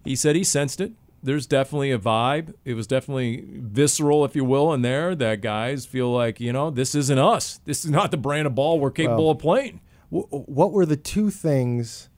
he 0.05 0.15
said 0.17 0.37
he 0.37 0.45
sensed 0.45 0.81
it. 0.81 0.93
There's 1.23 1.47
definitely 1.47 1.91
a 1.91 1.99
vibe. 1.99 2.55
It 2.65 2.75
was 2.75 2.87
definitely 2.87 3.45
visceral, 3.51 4.25
if 4.25 4.37
you 4.37 4.45
will, 4.45 4.73
in 4.73 4.83
there 4.83 5.15
that 5.17 5.41
guys 5.41 5.85
feel 5.85 6.13
like, 6.13 6.39
you 6.39 6.53
know, 6.53 6.71
this 6.71 6.95
isn't 6.95 7.19
us. 7.19 7.59
This 7.65 7.85
is 7.85 7.91
not 7.91 8.11
the 8.13 8.17
brand 8.17 8.47
of 8.47 8.55
ball 8.55 8.79
we're 8.79 8.91
capable 8.93 9.31
of 9.31 9.39
playing. 9.39 9.81
Wh- 10.11 10.31
what 10.49 10.73
were 10.73 10.87
the 10.87 10.97
two 10.97 11.31
things 11.31 12.11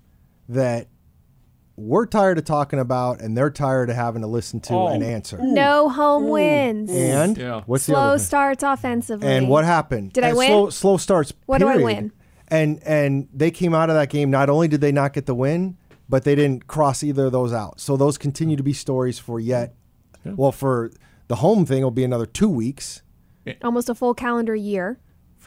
that 0.48 0.88
we're 1.76 2.06
tired 2.06 2.36
of 2.38 2.44
talking 2.44 2.80
about 2.80 3.20
and 3.20 3.36
they're 3.36 3.50
tired 3.52 3.88
of 3.88 3.94
having 3.96 4.20
to 4.22 4.26
listen 4.28 4.60
to 4.62 4.74
Oh. 4.74 4.88
and 4.88 5.02
answer? 5.02 5.38
No 5.40 5.88
home 5.88 6.28
wins. 6.28 6.90
And 6.90 7.38
Yeah. 7.38 7.62
what's 7.66 7.86
the 7.86 7.92
Slow 7.92 8.00
other 8.00 8.18
starts 8.18 8.62
offensively. 8.64 9.28
And 9.28 9.48
what 9.48 9.64
happened? 9.64 10.12
Did 10.12 10.24
I 10.24 10.32
win? 10.34 10.48
Slow, 10.48 10.70
slow 10.70 10.96
starts. 10.96 11.32
What 11.46 11.58
do 11.58 11.68
I 11.68 11.76
win? 11.76 12.12
And 12.48 12.82
and 12.82 13.28
they 13.32 13.50
came 13.50 13.74
out 13.74 13.90
of 13.90 13.96
that 13.96 14.10
game. 14.10 14.30
Not 14.30 14.48
only 14.50 14.68
did 14.68 14.80
they 14.80 14.92
not 14.92 15.12
get 15.12 15.26
the 15.26 15.34
win, 15.34 15.76
but 16.08 16.24
they 16.24 16.34
didn't 16.34 16.66
cross 16.66 17.02
either 17.02 17.26
of 17.26 17.32
those 17.32 17.52
out. 17.52 17.80
So 17.80 17.96
those 17.96 18.16
continue 18.18 18.56
to 18.56 18.62
be 18.62 18.72
stories 18.72 19.18
for 19.18 19.38
yet. 19.38 19.74
Well, 20.24 20.52
for 20.52 20.90
the 21.28 21.36
home 21.36 21.64
thing, 21.64 21.80
it 21.80 21.84
will 21.84 21.90
be 21.90 22.04
another 22.04 22.26
two 22.26 22.48
weeks. 22.48 23.02
Almost 23.62 23.88
a 23.88 23.94
full 23.94 24.12
calendar 24.14 24.54
year 24.54 24.98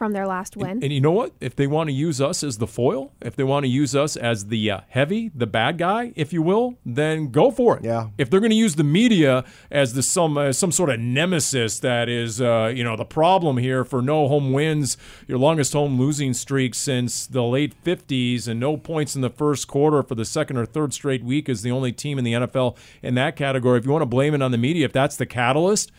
from 0.02 0.14
their 0.14 0.26
last 0.26 0.56
win. 0.56 0.82
And 0.82 0.92
you 0.92 1.00
know 1.00 1.12
what? 1.12 1.30
If 1.40 1.54
they 1.54 1.68
want 1.68 1.88
to 1.88 1.92
use 1.92 2.20
us 2.20 2.42
as 2.42 2.58
the 2.58 2.66
foil, 2.66 3.12
if 3.20 3.36
they 3.36 3.44
want 3.44 3.62
to 3.62 3.68
use 3.68 3.94
us 3.94 4.16
as 4.16 4.46
the 4.46 4.68
uh, 4.68 4.80
heavy, 4.88 5.30
the 5.32 5.46
bad 5.46 5.78
guy, 5.78 6.12
if 6.16 6.32
you 6.32 6.42
will, 6.42 6.74
then 6.84 7.30
go 7.30 7.52
for 7.52 7.76
it. 7.76 7.84
Yeah. 7.84 8.08
If 8.18 8.28
they're 8.28 8.40
going 8.40 8.50
to 8.50 8.56
use 8.56 8.74
the 8.74 8.82
media 8.82 9.44
as 9.70 9.94
the 9.94 10.02
some 10.02 10.36
uh, 10.36 10.52
some 10.52 10.72
sort 10.72 10.90
of 10.90 10.98
nemesis 10.98 11.78
that 11.78 12.08
is, 12.08 12.40
uh, 12.40 12.72
you 12.74 12.82
know, 12.82 12.96
the 12.96 13.04
problem 13.04 13.58
here 13.58 13.84
for 13.84 14.02
no 14.02 14.26
home 14.26 14.52
wins, 14.52 14.96
your 15.28 15.38
longest 15.38 15.72
home 15.72 16.00
losing 16.00 16.34
streak 16.34 16.74
since 16.74 17.24
the 17.28 17.44
late 17.44 17.72
'50s, 17.84 18.48
and 18.48 18.58
no 18.58 18.76
points 18.76 19.14
in 19.14 19.20
the 19.20 19.30
first 19.30 19.68
quarter 19.68 20.02
for 20.02 20.16
the 20.16 20.24
second 20.24 20.56
or 20.56 20.66
third 20.66 20.92
straight 20.92 21.22
week 21.22 21.48
is 21.48 21.62
the 21.62 21.70
only 21.70 21.92
team 21.92 22.18
in 22.18 22.24
the 22.24 22.32
NFL 22.32 22.76
in 23.04 23.14
that 23.14 23.36
category. 23.36 23.78
If 23.78 23.84
you 23.84 23.92
want 23.92 24.02
to 24.02 24.06
blame 24.06 24.34
it 24.34 24.42
on 24.42 24.50
the 24.50 24.58
media, 24.58 24.84
if 24.84 24.92
that's 24.92 25.14
the 25.14 25.26
catalyst 25.26 25.92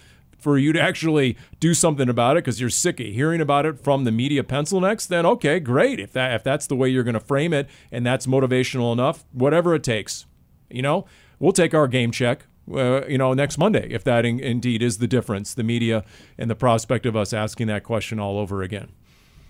for 0.44 0.58
you 0.58 0.74
to 0.74 0.82
actually 0.82 1.38
do 1.60 1.74
something 1.74 2.10
about 2.10 2.38
it 2.38 2.44
because 2.44 2.60
you're 2.60 2.70
sick 2.70 3.00
of 3.00 3.08
hearing 3.08 3.42
about 3.42 3.66
it 3.66 3.80
from 3.80 4.04
the 4.04 4.12
media 4.12 4.44
pencil 4.44 4.82
necks, 4.82 5.06
then 5.08 5.26
okay, 5.26 5.60
great. 5.60 6.00
If 6.00 6.12
that 6.14 6.34
if 6.36 6.44
that's 6.44 6.68
the 6.68 6.76
way 6.76 6.90
you're 6.90 7.04
going 7.04 7.14
to 7.14 7.20
frame 7.20 7.54
it 7.54 7.70
and 7.92 8.06
that's 8.06 8.28
motivational 8.28 8.92
enough, 8.92 9.26
whatever 9.32 9.74
it 9.74 9.84
takes, 9.84 10.26
you 10.70 10.82
know, 10.82 11.06
we'll 11.40 11.54
take 11.54 11.74
our 11.74 11.88
game 11.88 12.12
check. 12.12 12.46
Uh, 12.72 13.06
you 13.08 13.18
know, 13.18 13.34
next 13.34 13.58
Monday, 13.58 13.88
if 13.90 14.04
that 14.06 14.26
in, 14.26 14.40
indeed 14.40 14.82
is 14.82 15.00
the 15.00 15.08
difference, 15.08 15.54
the 15.54 15.64
media 15.64 16.06
and 16.38 16.50
the 16.50 16.56
prospect 16.56 17.06
of 17.06 17.16
us 17.16 17.34
asking 17.34 17.68
that 17.68 17.84
question 17.84 18.20
all 18.20 18.38
over 18.38 18.62
again. 18.62 18.90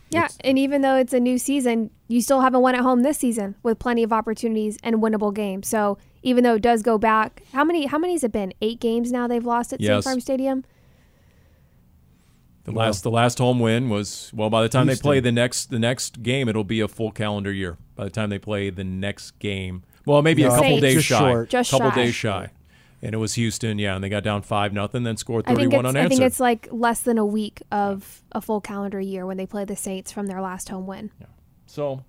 Yeah, 0.09 0.27
and 0.41 0.59
even 0.59 0.81
though 0.81 0.95
it's 0.95 1.13
a 1.13 1.19
new 1.19 1.37
season, 1.37 1.89
you 2.07 2.21
still 2.21 2.41
haven't 2.41 2.61
won 2.61 2.75
at 2.75 2.81
home 2.81 3.01
this 3.01 3.17
season 3.17 3.55
with 3.63 3.79
plenty 3.79 4.03
of 4.03 4.13
opportunities 4.13 4.77
and 4.83 4.97
winnable 4.97 5.33
games. 5.33 5.67
So 5.67 5.97
even 6.21 6.43
though 6.43 6.55
it 6.55 6.61
does 6.61 6.81
go 6.83 6.97
back, 6.97 7.43
how 7.51 7.63
many 7.63 7.85
how 7.85 7.97
many 7.97 8.13
has 8.13 8.23
it 8.23 8.31
been? 8.31 8.53
Eight 8.61 8.79
games 8.79 9.11
now 9.11 9.27
they've 9.27 9.45
lost 9.45 9.73
at 9.73 9.81
Yes. 9.81 10.03
State 10.03 10.09
Farm 10.09 10.19
Stadium. 10.19 10.65
The 12.65 12.71
last 12.71 13.03
the 13.03 13.11
last 13.11 13.39
home 13.39 13.59
win 13.59 13.89
was 13.89 14.31
well. 14.33 14.49
By 14.49 14.61
the 14.61 14.69
time 14.69 14.87
Houston. 14.87 15.03
they 15.03 15.07
play 15.07 15.19
the 15.19 15.31
next 15.33 15.69
the 15.69 15.79
next 15.79 16.23
game, 16.23 16.47
it'll 16.47 16.63
be 16.63 16.79
a 16.79 16.87
full 16.87 17.11
calendar 17.11 17.51
year. 17.51 17.77
By 17.95 18.05
the 18.05 18.09
time 18.09 18.29
they 18.29 18.39
play 18.39 18.69
the 18.69 18.85
next 18.85 19.31
game, 19.39 19.83
well, 20.05 20.21
maybe 20.21 20.43
a 20.43 20.49
couple 20.49 20.79
days 20.79 20.95
Just 20.95 21.07
shy, 21.07 21.19
short. 21.19 21.49
Just 21.49 21.71
a 21.71 21.77
couple 21.77 21.91
shy. 21.91 21.95
days 21.95 22.15
shy, 22.15 22.49
and 23.01 23.13
it 23.13 23.17
was 23.17 23.33
Houston. 23.33 23.79
Yeah, 23.79 23.95
and 23.95 24.03
they 24.03 24.07
got 24.07 24.23
down 24.23 24.43
five 24.43 24.71
nothing, 24.71 25.03
then 25.03 25.17
scored 25.17 25.43
I 25.45 25.51
thirty 25.51 25.63
think 25.63 25.73
one 25.73 25.85
it's 25.85 25.95
I 25.95 26.07
think 26.07 26.21
it's 26.21 26.39
like 26.39 26.69
less 26.71 27.01
than 27.01 27.17
a 27.17 27.25
week 27.25 27.61
of 27.69 28.23
a 28.31 28.39
full 28.39 28.61
calendar 28.61 29.01
year 29.01 29.25
when 29.25 29.35
they 29.35 29.45
play 29.45 29.65
the 29.65 29.75
Saints 29.75 30.13
from 30.13 30.27
their 30.27 30.39
last 30.39 30.69
home 30.69 30.87
win. 30.87 31.11
yeah. 31.19 31.27
So, 31.65 32.05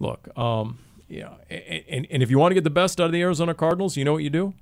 look, 0.00 0.28
um, 0.36 0.78
yeah, 1.08 1.34
and, 1.48 1.84
and, 1.88 2.06
and 2.10 2.22
if 2.22 2.30
you 2.30 2.38
want 2.38 2.50
to 2.50 2.54
get 2.54 2.64
the 2.64 2.70
best 2.70 3.00
out 3.00 3.06
of 3.06 3.12
the 3.12 3.22
Arizona 3.22 3.54
Cardinals, 3.54 3.96
you 3.96 4.04
know 4.04 4.12
what 4.12 4.22
you 4.22 4.30
do? 4.30 4.52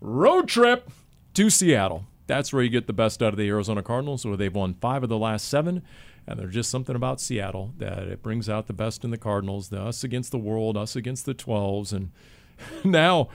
Road 0.00 0.46
trip 0.46 0.90
to 1.34 1.50
Seattle. 1.50 2.04
That's 2.26 2.52
where 2.52 2.62
you 2.62 2.70
get 2.70 2.86
the 2.86 2.92
best 2.92 3.22
out 3.22 3.32
of 3.32 3.38
the 3.38 3.48
Arizona 3.48 3.82
Cardinals, 3.82 4.24
where 4.24 4.36
they've 4.36 4.54
won 4.54 4.74
five 4.74 5.02
of 5.02 5.08
the 5.08 5.18
last 5.18 5.48
seven. 5.48 5.82
And 6.26 6.40
there's 6.40 6.54
just 6.54 6.70
something 6.70 6.96
about 6.96 7.20
Seattle 7.20 7.72
that 7.78 7.98
it 7.98 8.22
brings 8.22 8.48
out 8.48 8.66
the 8.66 8.72
best 8.72 9.04
in 9.04 9.10
the 9.10 9.18
Cardinals, 9.18 9.68
the 9.68 9.80
us 9.80 10.02
against 10.02 10.32
the 10.32 10.38
world, 10.38 10.76
us 10.76 10.96
against 10.96 11.24
the 11.24 11.34
12s. 11.34 11.92
And 11.92 12.10
now 12.84 13.28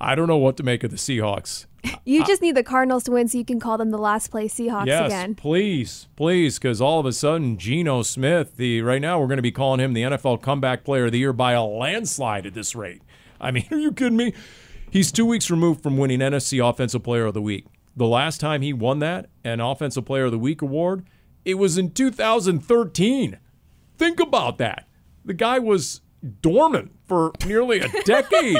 I 0.00 0.14
don't 0.14 0.28
know 0.28 0.36
what 0.36 0.56
to 0.58 0.62
make 0.62 0.84
of 0.84 0.90
the 0.90 0.96
Seahawks. 0.96 1.66
You 2.04 2.24
just 2.24 2.40
need 2.42 2.56
the 2.56 2.62
Cardinals 2.62 3.04
to 3.04 3.12
win 3.12 3.28
so 3.28 3.38
you 3.38 3.44
can 3.44 3.60
call 3.60 3.78
them 3.78 3.90
the 3.90 3.98
last 3.98 4.28
place 4.28 4.54
Seahawks 4.54 4.86
yes, 4.86 5.06
again. 5.06 5.34
please, 5.34 6.08
please, 6.16 6.58
because 6.58 6.80
all 6.80 7.00
of 7.00 7.06
a 7.06 7.12
sudden, 7.12 7.58
Geno 7.58 8.02
Smith, 8.02 8.56
the 8.56 8.80
right 8.82 9.00
now 9.00 9.20
we're 9.20 9.26
going 9.26 9.36
to 9.36 9.42
be 9.42 9.52
calling 9.52 9.80
him 9.80 9.92
the 9.92 10.02
NFL 10.02 10.40
Comeback 10.42 10.84
Player 10.84 11.06
of 11.06 11.12
the 11.12 11.18
Year 11.18 11.32
by 11.32 11.52
a 11.52 11.62
landslide 11.62 12.46
at 12.46 12.54
this 12.54 12.74
rate. 12.74 13.02
I 13.40 13.50
mean, 13.50 13.66
are 13.70 13.78
you 13.78 13.92
kidding 13.92 14.16
me? 14.16 14.32
He's 14.90 15.12
two 15.12 15.26
weeks 15.26 15.50
removed 15.50 15.82
from 15.82 15.98
winning 15.98 16.20
NFC 16.20 16.66
Offensive 16.66 17.02
Player 17.02 17.26
of 17.26 17.34
the 17.34 17.42
Week. 17.42 17.66
The 17.96 18.06
last 18.06 18.40
time 18.40 18.62
he 18.62 18.72
won 18.72 18.98
that, 19.00 19.28
an 19.44 19.60
Offensive 19.60 20.04
Player 20.04 20.24
of 20.26 20.32
the 20.32 20.38
Week 20.38 20.62
award, 20.62 21.04
it 21.44 21.54
was 21.54 21.78
in 21.78 21.90
2013. 21.92 23.38
Think 23.96 24.20
about 24.20 24.58
that. 24.58 24.88
The 25.24 25.34
guy 25.34 25.58
was 25.58 26.00
dormant 26.42 26.92
for 27.06 27.32
nearly 27.46 27.80
a 27.80 27.88
decade. 28.04 28.58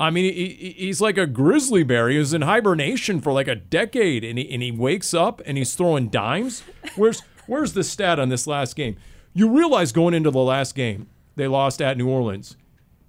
I 0.00 0.10
mean, 0.10 0.24
he, 0.32 0.48
he- 0.48 0.86
he's 0.86 1.00
like 1.00 1.16
a 1.18 1.26
grizzly 1.26 1.82
bear. 1.84 2.08
He 2.08 2.18
was 2.18 2.34
in 2.34 2.42
hibernation 2.42 3.20
for 3.20 3.32
like 3.32 3.46
a 3.48 3.54
decade, 3.54 4.24
and 4.24 4.38
he, 4.38 4.50
and 4.52 4.62
he 4.62 4.72
wakes 4.72 5.14
up 5.14 5.40
and 5.46 5.56
he's 5.56 5.74
throwing 5.74 6.08
dimes. 6.08 6.62
Where's 6.96 7.22
where's 7.46 7.72
the 7.74 7.84
stat 7.84 8.18
on 8.18 8.28
this 8.28 8.46
last 8.46 8.74
game? 8.74 8.96
You 9.34 9.48
realize 9.48 9.92
going 9.92 10.14
into 10.14 10.30
the 10.30 10.40
last 10.40 10.74
game, 10.74 11.06
they 11.36 11.46
lost 11.46 11.80
at 11.80 11.96
New 11.96 12.08
Orleans. 12.08 12.56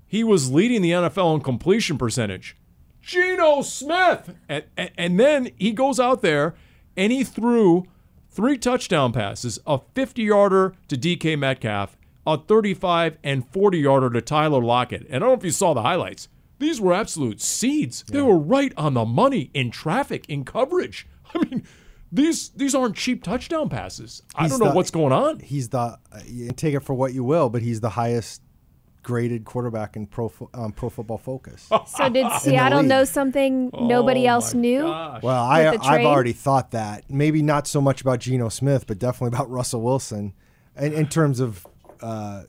He 0.08 0.24
was 0.24 0.52
leading 0.52 0.82
the 0.84 0.92
NFL 0.92 1.36
in 1.36 1.42
completion 1.42 1.98
percentage. 1.98 2.56
Geno 3.04 3.62
Smith, 3.62 4.34
and, 4.48 4.64
and, 4.78 4.92
and 4.98 5.20
then 5.20 5.52
he 5.58 5.72
goes 5.72 6.00
out 6.00 6.22
there 6.22 6.56
and 6.96 7.12
he 7.12 7.24
threw 7.24 7.84
three 8.32 8.58
touchdown 8.58 9.12
passes: 9.12 9.60
a 9.68 9.78
50-yarder 9.78 10.74
to 10.88 10.98
DK 10.98 11.38
Metcalf, 11.38 11.98
a 12.26 12.38
35 12.38 13.18
and 13.24 13.52
40-yarder 13.52 14.10
to 14.12 14.22
Tyler 14.22 14.64
Lockett. 14.64 15.06
And 15.08 15.18
I 15.18 15.20
don't 15.20 15.30
know 15.30 15.34
if 15.34 15.44
you 15.44 15.52
saw 15.52 15.74
the 15.74 15.82
highlights. 15.82 16.30
These 16.60 16.80
were 16.80 16.94
absolute 16.94 17.42
seeds. 17.42 18.04
They 18.08 18.22
were 18.22 18.38
right 18.38 18.72
on 18.78 18.94
the 18.94 19.04
money 19.04 19.52
in 19.54 19.70
traffic, 19.70 20.26
in 20.30 20.46
coverage. 20.46 21.06
I 21.36 21.40
mean, 21.40 21.64
these 22.10 22.50
these 22.50 22.74
aren't 22.74 22.96
cheap 22.96 23.22
touchdown 23.24 23.68
passes. 23.68 24.22
I 24.36 24.48
don't 24.48 24.60
know 24.60 24.70
the- 24.70 24.76
what's 24.76 24.92
going 24.92 25.12
on. 25.12 25.40
He's 25.40 25.70
the 25.70 25.78
uh, 25.78 25.98
you 26.26 26.52
take 26.52 26.74
it 26.74 26.82
for 26.82 26.94
what 26.94 27.14
you 27.14 27.24
will, 27.24 27.50
but 27.50 27.62
he's 27.62 27.82
the 27.82 27.90
highest 27.90 28.42
graded 29.04 29.44
quarterback 29.46 29.96
in 29.96 30.08
pro 30.08 30.30
fo- 30.30 30.50
um, 30.54 30.72
pro 30.72 30.90
football 30.90 31.18
focus. 31.18 31.70
So 31.88 32.10
did 32.10 32.26
Seattle 32.42 32.82
know 32.84 33.04
something 33.04 33.70
nobody 33.74 34.28
Oh, 34.28 34.32
else 34.34 34.54
knew? 34.54 34.82
gosh. 34.84 35.22
Well, 35.22 35.44
I, 35.44 35.68
I've 35.82 36.06
already 36.06 36.34
thought 36.34 36.72
that. 36.72 37.10
Maybe 37.10 37.42
not 37.42 37.68
so 37.68 37.82
much 37.82 38.02
about 38.02 38.20
Geno 38.20 38.50
Smith, 38.50 38.88
but 38.88 38.98
definitely 39.00 39.36
about 39.36 39.50
Russell 39.50 39.82
Wilson 39.82 40.34
in, 40.80 40.94
in 40.94 41.08
terms 41.08 41.40
of 41.40 41.68
uh, 42.02 42.44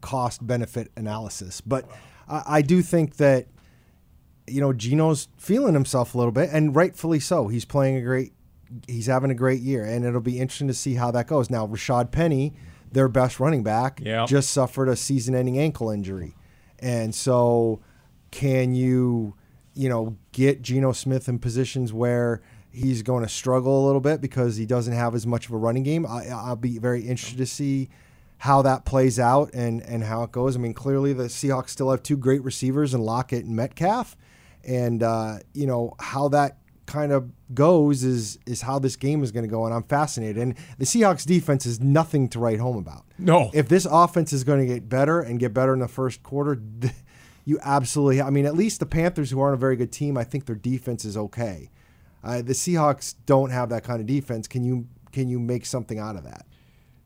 cost 0.00 0.46
benefit 0.46 0.90
analysis. 0.96 1.60
But 1.60 1.84
I, 2.28 2.42
I 2.46 2.62
do 2.62 2.82
think 2.82 3.16
that, 3.16 3.46
you 4.46 4.60
know, 4.60 4.72
Geno's 4.72 5.28
feeling 5.36 5.74
himself 5.74 6.14
a 6.14 6.18
little 6.18 6.32
bit, 6.32 6.50
and 6.52 6.74
rightfully 6.74 7.20
so. 7.20 7.48
He's 7.48 7.64
playing 7.64 7.96
a 7.96 8.02
great, 8.02 8.32
he's 8.88 9.06
having 9.06 9.30
a 9.30 9.34
great 9.34 9.60
year, 9.60 9.84
and 9.84 10.04
it'll 10.04 10.20
be 10.20 10.38
interesting 10.38 10.68
to 10.68 10.74
see 10.74 10.94
how 10.94 11.10
that 11.12 11.26
goes. 11.26 11.50
Now, 11.50 11.66
Rashad 11.66 12.10
Penny, 12.10 12.54
their 12.92 13.08
best 13.08 13.38
running 13.40 13.62
back, 13.62 14.00
Yep. 14.02 14.28
just 14.28 14.50
suffered 14.50 14.88
a 14.88 14.96
season 14.96 15.34
ending 15.34 15.58
ankle 15.58 15.90
injury. 15.90 16.34
And 16.78 17.14
so, 17.14 17.80
can 18.30 18.74
you, 18.74 19.34
you 19.74 19.88
know, 19.88 20.16
get 20.32 20.62
Geno 20.62 20.92
Smith 20.92 21.28
in 21.28 21.38
positions 21.38 21.92
where 21.92 22.40
he's 22.72 23.02
going 23.02 23.22
to 23.22 23.28
struggle 23.28 23.84
a 23.84 23.86
little 23.86 24.00
bit 24.00 24.20
because 24.20 24.56
he 24.56 24.64
doesn't 24.66 24.94
have 24.94 25.14
as 25.14 25.26
much 25.26 25.46
of 25.46 25.52
a 25.52 25.56
running 25.56 25.82
game? 25.82 26.06
I, 26.06 26.28
I'll 26.28 26.56
be 26.56 26.78
very 26.78 27.02
interested 27.02 27.38
to 27.38 27.46
see 27.46 27.88
how 28.38 28.62
that 28.62 28.84
plays 28.86 29.18
out 29.18 29.50
and, 29.52 29.82
and 29.82 30.02
how 30.04 30.22
it 30.22 30.32
goes. 30.32 30.56
I 30.56 30.60
mean, 30.60 30.72
clearly 30.72 31.12
the 31.12 31.24
Seahawks 31.24 31.68
still 31.70 31.90
have 31.90 32.02
two 32.02 32.16
great 32.16 32.42
receivers 32.42 32.94
in 32.94 33.02
Lockett 33.02 33.44
and 33.44 33.54
Metcalf. 33.54 34.16
And, 34.64 35.02
uh, 35.02 35.38
you 35.52 35.66
know, 35.66 35.94
how 35.98 36.28
that 36.28 36.56
kind 36.90 37.12
of 37.12 37.30
goes 37.54 38.02
is 38.02 38.38
is 38.46 38.62
how 38.62 38.78
this 38.80 38.96
game 38.96 39.22
is 39.22 39.30
going 39.30 39.44
to 39.44 39.50
go. 39.50 39.64
And 39.64 39.72
I'm 39.72 39.84
fascinated. 39.84 40.42
And 40.42 40.54
the 40.78 40.84
Seahawks 40.84 41.24
defense 41.24 41.64
is 41.64 41.80
nothing 41.80 42.28
to 42.30 42.38
write 42.40 42.58
home 42.58 42.76
about. 42.76 43.04
No. 43.16 43.50
If 43.54 43.68
this 43.68 43.86
offense 43.88 44.32
is 44.32 44.42
going 44.42 44.60
to 44.60 44.66
get 44.66 44.88
better 44.88 45.20
and 45.20 45.38
get 45.38 45.54
better 45.54 45.72
in 45.72 45.78
the 45.78 45.88
first 45.88 46.22
quarter, 46.22 46.60
you 47.44 47.58
absolutely. 47.62 48.20
I 48.20 48.30
mean, 48.30 48.44
at 48.44 48.54
least 48.54 48.80
the 48.80 48.86
Panthers, 48.86 49.30
who 49.30 49.40
aren't 49.40 49.54
a 49.54 49.58
very 49.58 49.76
good 49.76 49.92
team, 49.92 50.18
I 50.18 50.24
think 50.24 50.46
their 50.46 50.56
defense 50.56 51.04
is 51.04 51.16
okay. 51.16 51.70
Uh, 52.22 52.42
the 52.42 52.52
Seahawks 52.52 53.14
don't 53.24 53.50
have 53.50 53.68
that 53.70 53.84
kind 53.84 54.00
of 54.00 54.06
defense. 54.06 54.48
Can 54.48 54.64
you 54.64 54.88
can 55.12 55.28
you 55.28 55.38
make 55.38 55.66
something 55.66 55.98
out 55.98 56.16
of 56.16 56.24
that? 56.24 56.44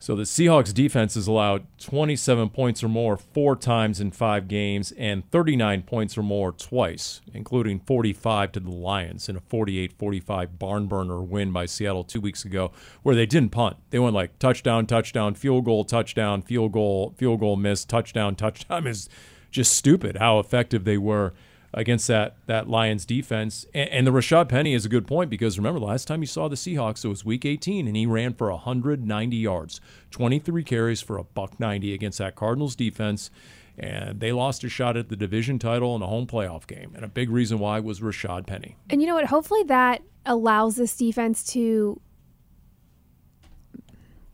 So 0.05 0.15
the 0.15 0.25
Seahawks 0.25 0.75
defense 0.75 1.15
has 1.15 1.27
allowed 1.27 1.65
27 1.79 2.51
points 2.51 2.85
or 2.85 2.91
more 2.91 3.17
four 3.17 3.57
times 3.57 4.03
in 4.03 4.11
five 4.11 4.49
games 4.49 4.93
and 4.99 5.27
39 5.31 5.81
points 5.85 6.19
or 6.19 6.23
more 6.23 6.53
twice, 6.53 7.23
including 7.33 7.81
45 7.81 8.53
to 8.53 8.61
the 8.61 8.71
Lions 8.71 9.31
in 9.31 9.37
a 9.37 9.41
48-45 9.41 10.59
barn 10.59 10.89
burner 10.89 11.23
win 11.23 11.53
by 11.53 11.65
Seattle 11.65 12.05
two 12.05 12.21
weeks 12.21 12.45
ago, 12.45 12.71
where 13.03 13.15
they 13.15 13.25
didn't 13.25 13.49
punt. 13.49 13.79
They 13.89 13.99
went 13.99 14.15
like 14.15 14.39
touchdown, 14.39 14.85
touchdown, 14.85 15.37
field 15.37 15.65
goal, 15.65 15.87
touchdown, 15.87 16.43
field 16.43 16.73
goal, 16.73 17.15
field 17.17 17.41
goal 17.41 17.57
miss, 17.57 17.87
touchdown, 17.87 18.35
touchdown. 18.35 18.87
Is 18.87 19.09
just 19.51 19.73
stupid 19.73 20.19
how 20.19 20.39
effective 20.39 20.85
they 20.85 20.99
were 20.99 21.33
against 21.75 22.07
that 22.09 22.37
that 22.47 22.69
Lions 22.69 23.05
defense. 23.05 23.67
And, 23.75 23.91
and 23.91 24.07
the 24.07 24.11
Rashad 24.13 24.49
Penny 24.49 24.73
is 24.73 24.87
a 24.87 24.89
good 24.89 25.07
point 25.07 25.29
because 25.29 25.59
remember 25.59 25.81
last 25.81 26.09
time 26.09 26.23
you 26.23 26.27
saw 26.27 26.49
the 26.49 26.57
Seahawks, 26.57 27.05
it 27.05 27.09
was 27.09 27.25
Week 27.25 27.45
18, 27.45 27.87
and 27.87 27.97
he 27.97 28.07
ran 28.07 28.33
for 28.33 28.51
190 28.51 29.37
yards, 29.37 29.81
23 30.11 30.65
carries 30.65 31.03
for 31.03 31.19
a 31.19 31.25
buck 31.25 31.61
90 31.61 31.93
against 31.93 32.19
that 32.19 32.35
Cardinals 32.35 32.75
defense. 32.75 33.31
And 33.77 34.21
they 34.21 34.31
lost 34.31 34.63
a 34.63 34.69
shot 34.69 34.97
at 34.97 35.09
the 35.09 35.17
division 35.17 35.59
title 35.59 35.97
in 35.97 36.03
a 36.03 36.07
home 36.07 36.29
playoff 36.29 36.65
game. 36.69 36.93
And 36.95 37.05
a 37.05 37.09
big 37.09 37.29
reason 37.29 37.59
why 37.59 37.81
was 37.81 38.01
Rashad 38.01 38.47
Penny. 38.47 38.77
And 38.89 39.01
you 39.01 39.09
know 39.09 39.17
what? 39.17 39.27
Hopefully 39.27 39.65
that 39.65 40.03
allows 40.25 40.77
this 40.77 40.97
defense 40.97 41.43
to 41.53 42.01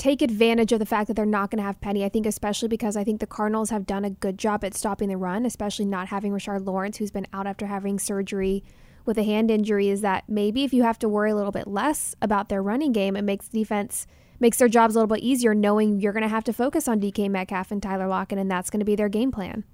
take 0.00 0.22
advantage 0.22 0.72
of 0.72 0.78
the 0.78 0.86
fact 0.86 1.08
that 1.08 1.14
they're 1.14 1.26
not 1.26 1.50
going 1.50 1.58
to 1.58 1.62
have 1.62 1.78
Penny. 1.82 2.06
I 2.06 2.08
think 2.08 2.24
especially 2.24 2.68
because 2.68 2.96
I 2.96 3.04
think 3.04 3.20
the 3.20 3.26
Cardinals 3.26 3.68
have 3.68 3.86
done 3.86 4.02
a 4.02 4.10
good 4.10 4.38
job 4.38 4.64
at 4.64 4.74
stopping 4.74 5.10
the 5.10 5.18
run, 5.18 5.44
especially 5.44 5.84
not 5.84 6.08
having 6.08 6.32
Rashard 6.32 6.66
Lawrence, 6.66 6.96
who's 6.96 7.10
been 7.10 7.26
out 7.34 7.46
after 7.46 7.66
having 7.66 7.98
surgery 7.98 8.64
with 9.04 9.18
a 9.18 9.22
hand 9.24 9.50
injury. 9.50 9.90
Is 9.90 10.00
that 10.00 10.24
maybe 10.26 10.64
if 10.64 10.72
you 10.72 10.84
have 10.84 10.98
to 11.00 11.08
worry 11.08 11.30
a 11.30 11.36
little 11.36 11.52
bit 11.52 11.66
less 11.66 12.14
about 12.22 12.48
their 12.48 12.62
running 12.62 12.92
game, 12.92 13.14
it 13.14 13.22
makes 13.22 13.46
defense 13.46 14.06
makes 14.40 14.56
their 14.56 14.68
jobs 14.68 14.94
a 14.94 14.98
little 14.98 15.14
bit 15.14 15.22
easier, 15.22 15.54
knowing 15.54 16.00
you're 16.00 16.14
going 16.14 16.22
to 16.22 16.28
have 16.28 16.44
to 16.44 16.52
focus 16.54 16.88
on 16.88 16.98
DK 16.98 17.28
Metcalf 17.28 17.70
and 17.70 17.82
Tyler 17.82 18.08
Lockett, 18.08 18.38
and 18.38 18.50
that's 18.50 18.70
going 18.70 18.80
to 18.80 18.86
be 18.86 18.96
their 18.96 19.10
game 19.10 19.30
plan. 19.30 19.64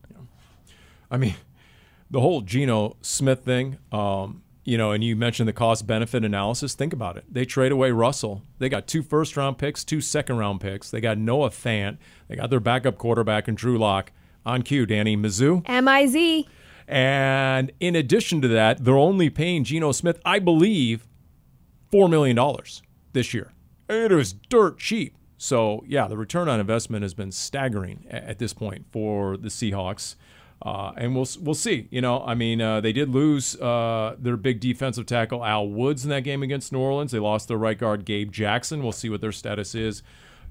I 1.08 1.18
mean, 1.18 1.36
the 2.10 2.20
whole 2.20 2.40
Geno 2.40 2.96
Smith 3.00 3.44
thing, 3.44 3.78
um, 3.92 4.42
you 4.66 4.76
know, 4.76 4.90
and 4.90 5.02
you 5.02 5.14
mentioned 5.14 5.48
the 5.48 5.52
cost 5.52 5.86
benefit 5.86 6.24
analysis. 6.24 6.74
Think 6.74 6.92
about 6.92 7.16
it. 7.16 7.24
They 7.32 7.44
trade 7.44 7.70
away 7.70 7.92
Russell. 7.92 8.42
They 8.58 8.68
got 8.68 8.88
two 8.88 9.02
first 9.02 9.36
round 9.36 9.58
picks, 9.58 9.84
two 9.84 10.00
second 10.00 10.38
round 10.38 10.60
picks. 10.60 10.90
They 10.90 11.00
got 11.00 11.18
Noah 11.18 11.50
Fant. 11.50 11.98
They 12.26 12.34
got 12.34 12.50
their 12.50 12.60
backup 12.60 12.98
quarterback 12.98 13.46
and 13.46 13.56
Drew 13.56 13.78
Lock 13.78 14.10
on 14.44 14.62
cue, 14.62 14.84
Danny 14.84 15.16
Mizzou. 15.16 15.62
M 15.66 15.86
I 15.86 16.06
Z. 16.06 16.48
And 16.88 17.72
in 17.78 17.94
addition 17.94 18.40
to 18.42 18.48
that, 18.48 18.84
they're 18.84 18.96
only 18.96 19.30
paying 19.30 19.62
Geno 19.62 19.92
Smith, 19.92 20.20
I 20.24 20.40
believe, 20.40 21.06
$4 21.92 22.10
million 22.10 22.38
this 23.12 23.32
year. 23.32 23.52
It 23.88 24.10
is 24.10 24.32
dirt 24.32 24.78
cheap. 24.78 25.16
So, 25.38 25.84
yeah, 25.86 26.08
the 26.08 26.16
return 26.16 26.48
on 26.48 26.58
investment 26.60 27.02
has 27.02 27.14
been 27.14 27.30
staggering 27.30 28.06
at 28.10 28.38
this 28.38 28.52
point 28.52 28.86
for 28.90 29.36
the 29.36 29.48
Seahawks. 29.48 30.16
Uh, 30.62 30.92
and 30.96 31.14
we'll 31.14 31.28
we'll 31.40 31.54
see. 31.54 31.86
You 31.90 32.00
know, 32.00 32.24
I 32.24 32.34
mean, 32.34 32.60
uh, 32.60 32.80
they 32.80 32.92
did 32.92 33.10
lose 33.10 33.60
uh, 33.60 34.16
their 34.18 34.36
big 34.36 34.60
defensive 34.60 35.06
tackle 35.06 35.44
Al 35.44 35.68
Woods 35.68 36.04
in 36.04 36.10
that 36.10 36.24
game 36.24 36.42
against 36.42 36.72
New 36.72 36.78
Orleans. 36.78 37.12
They 37.12 37.18
lost 37.18 37.48
their 37.48 37.58
right 37.58 37.78
guard 37.78 38.04
Gabe 38.04 38.32
Jackson. 38.32 38.82
We'll 38.82 38.92
see 38.92 39.10
what 39.10 39.20
their 39.20 39.32
status 39.32 39.74
is 39.74 40.02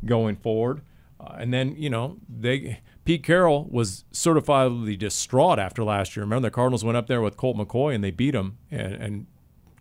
going 0.06 0.36
forward. 0.36 0.82
Uh, 1.20 1.36
and 1.40 1.54
then 1.54 1.76
you 1.78 1.90
know 1.90 2.18
they 2.30 2.82
Pete 3.04 3.24
Carroll 3.24 3.68
was 3.70 4.04
certifiably 4.12 4.98
distraught 4.98 5.60
after 5.60 5.84
last 5.84 6.16
year. 6.16 6.24
Remember 6.24 6.48
the 6.48 6.52
Cardinals 6.52 6.84
went 6.84 6.98
up 6.98 7.08
there 7.08 7.22
with 7.22 7.38
Colt 7.38 7.58
McCoy 7.58 7.96
and 7.96 8.04
they 8.04 8.12
beat 8.12 8.36
him 8.36 8.58
and, 8.70 8.94
and 8.94 9.28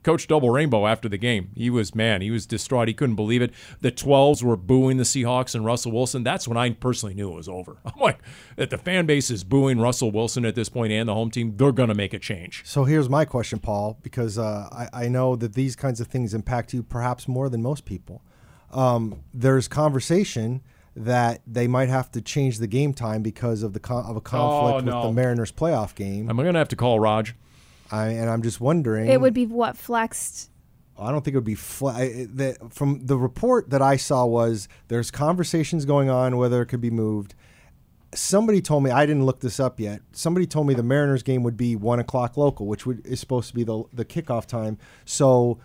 Coach 0.05 0.29
Double 0.29 0.51
Rainbow 0.51 0.87
after 0.87 1.09
the 1.09 1.19
game. 1.19 1.51
He 1.57 1.71
was 1.71 1.95
man, 1.95 2.21
he 2.21 2.31
was 2.31 2.47
distraught. 2.47 2.87
He 2.89 2.95
couldn't 2.95 3.17
believe 3.17 3.43
it. 3.43 3.53
The 3.81 3.91
12s 3.91 4.43
were 4.43 4.57
booing 4.57 4.99
the 4.99 5.03
Seahawks 5.05 5.55
and 5.55 5.65
Russell 5.65 5.91
Wilson. 5.93 6.23
That's 6.23 6.47
when 6.47 6.57
I 6.57 6.71
personally 6.71 7.15
knew 7.15 7.33
it 7.33 7.35
was 7.35 7.49
over. 7.49 7.79
I'm 7.85 7.99
like, 8.01 8.19
that 8.57 8.71
the 8.71 8.79
fan 8.79 9.07
base 9.07 9.31
is 9.31 9.43
booing 9.43 9.81
Russell 9.81 10.11
Wilson 10.13 10.45
at 10.45 10.55
this 10.55 10.69
point 10.69 10.93
and 10.93 11.09
the 11.09 11.15
home 11.15 11.31
team. 11.31 11.57
They're 11.57 11.73
going 11.73 11.89
to 11.89 11.95
make 11.95 12.15
a 12.15 12.19
change. 12.19 12.63
So 12.65 12.85
here's 12.85 13.09
my 13.09 13.25
question, 13.25 13.59
Paul, 13.59 13.99
because 14.03 14.39
uh, 14.39 14.69
I, 14.71 15.05
I 15.05 15.09
know 15.09 15.35
that 15.37 15.55
these 15.55 15.75
kinds 15.75 16.01
of 16.01 16.07
things 16.07 16.35
impact 16.35 16.73
you 16.73 16.83
perhaps 16.83 17.27
more 17.27 17.49
than 17.49 17.63
most 17.63 17.85
people. 17.85 18.23
Um, 18.73 19.21
there's 19.33 19.69
conversation 19.69 20.63
that 20.97 21.41
they 21.47 21.67
might 21.67 21.89
have 21.89 22.11
to 22.13 22.21
change 22.21 22.59
the 22.59 22.67
game 22.67 22.93
time 22.95 23.23
because 23.23 23.63
of 23.63 23.73
the 23.73 23.81
con- 23.81 24.05
of 24.05 24.17
a 24.17 24.21
conflict 24.21 24.87
Oh, 24.87 24.91
no. 24.91 25.01
with 25.01 25.09
the 25.09 25.13
Mariners 25.13 25.51
playoff 25.51 25.95
game. 25.95 26.29
I'm 26.31 26.37
going 26.37 26.53
to 26.53 26.59
have 26.59 26.69
to 26.69 26.77
call 26.77 27.01
Raj. 27.01 27.35
I, 27.95 28.09
and 28.09 28.29
I'm 28.29 28.43
just 28.43 28.61
wondering. 28.61 29.09
It 29.09 29.21
would 29.21 29.35
be 29.35 29.47
what 29.47 29.77
flexed. 29.77 30.51
I 30.99 31.11
don't 31.11 31.25
think 31.25 31.35
it 31.35 31.39
would 31.39 31.45
be 31.45 31.55
fla- 31.55 31.95
I- 31.95 32.27
the, 32.33 32.57
from 32.71 33.07
the 33.07 33.17
report 33.17 33.71
that 33.71 33.83
I 33.83 33.97
saw 33.97 34.25
was 34.27 34.69
there's 34.89 35.11
conversations 35.11 35.85
going 35.85 36.09
on 36.09 36.37
whether 36.37 36.63
it 36.63 36.67
could 36.67 36.81
be 36.81 36.91
moved. 36.91 37.35
Somebody 38.15 38.61
told 38.61 38.85
me 38.85 38.91
I 38.91 39.07
didn't 39.07 39.27
look 39.27 39.41
this 39.41 39.59
up 39.59 39.81
yet. 39.81 40.01
Somebody 40.13 40.47
told 40.47 40.67
me 40.69 40.75
the 40.75 40.85
Mariners 40.85 41.25
game 41.25 41.43
would 41.43 41.57
be 41.57 41.75
one 41.75 41.99
o'clock 41.99 42.37
local, 42.37 42.67
which 42.67 42.87
would, 42.87 43.05
is 43.05 43.19
supposed 43.19 43.49
to 43.49 43.55
be 43.55 43.65
the 43.65 43.83
the 43.93 44.05
kickoff 44.05 44.47
time. 44.47 44.79
So 45.05 45.59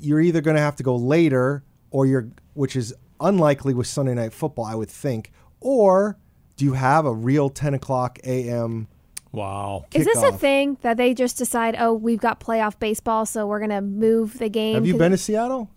you're 0.00 0.20
either 0.20 0.40
going 0.40 0.56
to 0.56 0.62
have 0.62 0.76
to 0.76 0.82
go 0.82 0.96
later, 0.96 1.62
or 1.90 2.06
you're 2.06 2.28
which 2.54 2.74
is 2.74 2.92
unlikely 3.20 3.72
with 3.72 3.86
Sunday 3.86 4.14
night 4.14 4.32
football, 4.32 4.64
I 4.64 4.74
would 4.74 4.90
think, 4.90 5.32
or 5.60 6.18
do 6.56 6.64
you 6.64 6.72
have 6.72 7.06
a 7.06 7.14
real 7.14 7.50
10 7.50 7.74
o'clock 7.74 8.18
a.m. 8.24 8.88
Wow. 9.36 9.84
Is 9.92 10.04
this 10.06 10.22
a 10.22 10.32
thing 10.32 10.78
that 10.80 10.96
they 10.96 11.12
just 11.14 11.36
decide, 11.36 11.76
oh, 11.78 11.92
we've 11.92 12.18
got 12.20 12.40
playoff 12.40 12.78
baseball, 12.78 13.26
so 13.26 13.46
we're 13.46 13.58
going 13.60 13.70
to 13.70 13.82
move 13.82 14.38
the 14.38 14.48
game? 14.48 14.74
Have 14.74 14.86
you 14.86 14.94
'Cause- 14.94 14.98
been 14.98 15.10
to 15.12 15.18
Seattle? 15.18 15.70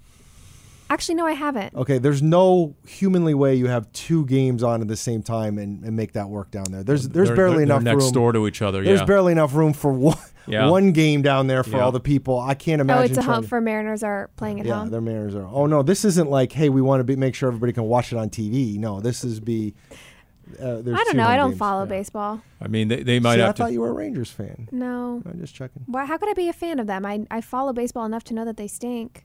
Actually, 0.92 1.14
no, 1.16 1.28
I 1.28 1.34
haven't. 1.34 1.76
Okay, 1.76 2.00
there's 2.00 2.24
no 2.24 2.74
humanly 2.88 3.36
way 3.36 3.54
you 3.54 3.68
have 3.68 3.92
two 3.94 4.26
games 4.26 4.64
on 4.64 4.82
at 4.82 4.88
the 4.88 4.96
same 4.98 5.22
time 5.22 5.60
and, 5.60 5.84
and 5.84 5.96
make 5.96 6.14
that 6.14 6.30
work 6.30 6.50
down 6.50 6.66
there. 6.72 6.82
There's 6.84 7.08
there's 7.10 7.28
They're- 7.28 7.36
barely 7.36 7.56
they're, 7.58 7.64
enough 7.66 7.84
they're 7.84 7.94
next 7.94 8.06
room. 8.06 8.14
door 8.14 8.32
to 8.32 8.48
each 8.48 8.64
other. 8.64 8.82
there's 8.84 9.02
yeah. 9.02 9.06
barely 9.06 9.32
enough 9.34 9.54
room 9.54 9.74
for 9.74 9.94
one, 9.94 10.18
Yeah. 10.48 10.68
one 10.68 10.92
game 10.94 11.22
down 11.22 11.46
there 11.46 11.64
for 11.64 11.78
Yeah. 11.78 11.84
all 11.84 11.92
the 11.92 12.00
people. 12.00 12.40
I 12.40 12.56
can't 12.56 12.80
oh, 12.80 12.86
imagine. 12.86 12.98
Oh, 12.98 13.00
imagine. 13.02 13.12
it's 13.12 13.20
a 13.20 13.22
trying 13.24 13.36
home 13.36 13.44
to- 13.44 13.50
for 13.50 13.62
Mariners 13.62 14.02
are 14.02 14.32
playing 14.36 14.62
at 14.62 14.66
yeah, 14.66 14.80
home. 14.80 14.90
their 14.90 15.00
Mariners 15.02 15.36
are. 15.36 15.48
Oh 15.52 15.68
no, 15.68 15.84
this 15.84 16.06
isn't 16.06 16.32
like 16.32 16.54
hey, 16.54 16.70
we 16.70 16.82
want 16.82 17.02
to 17.02 17.04
be, 17.04 17.16
make 17.16 17.36
sure 17.36 17.50
everybody 17.50 17.72
can 17.74 17.84
watch 17.84 18.12
it 18.12 18.18
on 18.18 18.32
TV. 18.32 18.80
No, 18.80 19.00
this 19.00 19.24
is 19.24 19.40
be. 19.40 19.76
Uh, 20.58 20.82
there's 20.82 21.00
I 21.00 21.04
don't 21.04 21.18
know. 21.18 21.28
I 21.28 21.36
don't 21.36 21.52
games. 21.52 21.60
follow 21.60 21.84
Yeah. 21.84 21.90
baseball. 21.90 22.42
I 22.62 22.68
mean, 22.68 22.88
they, 22.88 23.04
they 23.04 23.20
might 23.20 23.36
See, 23.36 23.42
I 23.42 23.46
have 23.48 23.56
thought 23.56 23.72
you 23.72 23.82
were 23.82 23.90
a 23.90 23.94
Rangers 23.94 24.32
fan. 24.32 24.68
No. 24.72 25.22
I'm 25.26 25.40
just 25.40 25.54
checking. 25.56 25.84
Why, 25.86 26.06
how 26.06 26.18
could 26.18 26.30
I 26.30 26.34
be 26.34 26.50
a 26.50 26.54
fan 26.54 26.80
of 26.80 26.88
them? 26.88 27.06
I, 27.06 27.26
I 27.30 27.42
follow 27.42 27.74
baseball 27.74 28.06
enough 28.06 28.24
to 28.26 28.34
know 28.34 28.46
that 28.46 28.58
they 28.58 28.68
stink. 28.68 29.22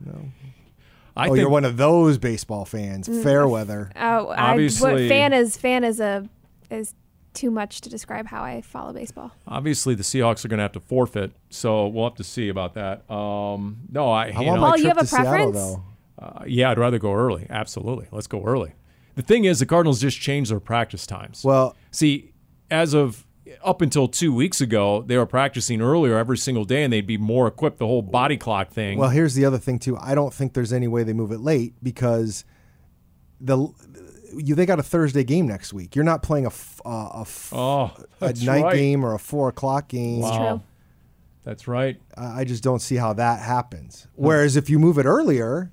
I 1.16 1.26
oh, 1.28 1.30
think 1.30 1.38
you're 1.38 1.48
one 1.48 1.64
of 1.64 1.76
those 1.76 2.18
baseball 2.18 2.64
fans. 2.64 3.08
Mm. 3.08 3.22
Fair 3.22 3.46
weather. 3.48 3.90
Oh, 3.96 4.28
I, 4.28 4.50
Obviously- 4.52 4.92
what 4.92 5.08
fan 5.08 5.32
is 5.32 5.56
fan 5.56 5.84
is 5.84 6.00
a 6.00 6.28
is 6.70 6.94
too 7.34 7.50
much 7.50 7.80
to 7.82 7.90
describe 7.90 8.26
how 8.26 8.42
I 8.42 8.60
follow 8.60 8.92
baseball. 8.92 9.32
obviously 9.48 9.94
the 9.96 10.04
Seahawks 10.04 10.44
are 10.44 10.48
going 10.48 10.58
to 10.58 10.62
have 10.62 10.72
to 10.72 10.80
forfeit, 10.80 11.32
so 11.50 11.88
we'll 11.88 12.04
have 12.04 12.14
to 12.16 12.24
see 12.24 12.48
about 12.48 12.74
that. 12.74 13.08
Um, 13.10 13.78
no, 13.90 14.08
I. 14.10 14.26
I 14.26 14.28
you 14.40 14.46
want 14.46 14.60
know, 14.60 14.60
my 14.60 14.70
Oh, 14.70 14.74
you 14.76 14.82
trip 14.84 14.96
have 14.96 14.98
a 14.98 15.00
to 15.00 15.06
Seattle 15.06 15.30
preference? 15.30 15.56
though. 15.56 15.84
Uh, 16.16 16.44
yeah, 16.46 16.70
I'd 16.70 16.78
rather 16.78 16.98
go 17.00 17.12
early. 17.12 17.46
Absolutely. 17.50 18.06
Let's 18.12 18.28
go 18.28 18.44
early. 18.44 18.72
The 19.14 19.22
thing 19.22 19.44
is, 19.44 19.60
the 19.60 19.66
Cardinals 19.66 20.00
just 20.00 20.20
changed 20.20 20.50
their 20.50 20.60
practice 20.60 21.06
times. 21.06 21.44
Well, 21.44 21.76
see, 21.90 22.32
as 22.70 22.94
of 22.94 23.26
up 23.62 23.80
until 23.80 24.08
two 24.08 24.34
weeks 24.34 24.60
ago, 24.60 25.02
they 25.02 25.16
were 25.16 25.26
practicing 25.26 25.80
earlier 25.80 26.16
every 26.16 26.38
single 26.38 26.64
day, 26.64 26.82
and 26.82 26.92
they'd 26.92 27.06
be 27.06 27.18
more 27.18 27.46
equipped. 27.46 27.78
The 27.78 27.86
whole 27.86 28.02
body 28.02 28.36
clock 28.36 28.70
thing. 28.70 28.98
Well, 28.98 29.10
here's 29.10 29.34
the 29.34 29.44
other 29.44 29.58
thing 29.58 29.78
too. 29.78 29.96
I 29.98 30.14
don't 30.14 30.32
think 30.32 30.54
there's 30.54 30.72
any 30.72 30.88
way 30.88 31.02
they 31.02 31.12
move 31.12 31.32
it 31.32 31.40
late 31.40 31.74
because 31.82 32.44
the 33.40 33.68
you 34.36 34.54
they 34.54 34.66
got 34.66 34.78
a 34.78 34.82
Thursday 34.82 35.24
game 35.24 35.46
next 35.46 35.72
week. 35.72 35.94
You're 35.94 36.04
not 36.04 36.22
playing 36.22 36.46
a 36.46 36.48
f- 36.48 36.80
uh, 36.84 36.88
a, 37.14 37.20
f- 37.20 37.52
oh, 37.52 37.92
a 38.20 38.32
night 38.32 38.64
right. 38.64 38.74
game 38.74 39.04
or 39.04 39.14
a 39.14 39.18
four 39.18 39.48
o'clock 39.48 39.88
game. 39.88 40.20
Wow. 40.20 40.48
true. 40.48 40.62
That's 41.44 41.68
right. 41.68 42.00
I 42.16 42.40
I 42.40 42.44
just 42.44 42.62
don't 42.62 42.80
see 42.80 42.96
how 42.96 43.12
that 43.14 43.40
happens. 43.40 44.08
Whereas 44.14 44.56
if 44.56 44.70
you 44.70 44.78
move 44.78 44.98
it 44.98 45.06
earlier, 45.06 45.70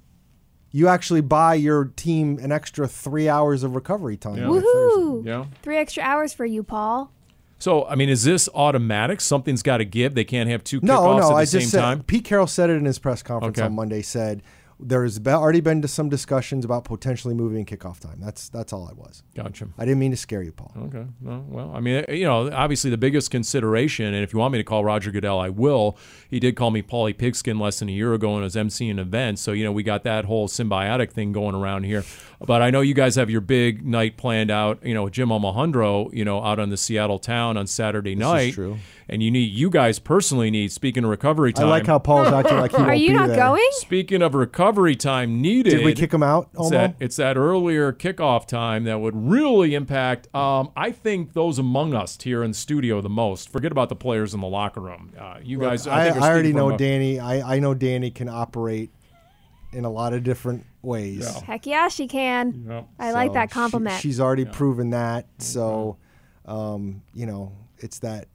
you 0.72 0.88
actually 0.88 1.22
buy 1.22 1.54
your 1.56 1.86
team 1.96 2.38
an 2.40 2.52
extra 2.52 2.88
three 2.88 3.28
hours 3.30 3.64
of 3.64 3.76
recovery 3.76 4.18
time. 4.18 4.38
Yeah. 4.38 4.48
on 4.48 4.62
Woohoo! 4.62 5.26
Yeah. 5.26 5.46
Three 5.62 5.78
extra 5.78 6.04
hours 6.04 6.34
for 6.34 6.46
you, 6.46 6.64
Paul. 6.64 7.12
So, 7.60 7.86
I 7.86 7.94
mean, 7.96 8.10
is 8.10 8.24
this 8.24 8.50
automatic? 8.56 9.22
Something's 9.22 9.62
got 9.62 9.78
to 9.78 9.86
give. 9.86 10.16
They 10.16 10.24
can't 10.24 10.50
have 10.50 10.64
two 10.64 10.80
No, 10.82 11.02
kickoffs 11.02 11.20
no. 11.20 11.26
at 11.26 11.30
the 11.30 11.36
I 11.36 11.44
same 11.44 11.60
just 11.62 11.72
said 11.72 11.82
time. 11.82 12.04
Pete 12.04 12.26
Carroll 12.26 12.48
said 12.48 12.70
it 12.72 12.74
in 12.78 12.86
his 12.86 12.98
press 12.98 13.22
conference 13.22 13.60
Okay. 13.60 13.66
on 13.68 13.76
Monday. 13.76 14.02
Said 14.02 14.42
there's 14.82 15.20
be- 15.20 15.32
already 15.32 15.62
been 15.62 15.86
some 15.88 16.10
discussions 16.10 16.66
about 16.66 16.84
potentially 16.84 17.34
moving 17.34 17.66
kickoff 17.66 18.00
time. 18.00 18.18
That's 18.20 18.50
that's 18.50 18.74
all 18.74 18.88
I 18.88 18.94
was. 18.94 19.24
Gotcha. 19.36 19.68
I 19.78 19.86
didn't 19.86 20.00
mean 20.00 20.12
to 20.12 20.18
scare 20.18 20.42
you, 20.42 20.52
Paul. 20.52 20.72
Okay. 20.88 21.06
No, 21.22 21.46
well, 21.48 21.72
I 21.74 21.80
mean, 21.80 22.04
you 22.10 22.26
know, 22.26 22.52
obviously 22.52 22.90
the 22.90 22.98
biggest 22.98 23.32
consideration, 23.32 24.06
and 24.14 24.24
if 24.24 24.34
you 24.34 24.40
want 24.40 24.52
me 24.54 24.60
to 24.60 24.64
call 24.64 24.84
Roger 24.84 25.12
Goodell, 25.12 25.40
I 25.40 25.50
will. 25.50 25.98
He 26.30 26.40
did 26.40 26.56
call 26.56 26.72
me 26.72 26.82
Paulie 26.82 27.18
Pigskin 27.18 27.60
less 27.60 27.80
than 27.80 27.90
a 27.90 27.94
year 27.94 28.14
ago 28.14 28.34
and 28.34 28.44
was 28.44 28.56
emceeing 28.56 28.92
an 28.92 29.00
event. 29.00 29.40
So, 29.40 29.52
you 29.52 29.64
know, 29.64 29.72
we 29.72 29.84
got 29.84 30.04
that 30.04 30.26
whole 30.26 30.48
symbiotic 30.48 31.12
thing 31.12 31.32
going 31.32 31.56
around 31.56 31.84
here. 31.84 32.04
But 32.46 32.62
I 32.62 32.70
know 32.72 32.82
you 32.82 32.94
guys 32.94 33.16
have 33.16 33.30
your 33.30 33.42
big 33.42 33.86
night 33.86 34.18
planned 34.18 34.50
out, 34.50 34.84
you 34.86 34.94
know, 34.94 35.04
with 35.04 35.14
Jim 35.14 35.30
Almohandro, 35.30 36.12
you 36.14 36.26
know, 36.26 36.44
out 36.44 36.60
on 36.60 36.70
the 36.70 36.78
Seattle 36.78 37.20
town 37.20 37.58
on 37.58 37.68
Saturday 37.68 38.16
night. 38.16 38.54
true. 38.54 38.80
And 39.08 39.22
you 39.22 39.30
need, 39.30 39.52
you 39.52 39.70
guys 39.70 40.00
personally 40.00 40.50
need, 40.50 40.72
speaking 40.72 41.04
of 41.04 41.10
recovery 41.10 41.52
time. 41.52 41.66
I 41.66 41.70
like 41.70 41.86
how 41.86 42.00
Paul's 42.00 42.28
acting 42.34 42.58
like 42.58 42.72
he 42.72 42.78
Are 42.78 42.88
won't 42.88 43.00
you 43.00 43.10
be 43.10 43.14
not 43.14 43.28
there. 43.28 43.36
going? 43.36 43.68
Speaking 43.72 44.22
of 44.22 44.34
recovery 44.34 44.96
time 44.96 45.42
needed. 45.42 45.72
Did 45.72 45.86
we 45.86 45.94
kick 45.94 46.14
him 46.14 46.24
out? 46.24 46.50
It's 46.58 46.70
that, 46.70 46.96
it's 47.00 47.16
that 47.18 47.36
earlier 47.36 47.92
kickoff 47.92 48.48
time 48.48 48.86
that 48.86 49.02
would 49.02 49.16
really 49.16 49.76
impact, 49.76 50.34
um, 50.34 50.72
I 50.78 50.92
think, 50.92 51.34
those 51.34 51.60
among 51.60 51.94
us 51.94 52.18
here 52.22 52.42
in 52.42 52.52
the 52.52 52.58
studio 52.58 53.02
the 53.02 53.10
most. 53.10 53.50
Forget 53.50 53.72
about 53.74 53.90
the 53.90 53.98
players 53.98 54.34
in 54.34 54.40
the 54.40 54.48
locker 54.48 54.80
room. 54.80 55.12
Uh, 55.20 55.40
you 55.44 55.60
guys, 55.60 55.88
I, 55.88 56.08
I, 56.08 56.12
think 56.12 56.24
I 56.24 56.30
already 56.30 56.54
know 56.54 56.70
a- 56.70 56.78
Danny. 56.78 57.20
I, 57.20 57.56
I 57.56 57.60
know 57.60 57.74
Danny 57.74 58.12
can 58.12 58.30
operate 58.30 58.92
in 59.74 59.84
a 59.84 59.90
lot 59.90 60.14
of 60.14 60.24
different 60.24 60.66
ways. 60.82 61.20
Yeah. 61.20 61.42
Heck 61.46 61.66
yeah, 61.66 61.88
she 61.88 62.08
can. 62.08 62.66
Yep. 62.70 62.88
I 63.00 63.12
like 63.12 63.30
So 63.30 63.34
that 63.36 63.50
she- 63.50 63.54
compliment. 63.54 64.02
she's 64.02 64.20
already 64.20 64.46
proven 64.46 64.90
that. 64.92 65.28
So, 65.40 65.98
um, 66.46 67.02
you 67.14 67.26
know, 67.26 67.52
it's 67.80 68.00
that 68.00 68.28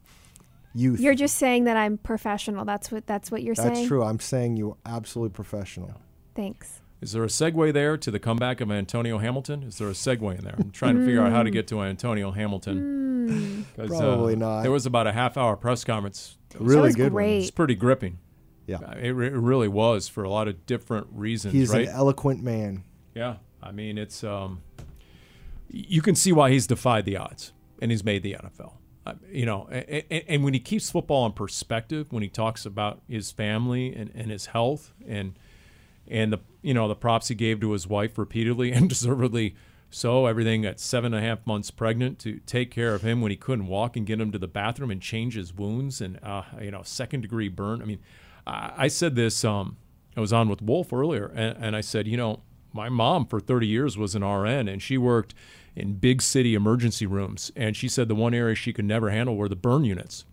youth. 0.73 0.99
you're 0.99 1.15
just 1.15 1.37
saying 1.37 1.65
that 1.65 1.77
I'm 1.77 1.97
professional. 1.97 2.65
That's 2.65 2.91
what 2.91 3.05
that's 3.07 3.31
what 3.31 3.43
you're 3.43 3.55
That's 3.55 3.63
saying. 3.67 3.75
That's 3.75 3.87
true. 3.87 4.03
I'm 4.03 4.19
saying 4.19 4.57
you're 4.57 4.77
absolutely 4.85 5.33
professional. 5.35 5.93
Thanks. 6.35 6.81
Is 6.99 7.11
there 7.11 7.23
a 7.23 7.27
segue 7.27 7.73
there 7.73 7.95
to 7.97 8.09
the 8.09 8.19
comeback 8.19 8.59
of 8.59 8.71
Antonio 8.71 9.19
Hamilton? 9.19 9.61
Is 9.63 9.77
there 9.77 9.87
a 9.87 9.91
segue 9.91 10.37
in 10.39 10.43
there? 10.43 10.55
I'm 10.57 10.71
trying 10.71 10.95
to 10.95 11.05
figure 11.05 11.21
out 11.21 11.31
how 11.31 11.43
to 11.43 11.51
get 11.51 11.67
to 11.67 11.81
Antonio 11.81 12.31
Hamilton. 12.31 13.65
'Cause, 13.75 13.91
uh, 13.91 13.99
Probably 13.99 14.35
not. 14.35 14.61
There 14.63 14.71
was 14.71 14.85
about 14.87 15.05
a 15.05 15.11
half 15.11 15.37
hour 15.37 15.55
press 15.57 15.83
conference. 15.83 16.37
It 16.55 16.61
was, 16.61 16.73
Really 16.73 16.93
good 16.93 17.11
great. 17.11 17.39
it's 17.43 17.51
pretty 17.51 17.75
gripping. 17.75 18.17
Yeah. 18.67 18.77
Uh, 18.77 18.95
It, 18.97 19.09
re- 19.11 19.27
it 19.27 19.33
really 19.33 19.67
was 19.67 20.07
for 20.07 20.23
a 20.23 20.29
lot 20.29 20.47
of 20.47 20.65
different 20.65 21.07
reasons, 21.11 21.53
He's 21.53 21.71
right? 21.71 21.87
an 21.87 21.93
eloquent 21.93 22.43
man. 22.43 22.83
Yeah, 23.15 23.37
I 23.63 23.71
mean 23.71 23.97
it's 23.97 24.23
um, 24.23 24.61
you 25.69 26.01
can 26.01 26.15
see 26.15 26.31
why 26.31 26.51
he's 26.51 26.67
defied 26.67 27.05
the 27.05 27.17
odds 27.17 27.53
and 27.81 27.89
he's 27.91 28.03
made 28.03 28.21
the 28.23 28.33
NFL. 28.33 28.73
Uh, 29.05 29.13
you 29.31 29.45
know, 29.45 29.67
and, 29.69 30.03
and 30.27 30.43
when 30.43 30.53
he 30.53 30.59
keeps 30.59 30.91
football 30.91 31.25
in 31.25 31.31
perspective, 31.31 32.07
when 32.11 32.21
he 32.23 32.29
talks 32.29 32.65
about 32.65 33.01
his 33.07 33.31
family 33.31 33.95
and, 33.95 34.11
and 34.13 34.29
his 34.29 34.47
health 34.47 34.93
and 35.07 35.39
and 36.07 36.31
the 36.31 36.39
you 36.61 36.73
know 36.73 36.87
the 36.87 36.95
props 36.95 37.29
he 37.29 37.35
gave 37.35 37.59
to 37.61 37.71
his 37.71 37.87
wife 37.87 38.17
repeatedly 38.17 38.71
and 38.73 38.89
deservedly 38.89 39.55
so, 39.89 40.25
everything 40.25 40.65
at 40.65 40.81
seven 40.81 41.13
and 41.13 41.23
a 41.23 41.27
half 41.27 41.47
months 41.47 41.71
pregnant 41.71 42.19
to 42.19 42.39
take 42.45 42.71
care 42.71 42.93
of 42.93 43.03
him 43.03 43.21
when 43.21 43.31
he 43.31 43.37
couldn't 43.37 43.67
walk 43.67 43.95
and 43.95 44.05
get 44.05 44.19
him 44.19 44.33
to 44.33 44.37
the 44.37 44.47
bathroom 44.47 44.91
and 44.91 45.01
change 45.01 45.35
his 45.35 45.53
wounds 45.53 46.01
and 46.01 46.19
uh, 46.21 46.43
you 46.61 46.71
know 46.71 46.81
second 46.83 47.21
degree 47.21 47.47
burn. 47.47 47.81
I 47.81 47.85
mean, 47.85 47.99
I, 48.47 48.73
I 48.77 48.87
said 48.87 49.15
this. 49.15 49.43
Um, 49.45 49.77
I 50.15 50.19
was 50.19 50.33
on 50.33 50.49
with 50.49 50.61
Wolf 50.63 50.91
earlier, 50.91 51.27
and, 51.35 51.57
and 51.63 51.75
I 51.75 51.81
said, 51.81 52.07
you 52.07 52.17
know, 52.17 52.41
my 52.73 52.89
mom 52.89 53.25
for 53.25 53.39
30 53.39 53.67
years 53.67 53.97
was 53.97 54.15
an 54.15 54.23
RN, 54.23 54.67
and 54.67 54.81
she 54.81 54.97
worked 54.97 55.35
in 55.75 55.93
big 55.93 56.21
city 56.23 56.55
emergency 56.55 57.05
rooms, 57.05 57.51
and 57.55 57.75
she 57.77 57.87
said 57.87 58.07
the 58.07 58.15
one 58.15 58.33
area 58.33 58.55
she 58.55 58.73
could 58.73 58.85
never 58.85 59.11
handle 59.11 59.35
were 59.35 59.47
the 59.49 59.55
burn 59.55 59.83
units. 59.83 60.25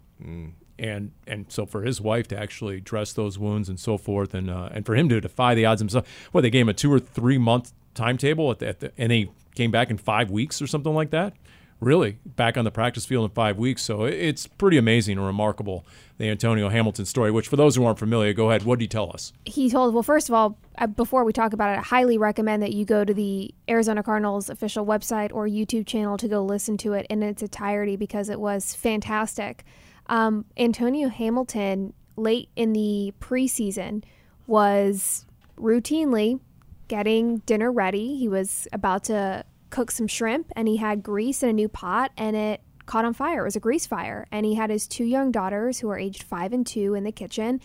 And 0.79 1.13
and 1.27 1.47
so 1.53 1.67
for 1.67 1.83
his 1.83 2.01
wife 2.01 2.27
to 2.29 2.39
actually 2.39 2.81
dress 2.81 3.13
those 3.13 3.39
wounds 3.39 3.69
and 3.69 3.79
so 3.79 3.97
forth, 3.99 4.35
and 4.35 4.51
uh, 4.51 4.71
and 4.73 4.85
for 4.87 4.95
him 4.97 5.09
to 5.11 5.21
defy 5.21 5.55
the 5.55 5.65
odds 5.67 5.81
himself, 5.81 6.07
what 6.33 6.41
they 6.41 6.51
gave 6.51 6.63
him 6.63 6.71
a 6.71 6.73
two 6.75 6.93
or 6.93 6.99
three 6.99 7.39
month 7.39 7.73
timetable 7.95 8.51
at 8.51 8.59
the, 8.59 8.69
at 8.69 8.81
the 8.81 8.93
and 8.99 9.13
he 9.13 9.31
came 9.55 9.71
back 9.71 9.91
in 9.91 9.99
five 9.99 10.31
weeks 10.31 10.61
or 10.63 10.67
something 10.67 10.95
like 10.95 11.11
that. 11.11 11.35
really 11.81 12.19
back 12.25 12.57
on 12.57 12.65
the 12.65 12.71
practice 12.71 13.05
field 13.05 13.25
in 13.25 13.31
five 13.35 13.59
weeks. 13.59 13.83
So 13.83 14.05
it's 14.05 14.47
pretty 14.47 14.79
amazing 14.79 15.19
and 15.19 15.27
remarkable, 15.27 15.85
the 16.19 16.31
Antonio 16.31 16.69
Hamilton 16.69 17.05
story, 17.05 17.31
which 17.31 17.49
for 17.49 17.57
those 17.57 17.75
who 17.75 17.85
aren't 17.85 17.99
familiar, 17.99 18.33
go 18.33 18.51
ahead. 18.51 18.63
What 18.63 18.79
did 18.79 18.85
he 18.85 18.89
tell 18.89 19.11
us? 19.13 19.33
He 19.45 19.69
told, 19.69 19.95
well, 19.95 20.03
first 20.03 20.29
of 20.29 20.35
all, 20.35 20.59
uh, 20.79 20.87
before 20.87 21.25
we 21.25 21.33
talk 21.33 21.53
about 21.53 21.71
it, 21.71 21.79
I 21.79 21.83
highly 21.83 22.19
recommend 22.19 22.63
that 22.63 22.73
you 22.73 22.85
go 22.85 23.05
to 23.05 23.13
the 23.13 23.53
Arizona 23.69 24.03
Cardinals 24.03 24.49
official 24.49 24.87
website 24.87 25.33
or 25.33 25.47
YouTube 25.47 25.87
channel 25.87 26.17
to 26.19 26.29
go 26.29 26.45
listen 26.45 26.77
to 26.79 26.93
it 26.93 27.07
in 27.11 27.23
its 27.23 27.43
entirety 27.43 27.97
because 27.97 28.29
it 28.29 28.39
was 28.39 28.75
fantastic. 28.75 29.65
Um, 30.07 30.45
Antonio 30.57 31.09
Hamilton, 31.09 31.95
late 32.17 32.49
in 32.55 32.73
the 32.73 33.13
preseason, 33.21 34.05
was 34.47 35.27
routinely 35.57 36.41
getting 36.89 37.39
dinner 37.39 37.73
ready. 37.73 38.17
He 38.17 38.29
was 38.29 38.69
about 38.73 39.05
to 39.05 39.45
cook 39.71 39.91
some 39.91 40.07
shrimp 40.07 40.53
and 40.55 40.69
he 40.69 40.77
had 40.77 41.03
grease 41.03 41.43
in 41.43 41.49
a 41.49 41.53
new 41.53 41.69
pot 41.69 42.13
and 42.17 42.37
it 42.37 42.61
caught 42.87 43.05
on 43.05 43.15
fire. 43.15 43.41
It 43.43 43.45
was 43.45 43.57
a 43.57 43.61
grease 43.61 43.87
fire. 43.87 44.27
And 44.31 44.45
he 44.47 44.55
had 44.55 44.71
his 44.71 44.87
two 44.87 45.05
young 45.05 45.31
daughters 45.31 45.81
who 45.81 45.89
are 45.91 45.99
aged 45.99 46.23
five 46.23 46.53
and 46.53 46.67
two 46.67 46.95
in 46.95 47.05
the 47.05 47.13
kitchen. 47.13 47.61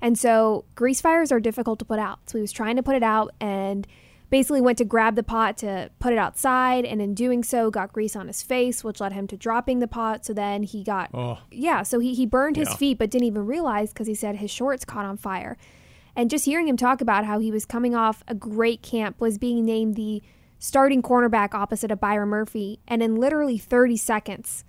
And 0.00 0.18
so 0.18 0.64
grease 0.74 1.00
fires 1.00 1.30
are 1.30 1.40
difficult 1.40 1.78
to 1.80 1.84
put 1.84 1.98
out. 1.98 2.18
So 2.26 2.38
he 2.38 2.42
was 2.42 2.52
trying 2.52 2.76
to 2.76 2.82
put 2.82 2.96
it 2.96 3.02
out 3.02 3.32
and 3.40 3.86
basically 4.30 4.62
went 4.62 4.78
to 4.78 4.84
grab 4.84 5.14
the 5.14 5.22
pot 5.22 5.58
to 5.58 5.90
put 5.98 6.10
it 6.12 6.18
outside 6.18 6.86
and 6.86 7.02
in 7.02 7.12
doing 7.14 7.44
so 7.44 7.70
got 7.70 7.92
grease 7.92 8.16
on 8.16 8.28
his 8.28 8.42
face 8.42 8.82
which 8.82 8.98
led 8.98 9.12
him 9.12 9.26
to 9.26 9.36
dropping 9.36 9.78
the 9.80 9.86
pot 9.86 10.24
so 10.24 10.32
then 10.32 10.62
he 10.62 10.82
got 10.82 11.10
Oh. 11.12 11.38
yeah 11.50 11.82
so 11.82 11.98
he, 11.98 12.14
he 12.14 12.24
burned 12.24 12.56
his 12.56 12.70
Yeah. 12.70 12.76
feet 12.76 12.98
but 12.98 13.10
didn't 13.10 13.26
even 13.26 13.44
realize 13.44 13.92
because 13.92 14.06
he 14.06 14.14
said 14.14 14.36
his 14.36 14.50
shorts 14.50 14.86
caught 14.86 15.04
on 15.04 15.18
fire 15.18 15.58
and 16.16 16.30
just 16.30 16.46
hearing 16.46 16.66
him 16.66 16.78
talk 16.78 17.02
about 17.02 17.26
how 17.26 17.40
he 17.40 17.50
was 17.50 17.66
coming 17.66 17.94
off 17.94 18.24
a 18.26 18.34
great 18.34 18.80
camp 18.80 19.20
was 19.20 19.36
being 19.36 19.66
named 19.66 19.96
the 19.96 20.22
starting 20.62 21.02
cornerback 21.02 21.54
opposite 21.54 21.90
of 21.90 21.98
Byron 21.98 22.28
Murphy 22.28 22.78
and 22.86 23.02
in 23.02 23.16
literally 23.16 23.58
30 23.58 23.96
seconds 23.96 24.64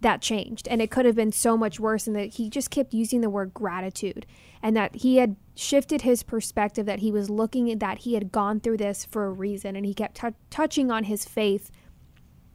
that 0.00 0.22
changed 0.22 0.66
and 0.68 0.80
it 0.80 0.90
could 0.90 1.04
have 1.04 1.14
been 1.14 1.32
so 1.32 1.54
much 1.54 1.78
worse 1.78 2.06
and 2.06 2.16
that 2.16 2.34
he 2.36 2.48
just 2.48 2.70
kept 2.70 2.94
using 2.94 3.20
the 3.20 3.28
word 3.28 3.52
gratitude 3.52 4.24
and 4.62 4.74
that 4.74 4.94
he 4.96 5.18
had 5.18 5.36
shifted 5.54 6.00
his 6.00 6.22
perspective 6.22 6.86
that 6.86 7.00
he 7.00 7.12
was 7.12 7.28
looking 7.28 7.70
at 7.70 7.78
that 7.78 7.98
he 7.98 8.14
had 8.14 8.32
gone 8.32 8.58
through 8.58 8.78
this 8.78 9.04
for 9.04 9.26
a 9.26 9.30
reason 9.30 9.76
and 9.76 9.84
he 9.84 9.92
kept 9.92 10.16
tou 10.16 10.32
touching 10.48 10.90
on 10.90 11.04
his 11.04 11.26
faith. 11.26 11.70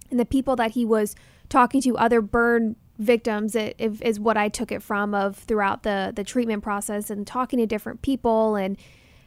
And 0.09 0.19
the 0.19 0.25
people 0.25 0.55
that 0.55 0.71
he 0.71 0.83
was 0.83 1.15
talking 1.47 1.81
to 1.83 1.95
other 1.95 2.21
burn 2.21 2.75
victims 2.97 3.55
i- 3.55 3.75
if, 3.77 4.01
is 4.01 4.19
what 4.19 4.35
I 4.35 4.49
took 4.49 4.71
it 4.71 4.81
from 4.81 5.13
of 5.13 5.37
throughout 5.37 5.83
the 5.83 6.11
the 6.15 6.23
treatment 6.23 6.63
process 6.63 7.11
and 7.11 7.27
talking 7.27 7.59
to 7.59 7.67
different 7.67 8.01
people 8.01 8.55
and 8.55 8.77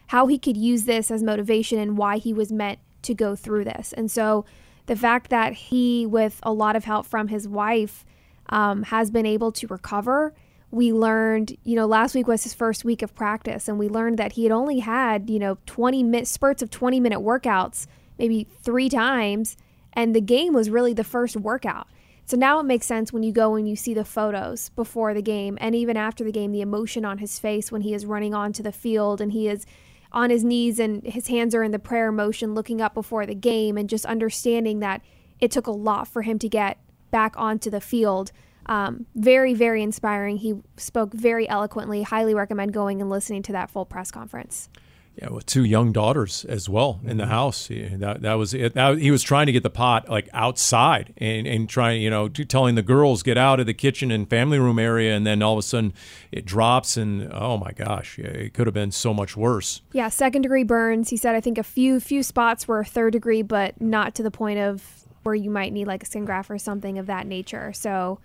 how 0.07 0.27
he 0.27 0.37
could 0.37 0.57
use 0.57 0.83
this 0.83 1.09
as 1.09 1.23
motivation 1.23 1.79
and 1.79 1.97
why 1.97 2.17
he 2.17 2.33
was 2.33 2.51
meant 2.51 2.79
to 3.03 3.13
go 3.13 3.35
through 3.35 3.63
this 3.63 3.93
and 3.93 4.09
so 4.09 4.45
the 4.85 4.95
fact 4.95 5.29
that 5.29 5.53
he 5.53 6.05
with 6.05 6.39
a 6.43 6.51
lot 6.51 6.75
of 6.75 6.83
help 6.83 7.05
from 7.05 7.29
his 7.29 7.47
wife 7.47 8.05
um, 8.49 8.83
has 8.83 9.09
been 9.11 9.25
able 9.25 9.51
to 9.51 9.67
recover 9.67 10.33
we 10.71 10.91
learned 10.91 11.55
you 11.63 11.75
know 11.75 11.85
last 11.85 12.15
week 12.15 12.27
was 12.27 12.43
his 12.43 12.53
first 12.53 12.83
week 12.83 13.01
of 13.01 13.13
practice 13.13 13.67
and 13.67 13.77
we 13.77 13.87
learned 13.87 14.17
that 14.17 14.33
he 14.33 14.43
had 14.43 14.51
only 14.51 14.79
had 14.79 15.29
you 15.29 15.39
know 15.39 15.57
20 15.65 16.03
minute 16.03 16.27
spurts 16.27 16.61
of 16.61 16.69
20 16.69 16.99
minute 16.99 17.19
workouts 17.19 17.87
maybe 18.17 18.47
three 18.61 18.89
times 18.89 19.55
and 19.93 20.15
the 20.15 20.21
game 20.21 20.53
was 20.53 20.69
really 20.69 20.93
the 20.93 21.03
first 21.03 21.35
workout. 21.37 21.87
So 22.25 22.37
now 22.37 22.59
it 22.59 22.63
makes 22.63 22.85
sense 22.85 23.11
when 23.11 23.23
you 23.23 23.31
go 23.31 23.55
and 23.55 23.67
you 23.67 23.75
see 23.75 23.93
the 23.93 24.05
photos 24.05 24.69
before 24.69 25.13
the 25.13 25.21
game 25.21 25.57
and 25.61 25.75
even 25.75 25.97
after 25.97 26.23
the 26.23 26.31
game, 26.31 26.51
the 26.51 26.61
emotion 26.61 27.05
on 27.05 27.17
his 27.17 27.37
face 27.37 27.71
when 27.71 27.81
he 27.81 27.93
is 27.93 28.05
running 28.05 28.33
onto 28.33 28.63
the 28.63 28.71
field 28.71 29.19
and 29.19 29.33
he 29.33 29.47
is 29.47 29.65
on 30.13 30.29
his 30.29 30.43
knees 30.43 30.79
and 30.79 31.03
his 31.03 31.27
hands 31.27 31.55
are 31.55 31.63
in 31.63 31.71
the 31.71 31.79
prayer 31.79 32.11
motion 32.11 32.53
looking 32.53 32.81
up 32.81 32.93
before 32.93 33.25
the 33.25 33.35
game 33.35 33.77
and 33.77 33.89
just 33.89 34.05
understanding 34.05 34.79
that 34.79 35.01
it 35.39 35.51
took 35.51 35.67
a 35.67 35.71
lot 35.71 36.07
for 36.07 36.21
him 36.21 36.37
to 36.39 36.47
get 36.47 36.77
back 37.11 37.33
onto 37.37 37.69
the 37.69 37.81
field. 37.81 38.31
Um, 38.67 39.07
very, 39.15 39.53
very 39.53 39.83
inspiring. 39.83 40.37
He 40.37 40.55
spoke 40.77 41.13
very 41.13 41.49
eloquently. 41.49 42.03
Highly 42.03 42.33
recommend 42.33 42.73
going 42.73 43.01
and 43.01 43.09
listening 43.09 43.41
to 43.43 43.51
that 43.51 43.69
full 43.69 43.85
press 43.85 44.11
conference. 44.11 44.69
Yeah, 45.15 45.29
with 45.29 45.45
two 45.45 45.63
young 45.63 45.91
daughters 45.91 46.43
as 46.45 46.67
well 46.67 46.99
in 47.03 47.09
Mm-hmm. 47.09 47.17
the 47.19 47.25
house. 47.27 47.69
Yeah, 47.69 47.97
That 47.97 48.23
that 48.23 48.33
was 48.33 48.55
it. 48.55 48.73
That, 48.73 48.97
he 48.97 49.11
was 49.11 49.21
trying 49.21 49.45
to 49.45 49.51
get 49.51 49.61
the 49.61 49.69
pot 49.69 50.09
like 50.09 50.27
outside 50.33 51.13
and 51.17 51.45
and 51.45 51.69
trying, 51.69 52.01
you 52.01 52.09
know, 52.09 52.27
to 52.29 52.43
telling 52.43 52.73
the 52.73 52.81
girls 52.81 53.21
get 53.21 53.37
out 53.37 53.59
of 53.59 53.67
the 53.67 53.75
kitchen 53.75 54.09
and 54.09 54.27
family 54.27 54.57
room 54.57 54.79
area, 54.79 55.15
and 55.15 55.25
then 55.27 55.43
all 55.43 55.53
of 55.53 55.59
a 55.59 55.61
sudden 55.61 55.93
it 56.31 56.45
drops, 56.45 56.97
and 56.97 57.31
oh 57.31 57.57
my 57.57 57.71
gosh, 57.73 58.17
yeah, 58.17 58.25
it 58.25 58.55
could 58.55 58.65
have 58.65 58.73
been 58.73 58.91
so 58.91 59.13
much 59.13 59.37
worse. 59.37 59.81
Yeah, 59.91 60.09
second 60.09 60.41
degree 60.41 60.63
burns. 60.63 61.09
He 61.09 61.17
said 61.17 61.35
I 61.35 61.41
think 61.41 61.59
a 61.59 61.63
few 61.63 61.99
few 61.99 62.23
spots 62.23 62.67
were 62.67 62.83
third 62.83 63.13
degree, 63.13 63.43
but 63.43 63.79
not 63.79 64.15
to 64.15 64.23
the 64.23 64.31
point 64.31 64.57
of 64.59 65.05
where 65.21 65.35
you 65.35 65.51
might 65.51 65.71
need 65.73 65.85
like 65.85 66.01
a 66.01 66.05
skin 66.07 66.25
graft 66.25 66.49
or 66.49 66.57
something 66.57 66.97
of 66.97 67.05
that 67.05 67.27
nature. 67.27 67.71
So 67.73 68.19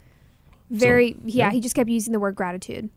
very 0.70 1.16
yeah, 1.24 1.50
he 1.50 1.60
just 1.60 1.74
kept 1.74 1.90
using 1.90 2.12
the 2.14 2.18
word 2.20 2.34
gratitude. 2.34 2.88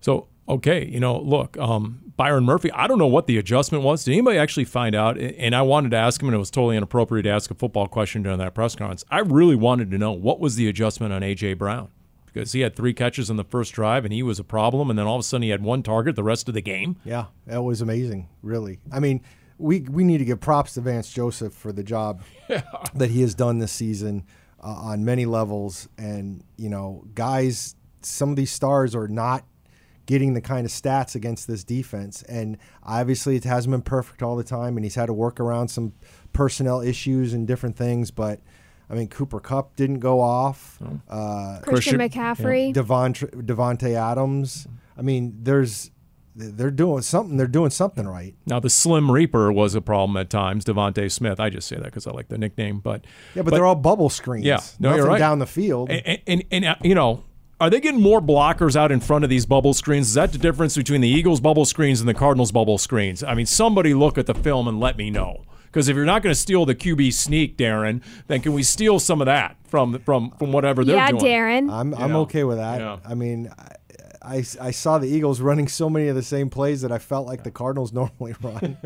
So 0.00 0.26
okay, 0.50 0.86
you 0.86 1.00
know, 1.00 1.18
look, 1.20 1.56
um, 1.58 2.12
Byron 2.16 2.44
Murphy. 2.44 2.70
I 2.72 2.86
don't 2.86 2.98
know 2.98 3.06
what 3.06 3.26
the 3.26 3.38
adjustment 3.38 3.82
was. 3.82 4.04
Did 4.04 4.12
anybody 4.12 4.38
actually 4.38 4.64
find 4.64 4.94
out? 4.94 5.18
And 5.18 5.54
I 5.54 5.62
wanted 5.62 5.90
to 5.92 5.96
ask 5.96 6.20
him, 6.20 6.28
and 6.28 6.34
it 6.34 6.38
was 6.38 6.50
totally 6.50 6.76
inappropriate 6.76 7.24
to 7.24 7.30
ask 7.30 7.50
a 7.50 7.54
football 7.54 7.86
question 7.86 8.22
during 8.22 8.38
that 8.38 8.54
press 8.54 8.74
conference. 8.74 9.04
I 9.10 9.20
really 9.20 9.56
wanted 9.56 9.90
to 9.90 9.98
know 9.98 10.12
what 10.12 10.38
was 10.38 10.56
the 10.56 10.68
adjustment 10.68 11.12
on 11.12 11.22
AJ 11.22 11.56
Brown 11.56 11.88
because 12.26 12.52
he 12.52 12.60
had 12.60 12.76
three 12.76 12.92
catches 12.92 13.30
in 13.30 13.36
the 13.36 13.44
first 13.44 13.72
drive, 13.72 14.04
and 14.04 14.12
he 14.12 14.22
was 14.22 14.38
a 14.38 14.44
problem. 14.44 14.90
And 14.90 14.98
then 14.98 15.06
all 15.06 15.16
of 15.16 15.20
a 15.20 15.22
sudden, 15.22 15.42
he 15.42 15.48
had 15.48 15.62
one 15.62 15.82
target 15.82 16.16
the 16.16 16.22
rest 16.22 16.48
of 16.48 16.54
the 16.54 16.60
game. 16.60 16.96
Yeah, 17.04 17.26
that 17.46 17.62
was 17.62 17.80
amazing. 17.80 18.28
Really, 18.42 18.80
I 18.92 19.00
mean, 19.00 19.22
we 19.56 19.80
we 19.80 20.04
need 20.04 20.18
to 20.18 20.24
give 20.24 20.40
props 20.40 20.74
to 20.74 20.80
Vance 20.80 21.10
Joseph 21.10 21.54
for 21.54 21.72
the 21.72 21.82
job 21.82 22.22
that 22.94 23.10
he 23.10 23.22
has 23.22 23.34
done 23.34 23.58
this 23.58 23.72
season 23.72 24.24
uh, 24.62 24.68
on 24.68 25.04
many 25.04 25.26
levels. 25.26 25.88
And 25.96 26.44
you 26.56 26.68
know, 26.68 27.04
guys, 27.14 27.76
some 28.02 28.30
of 28.30 28.36
these 28.36 28.52
stars 28.52 28.94
are 28.94 29.08
not 29.08 29.44
getting 30.10 30.34
the 30.34 30.40
kind 30.40 30.66
of 30.66 30.72
stats 30.72 31.14
against 31.14 31.46
this 31.46 31.62
defense. 31.62 32.22
And 32.22 32.58
obviously, 32.82 33.36
it 33.36 33.44
hasn't 33.44 33.70
been 33.70 33.80
perfect 33.82 34.24
all 34.24 34.34
the 34.34 34.42
time, 34.42 34.76
and 34.76 34.84
he's 34.84 34.96
had 34.96 35.06
to 35.06 35.12
work 35.12 35.38
around 35.38 35.68
some 35.68 35.92
personnel 36.32 36.80
issues 36.80 37.32
and 37.32 37.46
different 37.46 37.76
things. 37.76 38.10
But 38.10 38.40
I 38.90 38.94
mean, 38.94 39.06
Cooper 39.06 39.38
Kupp 39.38 39.76
didn't 39.76 40.00
go 40.00 40.20
off. 40.20 40.82
Uh, 41.08 41.60
Christian, 41.62 42.00
Christian- 42.00 42.00
McCaffrey. 42.00 42.72
Devontre, 42.72 43.28
Davante 43.28 43.94
Adams. 43.94 44.66
I 44.98 45.02
mean, 45.02 45.38
there's 45.42 45.92
they're 46.34 46.72
doing 46.72 47.02
something. 47.02 47.36
They're 47.36 47.46
doing 47.46 47.70
something 47.70 48.08
right. 48.08 48.34
Now, 48.46 48.58
the 48.58 48.70
Slim 48.70 49.12
Reaper 49.12 49.52
was 49.52 49.76
a 49.76 49.80
problem 49.80 50.16
at 50.16 50.28
times. 50.28 50.64
DeVonta 50.64 51.08
Smith. 51.10 51.38
I 51.38 51.50
just 51.50 51.68
say 51.68 51.76
that 51.76 51.84
because 51.84 52.08
I 52.08 52.10
like 52.10 52.28
the 52.28 52.38
nickname, 52.38 52.80
but 52.80 53.04
Yeah, 53.36 53.42
but, 53.42 53.52
they're 53.52 53.66
all 53.66 53.76
bubble 53.76 54.10
screens. 54.10 54.44
Yeah, 54.44 54.58
no, 54.80 54.88
Nothing 54.88 55.02
you're 55.02 55.12
right. 55.12 55.18
down 55.18 55.38
the 55.38 55.46
field. 55.46 55.88
And, 55.88 56.02
and, 56.04 56.20
and, 56.26 56.44
and, 56.50 56.64
uh, 56.64 56.74
you 56.82 56.96
know, 56.96 57.24
are 57.60 57.68
they 57.70 57.80
getting 57.80 58.00
more 58.00 58.20
blockers 58.20 58.74
out 58.74 58.90
in 58.90 59.00
front 59.00 59.22
of 59.22 59.30
these 59.30 59.44
bubble 59.44 59.74
screens? 59.74 60.08
Is 60.08 60.14
that 60.14 60.32
the 60.32 60.38
difference 60.38 60.76
between 60.76 61.02
the 61.02 61.08
Eagles 61.08 61.40
bubble 61.40 61.66
screens 61.66 62.00
and 62.00 62.08
the 62.08 62.14
Cardinals 62.14 62.52
bubble 62.52 62.78
screens? 62.78 63.22
I 63.22 63.34
mean, 63.34 63.46
somebody 63.46 63.92
look 63.92 64.16
at 64.16 64.26
the 64.26 64.34
film 64.34 64.66
and 64.66 64.80
let 64.80 64.96
me 64.96 65.10
know. 65.10 65.44
Because 65.66 65.88
if 65.88 65.94
you're 65.94 66.04
not 66.04 66.22
going 66.22 66.32
to 66.34 66.40
steal 66.40 66.66
the 66.66 66.74
QB 66.74 67.12
sneak, 67.12 67.56
Darren, 67.56 68.02
then 68.26 68.40
can 68.40 68.54
we 68.54 68.64
steal 68.64 68.98
some 68.98 69.20
of 69.20 69.26
that 69.26 69.56
from 69.68 70.00
from 70.00 70.32
from 70.32 70.50
whatever 70.52 70.84
they're 70.84 70.96
yeah, 70.96 71.10
doing? 71.12 71.24
Yeah, 71.24 71.38
Darren. 71.38 71.70
I'm 71.70 71.94
I'm 71.94 72.10
Yeah. 72.10 72.16
okay 72.18 72.42
with 72.44 72.56
that. 72.56 72.80
Yeah. 72.80 72.98
I 73.04 73.14
mean, 73.14 73.52
I, 73.56 73.76
I, 74.22 74.36
I 74.60 74.70
saw 74.72 74.98
the 74.98 75.06
Eagles 75.06 75.40
running 75.40 75.68
so 75.68 75.88
many 75.88 76.08
of 76.08 76.16
the 76.16 76.22
same 76.24 76.50
plays 76.50 76.80
that 76.82 76.90
I 76.90 76.98
felt 76.98 77.26
like 77.26 77.44
the 77.44 77.52
Cardinals 77.52 77.92
normally 78.00 78.34
run. 78.42 78.78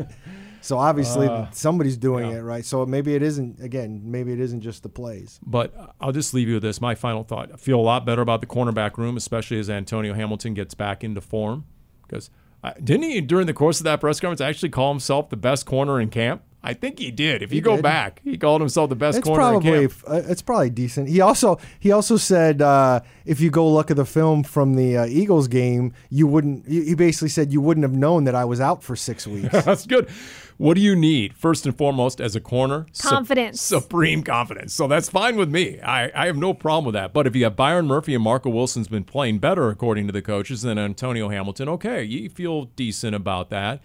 So 0.65 0.79
obviously 0.79 1.27
Uh, 1.27 1.45
somebody's 1.51 1.95
doing 1.95 2.31
it 2.31 2.41
right. 2.41 2.65
So 2.65 2.85
maybe 2.85 3.13
it 3.13 3.21
isn't. 3.21 3.59
Again, 3.61 4.01
maybe 4.03 4.33
it 4.33 4.39
isn't 4.39 4.61
just 4.61 4.81
the 4.83 4.89
plays. 4.89 5.39
But 5.45 5.73
I'll 6.01 6.11
just 6.11 6.33
leave 6.33 6.47
you 6.47 6.55
with 6.55 6.63
this. 6.63 6.81
My 6.81 6.95
final 6.95 7.23
thought. 7.23 7.51
I 7.53 7.57
feel 7.57 7.79
a 7.79 7.81
lot 7.81 8.05
better 8.05 8.21
about 8.21 8.41
the 8.41 8.47
cornerback 8.47 8.97
room, 8.97 9.15
especially 9.15 9.59
as 9.59 9.69
Antonio 9.69 10.13
Hamilton 10.13 10.53
gets 10.55 10.73
back 10.73 11.03
into 11.03 11.21
form. 11.21 11.65
Because 12.07 12.29
uh, 12.63 12.73
didn't 12.83 13.03
he, 13.03 13.21
during 13.21 13.45
the 13.45 13.53
course 13.53 13.79
of 13.79 13.83
that 13.83 13.99
press 13.99 14.19
conference, 14.19 14.41
actually 14.41 14.69
call 14.69 14.91
himself 14.91 15.29
the 15.29 15.37
best 15.37 15.65
corner 15.67 16.01
in 16.01 16.09
camp? 16.09 16.41
I 16.67 16.73
think 16.73 16.97
he 16.97 17.11
did. 17.11 17.43
If 17.43 17.53
you 17.53 17.61
go 17.61 17.75
did. 17.75 17.83
back, 17.83 18.21
he 18.23 18.37
called 18.37 18.59
himself 18.59 18.89
the 18.89 18.95
best 18.95 19.19
It's 19.19 19.27
corner 19.27 19.43
in 19.53 19.61
probably 19.61 19.87
camp. 19.87 19.93
uh, 20.07 20.21
it's 20.31 20.41
probably 20.41 20.71
decent. 20.71 21.07
He 21.09 21.21
also 21.21 21.59
he 21.79 21.91
also 21.91 22.17
said 22.17 22.61
uh, 22.61 23.01
if 23.25 23.39
you 23.39 23.51
go 23.51 23.71
look 23.71 23.91
at 23.91 23.97
the 23.97 24.05
film 24.05 24.43
from 24.43 24.75
the 24.75 24.97
uh, 24.97 25.05
Eagles 25.05 25.47
game, 25.47 25.93
you 26.09 26.25
wouldn't. 26.25 26.67
He 26.67 26.83
he 26.85 26.95
basically 26.95 27.29
said 27.29 27.53
you 27.53 27.61
wouldn't 27.61 27.83
have 27.83 27.93
known 27.93 28.23
that 28.23 28.33
I 28.33 28.45
was 28.45 28.59
out 28.59 28.83
for 28.83 28.95
six 28.95 29.27
weeks. 29.35 29.49
That's 29.63 29.85
good. 29.85 30.09
What 30.57 30.75
do 30.75 30.81
you 30.81 30.95
need 30.95 31.35
first 31.35 31.65
and 31.65 31.77
foremost 31.77 32.21
as 32.21 32.35
a 32.35 32.39
corner? 32.39 32.85
Sup- 32.93 33.11
Confidence. 33.11 33.61
supreme 33.61 34.23
confidence. 34.23 34.73
So 34.73 34.87
that's 34.87 35.09
fine 35.09 35.35
with 35.35 35.49
me. 35.51 35.81
I, 35.81 36.09
I 36.15 36.27
have 36.27 36.37
no 36.37 36.53
problem 36.53 36.85
with 36.85 36.93
that. 36.93 37.11
But 37.13 37.27
if 37.27 37.35
you 37.35 37.43
have 37.43 37.57
Byron 37.57 37.87
Murphy 37.87 38.15
and 38.15 38.23
Marco 38.23 38.49
Wilson's 38.49 38.87
been 38.87 39.03
playing 39.03 39.39
better 39.39 39.69
according 39.69 40.07
to 40.07 40.13
the 40.13 40.21
coaches 40.21 40.61
than 40.61 40.77
Antonio 40.79 41.27
Hamilton, 41.27 41.67
okay, 41.69 42.03
you 42.05 42.29
feel 42.29 42.65
decent 42.77 43.13
about 43.15 43.49
that. 43.49 43.81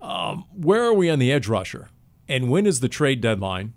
Um, 0.00 0.46
where 0.54 0.82
are 0.84 0.94
we 0.94 1.10
on 1.10 1.18
the 1.18 1.30
edge 1.30 1.46
rusher? 1.46 1.90
And 2.28 2.50
when 2.50 2.66
is 2.66 2.80
the 2.80 2.88
trade 2.88 3.20
deadline? 3.20 3.72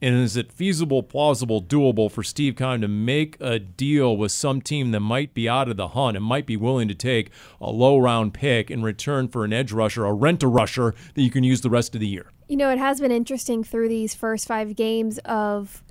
And 0.00 0.14
is 0.14 0.36
it 0.36 0.52
feasible, 0.52 1.02
plausible, 1.02 1.60
doable 1.60 2.08
for 2.08 2.22
Steve 2.22 2.54
Keim 2.54 2.80
to 2.82 2.88
make 2.88 3.36
a 3.40 3.58
deal 3.58 4.16
with 4.16 4.30
some 4.30 4.60
team 4.62 4.92
that 4.92 5.00
might 5.00 5.34
be 5.34 5.48
out 5.48 5.68
of 5.68 5.76
the 5.76 5.88
hunt 5.88 6.16
and 6.16 6.24
might 6.24 6.46
be 6.46 6.56
willing 6.56 6.86
to 6.86 6.94
take 6.94 7.30
a 7.60 7.70
low 7.70 7.98
round 7.98 8.32
pick 8.32 8.70
in 8.70 8.84
return 8.84 9.26
for 9.26 9.44
an 9.44 9.52
edge 9.52 9.72
rusher, 9.72 10.04
a 10.04 10.12
rent 10.12 10.44
a 10.44 10.46
rusher 10.46 10.94
that 11.14 11.22
you 11.22 11.30
can 11.30 11.42
use 11.42 11.62
the 11.62 11.70
rest 11.70 11.96
of 11.96 12.00
the 12.00 12.06
year? 12.06 12.30
You 12.46 12.56
know, 12.56 12.70
it 12.70 12.78
has 12.78 13.00
been 13.00 13.10
interesting 13.10 13.64
through 13.64 13.88
these 13.88 14.14
first 14.14 14.46
five 14.46 14.76
games 14.76 15.18
of 15.24 15.82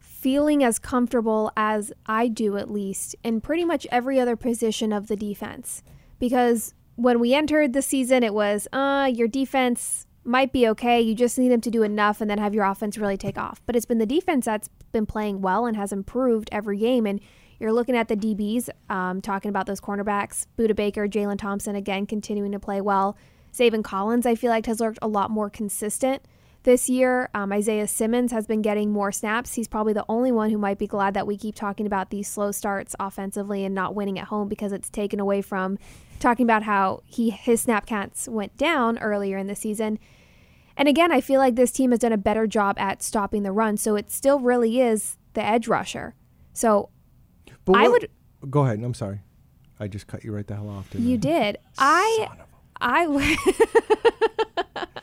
feeling 0.00 0.64
as 0.64 0.80
comfortable 0.80 1.52
as 1.56 1.92
I 2.06 2.26
do, 2.26 2.56
at 2.56 2.68
least, 2.68 3.14
in 3.22 3.40
pretty 3.40 3.64
much 3.64 3.86
every 3.92 4.18
other 4.18 4.34
position 4.34 4.92
of 4.92 5.06
the 5.06 5.14
defense. 5.14 5.84
Because 6.18 6.74
when 6.96 7.20
we 7.20 7.32
entered 7.32 7.74
the 7.74 7.82
season, 7.82 8.24
it 8.24 8.34
was, 8.34 8.66
uh, 8.72 9.08
your 9.14 9.28
defense 9.28 10.05
might 10.26 10.52
be 10.52 10.68
okay. 10.68 11.00
You 11.00 11.14
just 11.14 11.38
need 11.38 11.50
them 11.50 11.60
to 11.62 11.70
do 11.70 11.82
enough 11.82 12.20
and 12.20 12.30
then 12.30 12.38
have 12.38 12.54
your 12.54 12.64
offense 12.64 12.98
really 12.98 13.16
take 13.16 13.38
off. 13.38 13.60
But 13.66 13.76
it's 13.76 13.86
been 13.86 13.98
the 13.98 14.06
defense 14.06 14.44
that's 14.44 14.68
been 14.92 15.06
playing 15.06 15.40
well 15.40 15.66
and 15.66 15.76
has 15.76 15.92
improved 15.92 16.48
every 16.52 16.78
game. 16.78 17.06
And 17.06 17.20
you're 17.58 17.72
looking 17.72 17.96
at 17.96 18.08
the 18.08 18.16
DBs, 18.16 18.68
um, 18.90 19.20
talking 19.20 19.48
about 19.48 19.66
those 19.66 19.80
cornerbacks, 19.80 20.46
Budda 20.58 20.76
Baker, 20.76 21.08
Jalen 21.08 21.38
Thompson, 21.38 21.76
again, 21.76 22.06
continuing 22.06 22.52
to 22.52 22.58
play 22.58 22.80
well. 22.80 23.16
Zaven 23.52 23.82
Collins, 23.82 24.26
I 24.26 24.34
feel 24.34 24.50
like, 24.50 24.66
has 24.66 24.80
looked 24.80 24.98
a 25.00 25.08
lot 25.08 25.30
more 25.30 25.48
consistent 25.48 26.22
this 26.64 26.90
year. 26.90 27.30
Um, 27.32 27.52
Isaiah 27.52 27.86
Simmons 27.86 28.32
has 28.32 28.46
been 28.46 28.60
getting 28.60 28.92
more 28.92 29.12
snaps. 29.12 29.54
He's 29.54 29.68
probably 29.68 29.94
the 29.94 30.04
only 30.08 30.32
one 30.32 30.50
who 30.50 30.58
might 30.58 30.78
be 30.78 30.86
glad 30.86 31.14
that 31.14 31.26
we 31.26 31.38
keep 31.38 31.54
talking 31.54 31.86
about 31.86 32.10
these 32.10 32.28
slow 32.28 32.52
starts 32.52 32.94
offensively 33.00 33.64
and 33.64 33.74
not 33.74 33.94
winning 33.94 34.18
at 34.18 34.26
home 34.26 34.48
because 34.48 34.72
it's 34.72 34.90
taken 34.90 35.20
away 35.20 35.40
from 35.40 35.78
talking 36.18 36.44
about 36.44 36.64
how 36.64 37.02
he 37.06 37.30
his 37.30 37.62
snap 37.62 37.86
counts 37.86 38.28
went 38.28 38.56
down 38.56 38.98
earlier 38.98 39.38
in 39.38 39.46
the 39.46 39.54
season. 39.54 39.98
And 40.76 40.88
again, 40.88 41.10
I 41.10 41.20
feel 41.20 41.40
like 41.40 41.54
this 41.54 41.72
team 41.72 41.90
has 41.90 42.00
done 42.00 42.12
a 42.12 42.18
better 42.18 42.46
job 42.46 42.76
at 42.78 43.02
stopping 43.02 43.42
the 43.42 43.52
run, 43.52 43.76
so 43.76 43.96
it 43.96 44.10
still 44.10 44.40
really 44.40 44.80
is 44.80 45.16
the 45.32 45.42
edge 45.42 45.68
rusher. 45.68 46.14
So 46.52 46.90
But 47.64 47.76
I 47.76 47.88
would 47.88 48.10
go 48.50 48.64
ahead. 48.64 48.82
I'm 48.82 48.94
sorry. 48.94 49.20
I 49.78 49.88
just 49.88 50.06
cut 50.06 50.24
you 50.24 50.32
right 50.32 50.46
the 50.46 50.54
hell 50.54 50.68
off. 50.68 50.90
Didn't 50.90 51.06
you 51.06 51.14
I? 51.14 51.18
did. 51.18 51.58
I 51.78 52.28
I 52.80 53.06
would 53.06 53.38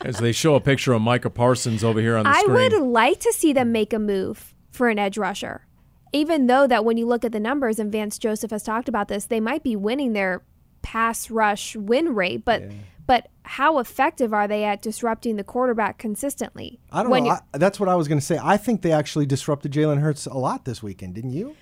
As 0.02 0.18
they 0.18 0.32
show 0.32 0.54
a 0.54 0.60
picture 0.60 0.92
of 0.92 1.02
Micah 1.02 1.30
Parsons 1.30 1.82
over 1.82 2.00
here 2.00 2.16
on 2.16 2.24
the 2.24 2.30
I 2.30 2.40
screen. 2.40 2.56
I 2.56 2.78
would 2.78 2.86
like 2.86 3.20
to 3.20 3.32
see 3.32 3.52
them 3.52 3.72
make 3.72 3.92
a 3.92 3.98
move 3.98 4.54
for 4.70 4.88
an 4.88 4.98
edge 4.98 5.16
rusher. 5.16 5.66
Even 6.12 6.46
though 6.46 6.66
that 6.66 6.84
when 6.84 6.96
you 6.96 7.06
look 7.06 7.24
at 7.24 7.32
the 7.32 7.40
numbers 7.40 7.78
and 7.78 7.90
Vance 7.90 8.18
Joseph 8.18 8.50
has 8.50 8.62
talked 8.62 8.88
about 8.88 9.08
this, 9.08 9.26
they 9.26 9.40
might 9.40 9.62
be 9.62 9.74
winning 9.76 10.12
their 10.12 10.42
pass 10.82 11.30
rush 11.30 11.74
win 11.74 12.14
rate, 12.14 12.44
but 12.44 12.62
but 13.06 13.28
how 13.42 13.78
effective 13.78 14.32
are 14.32 14.48
they 14.48 14.64
at 14.64 14.80
disrupting 14.80 15.36
the 15.36 15.44
quarterback 15.44 15.98
consistently? 15.98 16.80
I 16.90 17.02
don't 17.02 17.10
When 17.10 17.24
know. 17.24 17.38
I, 17.52 17.58
that's 17.58 17.78
what 17.78 17.88
I 17.88 17.94
was 17.94 18.08
going 18.08 18.18
to 18.18 18.24
say. 18.24 18.38
I 18.42 18.56
think 18.56 18.82
they 18.82 18.92
actually 18.92 19.26
disrupted 19.26 19.72
Jalen 19.72 20.00
Hurts 20.00 20.26
a 20.26 20.34
lot 20.34 20.64
this 20.64 20.82
weekend, 20.82 21.14
didn't 21.14 21.32
you? 21.32 21.56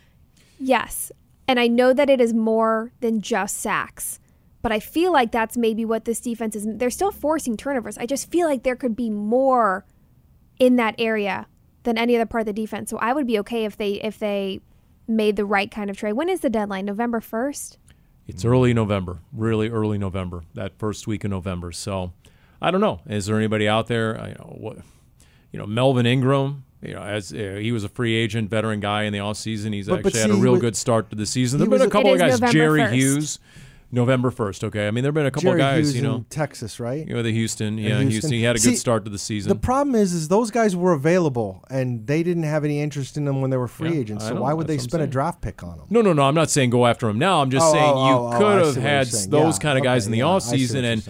Yes. 0.58 1.10
And 1.48 1.58
I 1.58 1.66
know 1.66 1.92
that 1.92 2.08
it 2.08 2.20
is 2.20 2.32
more 2.32 2.92
than 3.00 3.20
just 3.20 3.58
sacks, 3.58 4.20
but 4.62 4.70
I 4.70 4.78
feel 4.78 5.12
like 5.12 5.32
that's 5.32 5.56
maybe 5.56 5.84
what 5.84 6.04
this 6.04 6.20
defense 6.20 6.54
is. 6.54 6.66
They're 6.68 6.90
still 6.90 7.10
forcing 7.10 7.56
turnovers. 7.56 7.98
I 7.98 8.06
just 8.06 8.30
feel 8.30 8.46
like 8.46 8.62
there 8.62 8.76
could 8.76 8.94
be 8.94 9.10
more 9.10 9.84
in 10.58 10.76
that 10.76 10.94
area 10.98 11.46
than 11.82 11.98
any 11.98 12.14
other 12.14 12.26
part 12.26 12.42
of 12.42 12.46
the 12.46 12.52
defense. 12.52 12.90
So 12.90 12.98
I 12.98 13.12
would 13.12 13.26
be 13.26 13.38
okay 13.40 13.64
if 13.64 13.76
they 13.76 13.94
if 13.94 14.20
they 14.20 14.60
made 15.08 15.34
the 15.34 15.44
right 15.44 15.70
kind 15.70 15.90
of 15.90 15.96
trade. 15.96 16.12
When 16.12 16.28
is 16.28 16.40
the 16.40 16.50
deadline? 16.50 16.84
November 16.84 17.20
1st? 17.20 17.76
It's 18.28 18.44
early 18.44 18.72
November, 18.72 19.18
really 19.32 19.68
early 19.68 19.98
November, 19.98 20.44
that 20.54 20.78
first 20.78 21.06
week 21.06 21.24
of 21.24 21.30
November. 21.30 21.72
So 21.72 22.12
I 22.60 22.70
don't 22.70 22.80
know. 22.80 23.00
Is 23.06 23.26
there 23.26 23.36
anybody 23.36 23.68
out 23.68 23.88
there? 23.88 24.18
I 24.20 24.28
know 24.30 24.56
what, 24.58 24.78
you 25.50 25.58
know, 25.58 25.66
Melvin 25.66 26.06
Ingram. 26.06 26.64
You 26.80 26.94
know, 26.94 27.02
as 27.02 27.32
uh, 27.32 27.58
he 27.60 27.70
was 27.70 27.84
a 27.84 27.88
free 27.88 28.14
agent, 28.14 28.50
veteran 28.50 28.80
guy 28.80 29.04
in 29.04 29.12
the 29.12 29.20
offseason. 29.20 29.72
He's 29.72 29.86
But- 29.86 30.02
but 30.02 30.06
actually 30.16 30.20
had 30.22 30.30
a 30.30 30.34
real 30.42 30.52
was- 30.52 30.60
good 30.60 30.76
start 30.76 31.10
to 31.10 31.16
the 31.16 31.26
season. 31.26 31.60
he 31.60 31.66
There've 31.66 31.70
been 31.78 31.82
a 31.82 31.88
a- 31.88 31.90
couple 31.90 32.12
of 32.12 32.18
guys. 32.18 32.40
November 32.40 32.52
Jerry 32.52 32.80
1st. 32.80 32.92
Hughes, 32.92 33.38
November 33.94 34.30
first. 34.30 34.64
Okay, 34.64 34.88
I 34.88 34.90
mean 34.90 35.04
there've 35.04 35.14
been 35.14 35.26
a 35.26 35.30
couple 35.30 35.50
Jerry 35.50 35.60
of 35.60 35.64
guys. 35.64 35.84
Hughes 35.84 35.96
you 35.96 36.02
know, 36.02 36.14
in 36.16 36.24
Texas, 36.24 36.80
right? 36.80 37.06
you 37.06 37.14
know 37.14 37.22
the 37.22 37.30
Houston. 37.30 37.76
Yeah, 37.76 37.88
Houston. 38.00 38.10
Houston. 38.10 38.32
He 38.32 38.42
had 38.42 38.56
a 38.56 38.58
good 38.58 38.76
start 38.78 39.04
to 39.04 39.10
the 39.10 39.18
season. 39.18 39.50
The 39.50 39.54
problem 39.58 39.94
is, 39.94 40.14
is 40.14 40.28
those 40.28 40.50
guys 40.50 40.74
were 40.74 40.92
available 40.92 41.62
and 41.68 42.06
they 42.06 42.22
didn't 42.22 42.44
have 42.44 42.64
any 42.64 42.80
interest 42.80 43.16
in 43.18 43.26
them 43.26 43.42
when 43.42 43.50
they 43.50 43.58
were 43.58 43.68
free 43.68 43.92
Yeah, 43.92 44.00
agents. 44.00 44.26
So 44.26 44.40
why 44.40 44.54
would 44.54 44.66
they 44.66 44.76
that's 44.76 44.84
what 44.86 44.90
spend 44.92 45.02
a 45.04 45.06
draft 45.06 45.42
pick 45.42 45.62
on 45.62 45.76
them? 45.76 45.86
No, 45.90 46.00
no, 46.00 46.12
no. 46.14 46.22
I'm 46.22 46.34
not 46.34 46.48
saying 46.50 46.70
go 46.70 46.86
after 46.86 47.08
him 47.08 47.18
now. 47.18 47.42
I'm 47.42 47.50
just 47.50 47.64
Oh, 47.66 47.68
oh 47.68 47.72
saying 47.72 47.92
oh, 47.94 48.08
you 48.08 48.14
oh, 48.14 48.30
oh, 48.32 48.38
could 48.38 48.46
I 48.46 48.54
have 48.56 48.74
see 48.74 48.80
what 48.80 48.82
you're 48.82 48.82
had 48.82 49.06
those 49.30 49.56
Yeah, 49.58 49.62
kind 49.62 49.78
of 49.78 49.84
guys 49.84 50.02
okay, 50.02 50.06
in 50.08 50.12
the 50.12 50.18
yeah, 50.18 50.24
off 50.24 50.42
season 50.42 50.84
and 50.84 51.08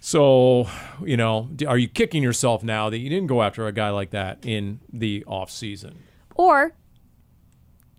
so 0.00 0.66
you 1.04 1.16
know, 1.16 1.48
are 1.66 1.78
you 1.78 1.88
kicking 1.88 2.22
yourself 2.22 2.64
now 2.64 2.90
that 2.90 2.98
you 2.98 3.08
didn't 3.08 3.28
go 3.28 3.42
after 3.42 3.66
a 3.66 3.72
guy 3.72 3.90
like 3.90 4.10
that 4.10 4.44
in 4.44 4.80
the 4.92 5.24
off 5.26 5.50
season? 5.50 5.98
Or 6.34 6.72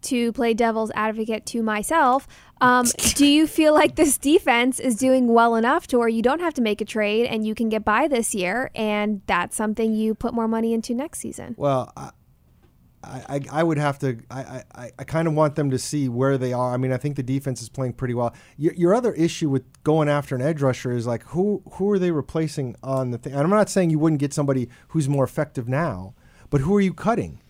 to 0.03 0.31
play 0.33 0.53
devil's 0.55 0.91
advocate 0.95 1.45
to 1.47 1.61
myself, 1.61 2.27
um, 2.61 2.85
do 3.15 3.25
you 3.25 3.47
feel 3.47 3.73
like 3.73 3.95
this 3.95 4.17
defense 4.17 4.79
is 4.79 4.95
doing 4.95 5.27
well 5.27 5.55
enough 5.55 5.87
to 5.87 5.97
where 5.97 6.07
you 6.07 6.21
don't 6.21 6.39
have 6.39 6.53
to 6.53 6.61
make 6.61 6.79
a 6.79 6.85
trade 6.85 7.25
and 7.25 7.45
you 7.45 7.55
can 7.55 7.69
get 7.69 7.83
by 7.83 8.07
this 8.07 8.33
year, 8.33 8.71
and 8.75 9.21
that's 9.25 9.55
something 9.55 9.93
you 9.93 10.13
put 10.13 10.33
more 10.33 10.47
money 10.47 10.73
into 10.73 10.93
next 10.93 11.19
season? 11.19 11.55
Well, 11.57 11.91
I, 11.97 12.11
I, 13.03 13.41
I 13.51 13.63
would 13.63 13.79
have 13.79 13.97
to. 13.99 14.19
I, 14.29 14.63
I, 14.75 14.91
I 14.99 15.03
kind 15.03 15.27
of 15.27 15.33
want 15.33 15.55
them 15.55 15.71
to 15.71 15.79
see 15.79 16.07
where 16.07 16.37
they 16.37 16.53
are. 16.53 16.73
I 16.73 16.77
mean, 16.77 16.91
I 16.91 16.97
think 16.97 17.15
the 17.15 17.23
defense 17.23 17.61
is 17.61 17.69
playing 17.69 17.93
pretty 17.93 18.13
well. 18.13 18.33
Your, 18.57 18.73
your 18.73 18.93
other 18.93 19.13
issue 19.13 19.49
with 19.49 19.63
going 19.83 20.07
after 20.07 20.35
an 20.35 20.41
edge 20.41 20.61
rusher 20.61 20.91
is 20.91 21.07
like 21.07 21.23
who 21.23 21.63
who 21.73 21.89
are 21.91 21.99
they 21.99 22.11
replacing 22.11 22.75
on 22.83 23.11
the 23.11 23.17
thing? 23.17 23.33
And 23.33 23.41
I'm 23.41 23.49
not 23.49 23.69
saying 23.69 23.89
you 23.89 23.99
wouldn't 23.99 24.19
get 24.19 24.33
somebody 24.33 24.69
who's 24.89 25.09
more 25.09 25.23
effective 25.23 25.67
now, 25.67 26.13
but 26.49 26.61
who 26.61 26.75
are 26.75 26.81
you 26.81 26.93
cutting? 26.93 27.40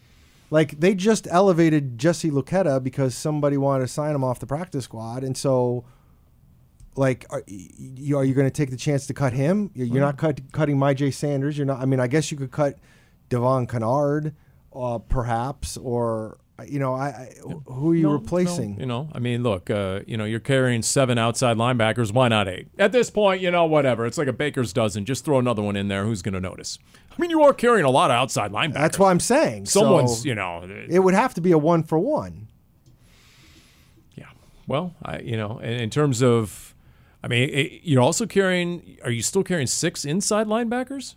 Like 0.51 0.79
they 0.79 0.93
just 0.93 1.27
elevated 1.31 1.97
Jesse 1.97 2.29
Luketa 2.29 2.83
because 2.83 3.15
somebody 3.15 3.57
wanted 3.57 3.85
to 3.85 3.87
sign 3.87 4.13
him 4.13 4.23
off 4.23 4.39
the 4.39 4.45
practice 4.45 4.83
squad, 4.85 5.23
and 5.23 5.35
so. 5.35 5.85
Like, 6.97 7.25
are 7.29 7.41
you, 7.47 8.17
are 8.17 8.25
you 8.25 8.33
going 8.33 8.47
to 8.47 8.51
take 8.51 8.69
the 8.69 8.75
chance 8.75 9.07
to 9.07 9.13
cut 9.13 9.31
him? 9.31 9.71
You're, 9.73 9.87
you're 9.87 10.01
not 10.01 10.17
cut, 10.17 10.41
cutting 10.51 10.75
Myjai 10.75 11.13
Sanders. 11.13 11.57
You're 11.57 11.65
not. 11.65 11.79
I 11.79 11.85
mean, 11.85 12.01
I 12.01 12.07
guess 12.07 12.33
you 12.33 12.37
could 12.37 12.51
cut 12.51 12.79
Devon 13.29 13.65
Kennard, 13.65 14.35
uh, 14.75 14.97
perhaps, 14.97 15.77
or 15.77 16.37
you 16.67 16.79
know, 16.79 16.93
I, 16.93 17.07
I 17.07 17.33
who 17.65 17.91
are 17.91 17.95
you 17.95 18.03
No, 18.03 18.11
replacing? 18.13 18.73
no, 18.75 18.79
you 18.79 18.85
know, 18.85 19.09
I 19.13 19.19
mean, 19.19 19.43
look, 19.43 19.69
uh, 19.69 20.01
you 20.07 20.17
know, 20.17 20.25
you're 20.25 20.39
carrying 20.39 20.81
seven 20.81 21.17
outside 21.17 21.57
linebackers. 21.57 22.11
Why 22.13 22.27
not 22.27 22.47
eight? 22.47 22.67
At 22.79 22.91
this 22.91 23.09
point, 23.09 23.41
you 23.41 23.51
know, 23.51 23.65
whatever. 23.65 24.05
It's 24.05 24.17
like 24.17 24.27
a 24.27 24.33
baker's 24.33 24.73
dozen. 24.73 25.05
Just 25.05 25.25
throw 25.25 25.39
another 25.39 25.61
one 25.61 25.75
in 25.75 25.87
there. 25.87 26.05
Who's 26.05 26.21
going 26.21 26.33
to 26.33 26.39
notice? 26.41 26.79
I 27.11 27.21
mean, 27.21 27.29
you 27.29 27.43
are 27.43 27.53
carrying 27.53 27.85
a 27.85 27.89
lot 27.89 28.09
of 28.11 28.15
outside 28.15 28.51
linebackers. 28.51 28.73
That's 28.73 28.99
what 28.99 29.09
I'm 29.09 29.19
saying. 29.19 29.65
Someone's, 29.65 30.21
So 30.21 30.27
you 30.27 30.35
know, 30.35 30.65
it 30.89 30.99
would 30.99 31.13
have 31.13 31.33
to 31.35 31.41
be 31.41 31.51
a 31.51 31.57
one 31.57 31.83
for 31.83 31.99
one. 31.99 32.47
Yeah. 34.15 34.25
Well, 34.67 34.95
I, 35.03 35.19
you 35.19 35.37
know, 35.37 35.59
in, 35.59 35.73
in 35.73 35.89
terms 35.89 36.23
of, 36.23 36.73
I 37.23 37.27
mean, 37.27 37.49
it, 37.49 37.81
you're 37.83 38.01
also 38.01 38.25
carrying. 38.25 38.97
Are 39.03 39.11
you 39.11 39.21
still 39.21 39.43
carrying 39.43 39.67
six 39.67 40.05
inside 40.05 40.47
linebackers? 40.47 41.15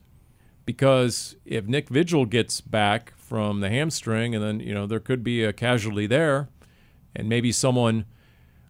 Because 0.66 1.36
if 1.45 1.66
Nick 1.66 1.88
Vigil 1.88 2.24
gets 2.26 2.61
back 2.61 3.14
from 3.35 3.59
the 3.59 3.68
hamstring, 3.68 4.32
and 4.32 4.45
then 4.45 4.61
you 4.61 4.72
know 4.72 4.87
there 4.87 5.01
could 5.01 5.24
be 5.24 5.43
a 5.43 5.53
casualty 5.53 6.07
there, 6.07 6.49
and 7.16 7.28
maybe 7.28 7.51
someone. 7.51 8.05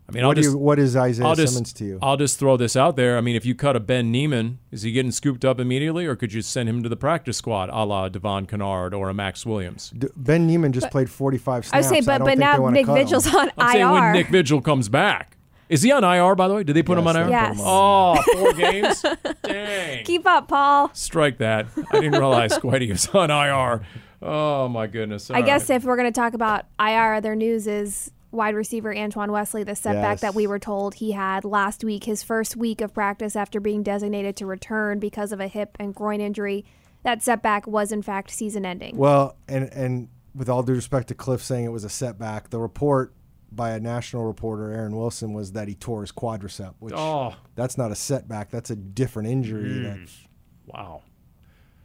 I 0.09 0.12
mean, 0.12 0.23
I'll 0.23 0.31
What, 0.31 0.37
just 0.37 0.51
you, 0.53 0.57
what 0.57 0.79
is 0.79 0.97
Isaiah 0.97 1.27
I'll 1.27 1.35
just 1.35 1.53
Simmons 1.53 1.73
to 1.75 1.85
you? 1.85 1.99
I'll 2.01 2.17
just 2.17 2.39
throw 2.39 2.57
this 2.57 2.75
out 2.75 2.97
there. 2.97 3.19
I 3.19 3.21
mean, 3.21 3.37
if 3.37 3.45
you 3.45 3.55
cut 3.55 3.77
a 3.77 3.81
Ben 3.81 4.11
Niemann, 4.11 4.59
is 4.71 4.81
he 4.81 4.91
getting 4.93 5.12
scooped 5.12 5.45
up 5.45 5.61
immediately, 5.61 6.07
or 6.07 6.17
could 6.17 6.33
you 6.33 6.41
send 6.41 6.67
him 6.67 6.83
to 6.83 6.89
the 6.89 6.97
practice 6.97 7.37
squad, 7.37 7.69
a 7.71 7.85
la 7.85 8.09
Devon 8.09 8.47
Kennard 8.47 8.95
or 8.95 9.11
a 9.11 9.15
Max 9.15 9.45
Williams? 9.45 9.91
D- 9.91 10.09
ben 10.17 10.47
Niemann 10.47 10.73
just 10.73 10.91
played 10.91 11.11
45 11.11 11.71
I 11.75 11.77
would 11.77 11.85
say, 11.85 12.01
but 12.01 12.19
don't 12.19 12.27
but 12.27 12.39
now 12.39 12.69
Nick 12.71 12.87
cut 12.87 12.97
him. 12.99 13.05
Vigil's 13.05 13.35
on 13.35 13.51
I'm 13.59 13.73
saying 13.73 13.91
when 13.91 14.12
Nick 14.12 14.29
Vigil 14.29 14.62
comes 14.62 14.89
back. 14.89 15.37
Is 15.69 15.83
he 15.83 15.93
on 15.93 16.05
IR, 16.05 16.35
by 16.35 16.49
the 16.49 16.55
way? 16.55 16.65
Did 16.65 16.75
they 16.77 16.83
put 16.83 16.99
him 16.99 17.07
on 17.07 17.17
IR? 17.17 17.25
they 17.25 17.31
Yes. 17.31 17.59
Oh, 17.61 18.21
four 18.35 18.53
games? 18.53 19.05
Dang. 19.43 20.05
Keep 20.05 20.27
up, 20.27 20.49
Paul. 20.49 20.91
Strike 20.93 21.39
that. 21.39 21.67
I 21.91 22.01
didn't 22.01 22.19
realize 22.19 22.53
Squiddy 22.53 22.91
was 22.91 23.09
on 23.09 23.31
IR. 23.31 23.85
Oh, 24.25 24.68
my 24.68 24.87
goodness. 24.87 25.31
I 25.31 25.43
guess 25.43 25.68
if 25.70 25.85
we're 25.85 25.97
going 25.97 26.12
to 26.12 26.18
talk 26.18 26.33
about 26.35 26.64
IR, 26.81 27.14
other 27.14 27.37
news 27.37 27.66
is 27.66 28.11
wide 28.31 28.55
receiver 28.55 28.97
Antoine 28.97 29.31
Wesley, 29.31 29.62
the 29.62 29.77
setback 29.77 30.14
Yes. 30.14 30.20
that 30.22 30.35
we 30.35 30.47
were 30.47 30.59
told 30.59 30.95
he 30.95 31.12
had 31.12 31.45
last 31.45 31.85
week, 31.85 32.05
his 32.05 32.22
first 32.22 32.57
week 32.57 32.81
of 32.81 32.93
practice 32.95 33.37
after 33.37 33.61
being 33.61 33.83
designated 33.83 34.35
to 34.37 34.47
return 34.47 34.99
because 34.99 35.31
of 35.31 35.41
a 35.41 35.47
hip 35.47 35.77
and 35.79 35.95
groin 35.95 36.20
injury. 36.20 36.64
That 37.05 37.22
setback 37.22 37.66
was, 37.66 37.93
in 37.93 38.03
fact, 38.03 38.31
season 38.31 38.64
ending. 38.64 38.97
Well, 38.97 39.37
and 39.47 39.70
and 39.72 40.09
with 40.35 40.49
all 40.49 40.62
due 40.62 40.72
respect 40.75 41.09
to 41.09 41.14
Cliff 41.14 41.43
saying 41.43 41.64
it 41.66 41.68
was 41.72 41.85
a 41.85 41.89
setback, 41.91 42.49
the 42.51 42.59
report 42.59 43.12
by 43.53 43.70
a 43.70 43.79
national 43.79 44.25
reporter, 44.25 44.72
Aaron 44.72 44.97
Wilson, 44.97 45.33
was 45.33 45.53
that 45.53 45.68
he 45.68 45.75
tore 45.75 46.01
his 46.01 46.11
quadricep, 46.11 46.75
which 46.81 46.95
Oh. 46.95 47.37
that's 47.55 47.79
not 47.79 47.93
a 47.93 47.95
setback. 47.95 48.51
That's 48.51 48.70
a 48.70 48.75
different 48.75 49.29
injury. 49.29 49.83
That 49.83 49.97
hmm. 49.99 50.05
Wow. 50.66 51.03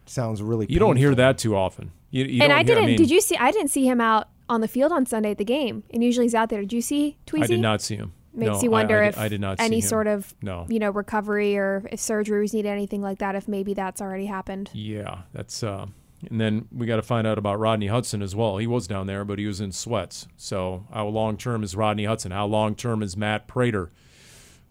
sounds 0.05 0.41
really. 0.41 0.65
You 0.69 0.79
don't 0.79 0.95
hear 0.95 1.13
that 1.13 1.37
too 1.37 1.55
often. 1.55 1.91
You, 2.11 2.25
you 2.25 2.41
and 2.41 2.49
don't 2.49 2.59
I 2.59 2.63
didn't. 2.63 2.85
mean, 2.85 2.97
did 2.97 3.09
you 3.11 3.21
see? 3.21 3.35
I 3.37 3.51
didn't 3.51 3.69
see 3.69 3.85
him 3.87 4.01
out 4.01 4.29
on 4.47 4.61
the 4.61 4.67
field 4.67 4.91
on 4.91 5.05
Sunday 5.05 5.31
at 5.31 5.37
the 5.37 5.45
game, 5.45 5.83
and 5.93 6.03
usually 6.03 6.25
he's 6.25 6.35
out 6.35 6.49
there. 6.49 6.61
Did 6.61 6.73
you 6.73 6.81
see 6.81 7.17
Tweezy? 7.27 7.43
I 7.43 7.47
did 7.47 7.59
not 7.59 7.81
see 7.81 7.95
him. 7.95 8.13
Makes 8.33 8.57
No, 8.57 8.61
you 8.61 8.71
wonder 8.71 9.01
I, 9.03 9.07
if 9.07 9.17
I 9.17 9.27
did 9.27 9.41
not 9.41 9.59
any 9.59 9.77
him. 9.77 9.81
sort 9.81 10.07
of 10.07 10.33
No. 10.41 10.65
you 10.69 10.77
know 10.79 10.91
recovery 10.91 11.57
or 11.57 11.83
if 11.91 11.99
surgery 11.99 12.41
was 12.41 12.53
needed, 12.53 12.69
anything 12.69 13.01
like 13.01 13.19
that. 13.19 13.35
If 13.35 13.47
maybe 13.47 13.73
that's 13.73 14.01
already 14.01 14.25
happened. 14.27 14.69
Yeah, 14.73 15.19
that's. 15.33 15.61
Uh, 15.63 15.87
and 16.29 16.39
then 16.41 16.67
we 16.71 16.85
got 16.85 16.97
to 16.97 17.01
find 17.01 17.25
out 17.25 17.37
about 17.37 17.59
Rodney 17.59 17.87
Hudson 17.87 18.21
as 18.21 18.35
well. 18.35 18.57
He 18.57 18.67
was 18.67 18.87
down 18.87 19.07
there, 19.07 19.23
but 19.23 19.39
he 19.39 19.45
was 19.45 19.61
in 19.61 19.71
sweats. 19.71 20.27
So 20.35 20.85
how 20.93 21.07
long 21.07 21.37
term 21.37 21.63
is 21.63 21.75
Rodney 21.75 22.05
Hudson? 22.05 22.31
How 22.31 22.45
long 22.45 22.75
term 22.75 23.01
is 23.01 23.15
Matt 23.15 23.47
Prater? 23.47 23.91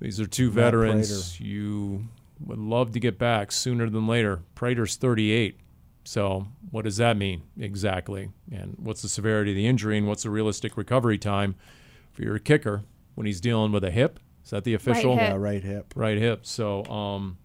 These 0.01 0.20
are 0.20 0.26
two 0.26 0.51
veterans 0.51 1.41
you 1.41 2.07
would 2.45 2.59
love 2.59 2.93
to 2.93 3.01
get 3.01 3.18
back 3.18 3.51
sooner 3.51 3.89
than 3.91 4.07
later. 4.07 4.43
Prater's 4.55 4.95
38. 4.97 5.59
So, 6.09 6.46
what 6.70 6.86
does 6.86 6.96
that 6.96 7.18
mean 7.18 7.42
exactly? 7.61 8.30
And 8.50 8.76
what's 8.78 9.02
the 9.02 9.11
severity 9.11 9.50
of 9.50 9.56
the 9.56 9.66
injury 9.66 9.98
and 9.98 10.09
what's 10.09 10.22
the 10.22 10.30
realistic 10.30 10.78
recovery 10.78 11.18
time 11.18 11.54
for 12.14 12.22
your 12.22 12.38
kicker 12.38 12.80
when 13.14 13.26
he's 13.26 13.42
dealing 13.42 13.72
with 13.72 13.84
a 13.84 13.90
hip? 13.90 14.18
Is 14.42 14.48
that 14.48 14.64
the 14.64 14.72
official? 14.72 15.18
hip. 15.18 15.28
Yeah, 15.28 15.36
right 15.36 15.62
hip. 15.62 15.92
Right 15.94 16.16
hip. 16.16 16.46
So, 16.46 16.82
um, 16.86 17.36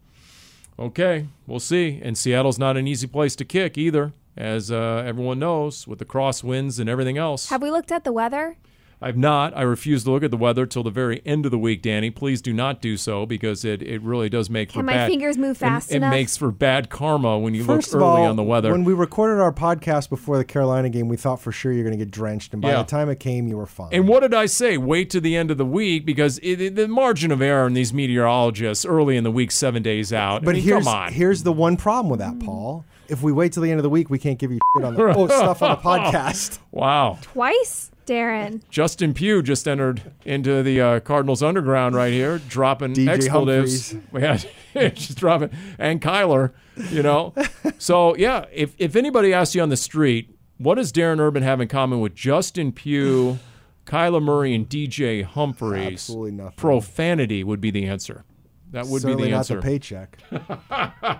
okay, 0.79 1.27
we'll 1.45 1.59
see. 1.59 1.99
And 2.01 2.17
Seattle's 2.17 2.57
not 2.57 2.77
an 2.77 2.87
easy 2.87 3.05
place 3.05 3.35
to 3.35 3.43
kick 3.43 3.77
either, 3.77 4.13
as 4.37 4.71
uh, 4.71 5.03
everyone 5.05 5.39
knows, 5.39 5.85
with 5.85 5.99
the 5.99 6.05
crosswinds 6.05 6.79
and 6.79 6.89
everything 6.89 7.17
else. 7.17 7.49
Have 7.49 7.61
we 7.61 7.69
looked 7.69 7.91
at 7.91 8.05
the 8.05 8.13
weather? 8.13 8.55
I've 9.01 9.17
not. 9.17 9.55
I 9.55 9.63
refuse 9.63 10.03
to 10.05 10.11
look 10.11 10.23
at 10.23 10.31
the 10.31 10.37
weather 10.37 10.65
till 10.65 10.83
the 10.83 10.89
very 10.89 11.21
end 11.25 11.45
of 11.45 11.51
the 11.51 11.57
week, 11.59 11.81
Danny. 11.81 12.09
Please 12.09 12.41
do 12.41 12.53
not 12.53 12.81
do 12.81 12.95
so 12.95 13.25
because 13.25 13.65
it, 13.65 13.81
it 13.81 14.01
really 14.01 14.29
does 14.29 14.49
make 14.49 14.69
for 14.69 14.75
Can 14.79 14.85
my 14.85 14.93
bad. 14.93 15.09
fingers 15.09 15.37
move 15.37 15.57
fast 15.57 15.91
it, 15.91 15.97
enough? 15.97 16.07
It 16.13 16.15
makes 16.15 16.37
for 16.37 16.51
bad 16.51 16.89
karma 16.89 17.37
when 17.37 17.53
you 17.53 17.65
First 17.65 17.93
look 17.93 18.01
of 18.01 18.07
early 18.07 18.21
all, 18.21 18.27
on 18.29 18.35
the 18.37 18.43
weather. 18.43 18.71
when 18.71 18.85
we 18.85 18.93
recorded 18.93 19.41
our 19.41 19.51
podcast 19.51 20.09
before 20.09 20.37
the 20.37 20.45
Carolina 20.45 20.87
game, 20.89 21.09
we 21.09 21.17
thought 21.17 21.41
for 21.41 21.51
sure 21.51 21.73
you're 21.73 21.83
going 21.83 21.97
to 21.97 22.03
get 22.05 22.11
drenched, 22.11 22.53
and 22.53 22.61
by 22.61 22.69
Yeah. 22.71 22.77
the 22.77 22.83
time 22.83 23.09
it 23.09 23.19
came, 23.19 23.47
you 23.47 23.57
were 23.57 23.65
fine. 23.65 23.89
And 23.91 24.07
what 24.07 24.21
did 24.21 24.33
I 24.33 24.45
say? 24.45 24.77
Wait 24.77 25.09
to 25.09 25.19
the 25.19 25.35
end 25.35 25.51
of 25.51 25.57
the 25.57 25.65
week 25.65 26.05
because 26.05 26.37
it, 26.39 26.61
it- 26.61 26.75
the 26.75 26.87
margin 26.87 27.31
of 27.31 27.41
error 27.41 27.67
in 27.67 27.73
these 27.73 27.93
meteorologists 27.93 28.85
early 28.85 29.17
in 29.17 29.23
the 29.25 29.31
week, 29.31 29.51
seven 29.51 29.83
days 29.83 30.13
out. 30.13 30.43
I 30.43 30.45
but 30.45 30.55
mean, 30.55 30.63
here's 30.63 30.85
come 30.85 30.93
on. 30.95 31.11
here's 31.13 31.43
the 31.43 31.51
one 31.53 31.75
problem 31.77 32.09
with 32.09 32.19
that, 32.19 32.39
Paul. 32.39 32.85
If 33.09 33.21
we 33.21 33.31
wait 33.33 33.51
till 33.51 33.61
the 33.63 33.69
end 33.69 33.79
of 33.79 33.83
the 33.83 33.89
week, 33.89 34.09
we 34.09 34.17
can't 34.17 34.39
give 34.39 34.49
you 34.51 34.59
shit 34.75 34.85
on 34.85 34.95
the 34.95 35.01
oh, 35.03 35.27
stuff 35.27 35.61
on 35.61 35.71
the 35.71 35.75
podcast. 35.81 36.59
wow. 36.71 37.19
Twice, 37.21 37.91
Darren. 38.05 38.61
Justin 38.69 39.13
Pugh 39.13 39.41
just 39.41 39.67
entered 39.67 40.11
into 40.25 40.63
the 40.63 40.81
uh, 40.81 40.99
Cardinals 40.99 41.41
underground 41.43 41.95
right 41.95 42.11
here, 42.13 42.39
dropping 42.39 42.93
DJ 42.93 43.09
expletives. 43.09 43.91
Humphries. 43.91 44.45
Yeah, 44.75 44.89
just 44.89 45.17
dropping, 45.19 45.51
and 45.77 46.01
Kyler, 46.01 46.51
you 46.89 47.03
know. 47.03 47.33
so 47.77 48.15
yeah, 48.15 48.45
if 48.51 48.73
if 48.79 48.95
anybody 48.95 49.31
asks 49.33 49.53
you 49.53 49.61
on 49.61 49.69
the 49.69 49.77
street, 49.77 50.35
what 50.57 50.75
does 50.75 50.91
Darren 50.91 51.19
Urban 51.19 51.43
have 51.43 51.61
in 51.61 51.67
common 51.67 51.99
with 51.99 52.15
Justin 52.15 52.71
Pugh, 52.71 53.37
Kyler 53.85 54.21
Murray, 54.21 54.55
and 54.55 54.67
DJ 54.67 55.23
Humphries? 55.23 55.93
Absolutely 55.93 56.31
nothing. 56.31 56.53
Profanity 56.57 57.43
would 57.43 57.61
be 57.61 57.69
the 57.69 57.85
answer. 57.85 58.25
That 58.73 58.87
would 58.87 59.01
Certainly 59.03 59.23
be 59.23 59.29
the 59.29 59.31
not 59.31 59.37
answer. 59.37 59.55
the 59.55 59.61
paycheck. 59.61 60.17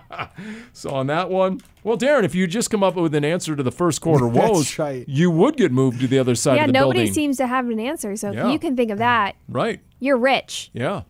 So 0.72 0.90
on 0.90 1.06
that 1.06 1.30
one, 1.30 1.60
well, 1.84 1.96
Darren, 1.96 2.24
if 2.24 2.34
you 2.34 2.46
just 2.48 2.68
come 2.68 2.82
up 2.82 2.96
with 2.96 3.14
an 3.14 3.24
answer 3.24 3.54
to 3.54 3.62
the 3.62 3.70
first 3.70 4.00
quarter 4.00 4.28
That's 4.30 4.48
woes, 4.50 4.78
right. 4.78 5.08
you 5.08 5.30
would 5.30 5.56
get 5.56 5.70
moved 5.70 6.00
to 6.00 6.08
the 6.08 6.18
other 6.18 6.34
side 6.34 6.56
yeah, 6.56 6.62
of 6.62 6.66
the 6.68 6.72
nobody 6.72 6.98
building. 7.00 7.14
seems 7.14 7.36
to 7.36 7.46
have 7.46 7.68
an 7.68 7.78
answer. 7.78 8.16
So 8.16 8.32
Yeah. 8.32 8.46
if 8.48 8.52
you 8.52 8.58
can 8.58 8.74
think 8.76 8.90
of 8.90 8.98
that, 8.98 9.36
right. 9.48 9.80
you're 10.00 10.16
rich. 10.16 10.70
Yeah. 10.72 11.02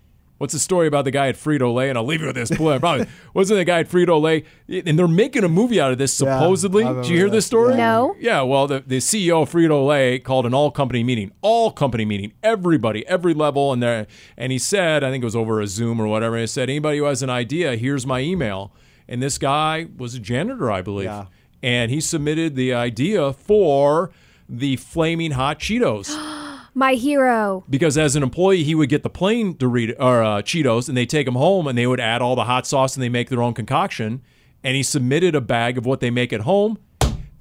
What's 0.44 0.52
the 0.52 0.60
story 0.60 0.86
about 0.86 1.06
the 1.06 1.10
guy 1.10 1.28
at 1.28 1.36
Frito 1.36 1.72
Lay? 1.72 1.88
And 1.88 1.96
I'll 1.96 2.04
leave 2.04 2.20
you 2.20 2.26
with 2.26 2.36
this. 2.36 2.50
Probably 2.54 3.06
wasn't 3.32 3.60
the 3.60 3.64
guy 3.64 3.78
at 3.78 3.88
Frito 3.88 4.20
Lay, 4.20 4.44
and 4.68 4.98
they're 4.98 5.08
making 5.08 5.42
a 5.42 5.48
movie 5.48 5.80
out 5.80 5.90
of 5.90 5.96
this 5.96 6.12
supposedly. 6.12 6.84
I 6.84 6.92
Did 6.92 7.06
you 7.08 7.16
hear 7.16 7.30
that. 7.30 7.32
this 7.36 7.46
story? 7.46 7.74
No. 7.76 8.14
Yeah. 8.20 8.42
Well, 8.42 8.66
the, 8.66 8.80
the 8.86 8.98
CEO 8.98 9.42
of 9.44 9.50
Frito 9.50 9.86
Lay 9.86 10.18
called 10.18 10.44
an 10.44 10.52
all 10.52 10.70
company 10.70 11.02
meeting, 11.02 11.32
all 11.40 11.70
company 11.70 12.04
meeting, 12.04 12.34
everybody, 12.42 13.06
every 13.06 13.32
level, 13.32 13.72
and 13.72 13.82
there, 13.82 14.06
and 14.36 14.52
he 14.52 14.58
said, 14.58 15.02
I 15.02 15.10
think 15.10 15.22
it 15.22 15.24
was 15.24 15.34
over 15.34 15.62
a 15.62 15.66
Zoom 15.66 15.98
or 15.98 16.06
whatever. 16.06 16.36
He 16.38 16.46
said, 16.46 16.68
anybody 16.68 16.98
who 16.98 17.04
has 17.04 17.22
an 17.22 17.30
idea, 17.30 17.76
here's 17.76 18.06
my 18.06 18.20
email. 18.20 18.70
And 19.08 19.22
this 19.22 19.38
guy 19.38 19.86
was 19.96 20.14
a 20.14 20.18
janitor, 20.20 20.70
I 20.70 20.82
believe, 20.82 21.06
Yeah. 21.06 21.26
and 21.62 21.90
he 21.90 22.02
submitted 22.02 22.54
the 22.54 22.74
idea 22.74 23.32
for 23.32 24.10
the 24.46 24.76
flaming 24.76 25.30
hot 25.30 25.58
Cheetos 25.58 26.08
My 26.74 26.94
hero. 26.94 27.64
because 27.70 27.96
as 27.96 28.16
an 28.16 28.22
employee 28.22 28.64
he 28.64 28.74
would 28.74 28.88
get 28.88 29.02
the 29.04 29.10
plain 29.10 29.54
Dorito 29.54 29.94
or 30.00 30.22
uh, 30.22 30.42
Cheetos 30.42 30.88
and 30.88 30.96
they 30.96 31.06
take 31.06 31.24
them 31.26 31.36
home 31.36 31.66
and 31.68 31.78
they 31.78 31.86
would 31.86 32.00
add 32.00 32.20
all 32.20 32.34
the 32.34 32.44
hot 32.44 32.66
sauce 32.66 32.96
and 32.96 33.02
they 33.02 33.08
make 33.08 33.28
their 33.28 33.42
own 33.42 33.54
concoction 33.54 34.22
and 34.64 34.74
he 34.76 34.82
submitted 34.82 35.34
a 35.34 35.40
bag 35.40 35.78
of 35.78 35.86
what 35.86 36.00
they 36.00 36.10
make 36.10 36.32
at 36.32 36.40
home 36.40 36.78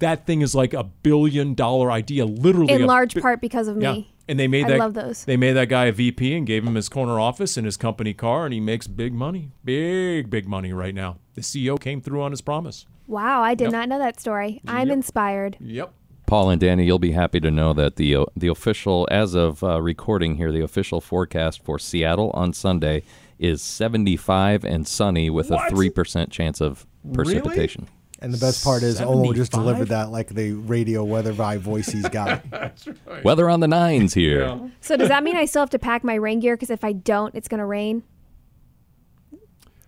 that 0.00 0.26
thing 0.26 0.40
is 0.42 0.54
like 0.54 0.74
a 0.74 0.84
billion 0.84 1.54
dollar 1.54 1.90
idea 1.90 2.24
literally 2.24 2.72
In 2.74 2.84
large 2.86 3.14
bi- 3.14 3.20
part 3.20 3.40
because 3.40 3.68
of 3.68 3.80
yeah 3.80 3.92
me. 3.94 4.14
and 4.28 4.38
they 4.38 4.46
made 4.48 4.66
I 4.66 4.70
that 4.70 4.78
love 4.78 4.94
those. 4.94 5.24
they 5.24 5.36
made 5.36 5.52
that 5.54 5.68
guy 5.68 5.86
a 5.86 5.92
VP 5.92 6.34
and 6.36 6.46
gave 6.46 6.64
him 6.64 6.74
his 6.74 6.88
corner 6.88 7.18
office 7.18 7.56
and 7.56 7.64
his 7.64 7.76
company 7.76 8.12
car 8.14 8.44
and 8.44 8.52
he 8.54 8.60
makes 8.60 8.86
big 8.86 9.12
money 9.14 9.50
big 9.64 10.30
big 10.30 10.46
money 10.46 10.72
right 10.72 10.94
now 10.94 11.18
the 11.34 11.40
CEO 11.40 11.80
came 11.80 12.00
through 12.00 12.22
on 12.22 12.30
his 12.30 12.40
promise 12.40 12.86
Wow, 13.06 13.42
I 13.42 13.54
did 13.54 13.64
Yep. 13.64 13.72
not 13.72 13.88
know 13.90 13.98
that 13.98 14.18
story. 14.18 14.62
I'm 14.66 14.88
Yep. 14.88 14.94
inspired. 14.96 15.56
yep 15.60 15.92
Paul 16.26 16.50
and 16.50 16.60
Danny, 16.60 16.84
you'll 16.86 16.98
be 16.98 17.12
happy 17.12 17.40
to 17.40 17.50
know 17.50 17.72
that 17.74 17.96
the 17.96 18.16
uh, 18.16 18.24
the 18.36 18.48
official, 18.48 19.06
as 19.10 19.34
of 19.34 19.62
uh, 19.62 19.80
recording 19.80 20.36
here, 20.36 20.50
the 20.52 20.62
official 20.62 21.00
forecast 21.00 21.62
for 21.62 21.78
Seattle 21.78 22.30
on 22.34 22.52
Sunday 22.52 23.02
is 23.38 23.60
75 23.62 24.64
and 24.64 24.86
sunny 24.86 25.28
with 25.28 25.50
What? 25.50 25.66
a 25.66 25.70
three 25.70 25.90
percent 25.90 26.30
chance 26.30 26.60
of 26.60 26.86
precipitation. 27.12 27.88
And 28.20 28.32
the 28.32 28.38
best 28.38 28.64
part 28.64 28.82
is 28.82 29.02
Olo 29.02 29.34
just 29.34 29.52
delivered 29.52 29.88
that 29.88 30.10
like 30.10 30.28
the 30.28 30.52
radio 30.52 31.04
weather 31.04 31.34
vibe 31.34 31.58
voice 31.58 31.88
he's 31.88 32.08
got. 32.08 32.42
right. 32.52 33.24
Weather 33.24 33.50
on 33.50 33.60
the 33.60 33.68
nines 33.68 34.14
here. 34.14 34.46
Yeah. 34.46 34.68
So 34.80 34.96
does 34.96 35.08
that 35.08 35.22
mean 35.22 35.36
I 35.36 35.44
still 35.44 35.60
have 35.60 35.70
to 35.70 35.78
pack 35.78 36.04
my 36.04 36.14
rain 36.14 36.40
gear? 36.40 36.56
Because 36.56 36.70
if 36.70 36.84
I 36.84 36.92
don't, 36.92 37.34
it's 37.34 37.48
going 37.48 37.58
to 37.58 37.66
rain. 37.66 38.02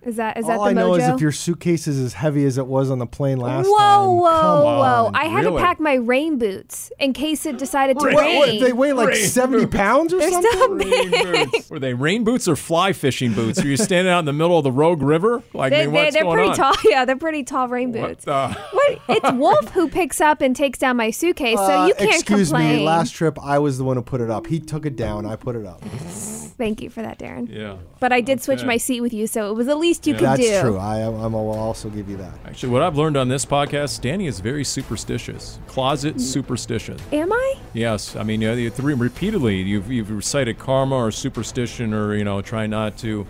Is 0.06 0.16
that 0.16 0.38
is 0.38 0.46
that 0.46 0.58
All 0.58 0.64
the 0.64 0.70
I 0.70 0.72
know 0.72 0.94
is 0.94 1.02
if 1.08 1.20
your 1.20 1.32
suitcase 1.32 1.88
is 1.88 1.98
as 1.98 2.12
heavy 2.12 2.44
as 2.46 2.58
it 2.58 2.66
was 2.68 2.90
on 2.90 3.00
the 3.00 3.06
plane 3.06 3.38
last 3.38 3.66
whoa, 3.66 3.76
time. 3.76 4.08
whoa, 4.08 4.40
come 4.40 4.62
whoa! 4.62 5.06
on. 5.08 5.16
I 5.16 5.24
had 5.24 5.44
Really? 5.44 5.56
to 5.60 5.66
pack 5.66 5.80
my 5.80 5.94
rain 5.94 6.38
boots 6.38 6.92
in 7.00 7.12
case 7.12 7.44
it 7.44 7.58
decided 7.58 7.98
to 7.98 8.06
Rain- 8.06 8.16
rain. 8.16 8.38
What, 8.38 8.60
they 8.60 8.72
weigh 8.72 8.92
like 8.92 9.08
Rain 9.08 9.24
70 9.26 9.64
boots. 9.64 9.76
pounds 9.76 10.14
or 10.14 10.18
They're 10.20 10.30
something? 10.30 10.52
still 10.52 10.76
big. 10.78 11.64
Were 11.70 11.80
they 11.80 11.92
rain 11.92 12.22
boots 12.22 12.46
or 12.46 12.54
fly 12.54 12.92
fishing 12.92 13.32
boots? 13.34 13.60
Are 13.60 13.66
you 13.66 13.76
standing 13.76 14.12
out 14.12 14.20
in 14.20 14.24
the 14.26 14.32
middle 14.32 14.56
of 14.56 14.62
the 14.64 14.70
Rogue 14.70 15.02
River? 15.02 15.42
Like, 15.52 15.72
I 15.72 15.76
They, 15.78 15.84
mean, 15.86 15.94
they, 15.94 16.02
what's 16.04 16.14
they're 16.14 16.22
going 16.22 16.36
pretty 16.36 16.50
on? 16.50 16.56
tall. 16.56 16.74
Yeah, 16.90 17.04
they're 17.04 17.16
pretty 17.16 17.42
tall 17.42 17.66
rain 17.66 17.90
boots. 17.90 18.24
the- 18.26 18.48
What? 18.72 18.98
It's 19.08 19.32
Wolf 19.32 19.70
who 19.70 19.88
picks 19.88 20.20
up 20.20 20.40
and 20.40 20.54
takes 20.54 20.78
down 20.78 20.96
my 20.98 21.10
suitcase, 21.10 21.58
so 21.58 21.64
Uh, 21.64 21.86
you 21.88 21.94
can't 21.94 22.10
excuse 22.14 22.50
complain. 22.50 22.76
me, 22.76 22.84
last 22.86 23.10
trip 23.12 23.36
I 23.42 23.58
was 23.58 23.76
the 23.78 23.82
one 23.84 23.96
who 23.96 24.02
put 24.02 24.20
it 24.20 24.30
up. 24.30 24.46
He 24.46 24.60
took 24.60 24.86
it 24.86 24.94
down, 24.94 25.26
I 25.26 25.34
put 25.34 25.56
it 25.56 25.66
up. 25.66 25.82
Thank 26.58 26.80
you 26.80 26.88
for 26.88 27.02
that, 27.02 27.18
Darren. 27.18 27.48
Yeah. 27.50 27.76
But 28.00 28.12
I 28.12 28.20
did 28.20 28.42
switch 28.42 28.60
Okay. 28.60 28.66
my 28.66 28.76
seat 28.78 29.00
with 29.02 29.12
you, 29.12 29.26
so 29.26 29.50
it 29.50 29.54
was 29.54 29.66
the 29.66 29.76
least 29.76 30.06
you 30.06 30.14
Yeah. 30.14 30.18
could 30.18 30.28
That's 30.28 30.40
do. 30.42 30.60
true. 30.60 30.78
I, 30.78 31.02
I 31.02 31.06
will 31.06 31.50
also 31.50 31.90
give 31.90 32.08
you 32.08 32.16
that. 32.16 32.32
Actually, 32.46 32.72
what 32.72 32.82
I've 32.82 32.96
learned 32.96 33.16
on 33.16 33.28
this 33.28 33.44
podcast, 33.44 34.00
Danny 34.00 34.26
is 34.26 34.40
very 34.40 34.64
superstitious. 34.64 35.58
Closet 35.66 36.16
mm. 36.16 36.20
superstition. 36.20 36.96
Am 37.12 37.32
I? 37.32 37.54
Yes, 37.74 38.16
I 38.16 38.22
mean, 38.22 38.40
you 38.40 38.48
know, 38.48 38.54
you 38.54 38.70
three 38.70 38.94
repeatedly 38.94 39.60
you've 39.62 39.90
you've 39.90 40.10
recited 40.10 40.58
karma 40.58 40.94
or 40.94 41.10
superstition 41.10 41.92
or 41.92 42.14
you 42.14 42.24
know 42.24 42.40
try 42.40 42.66
not 42.66 42.96
to 42.98 43.26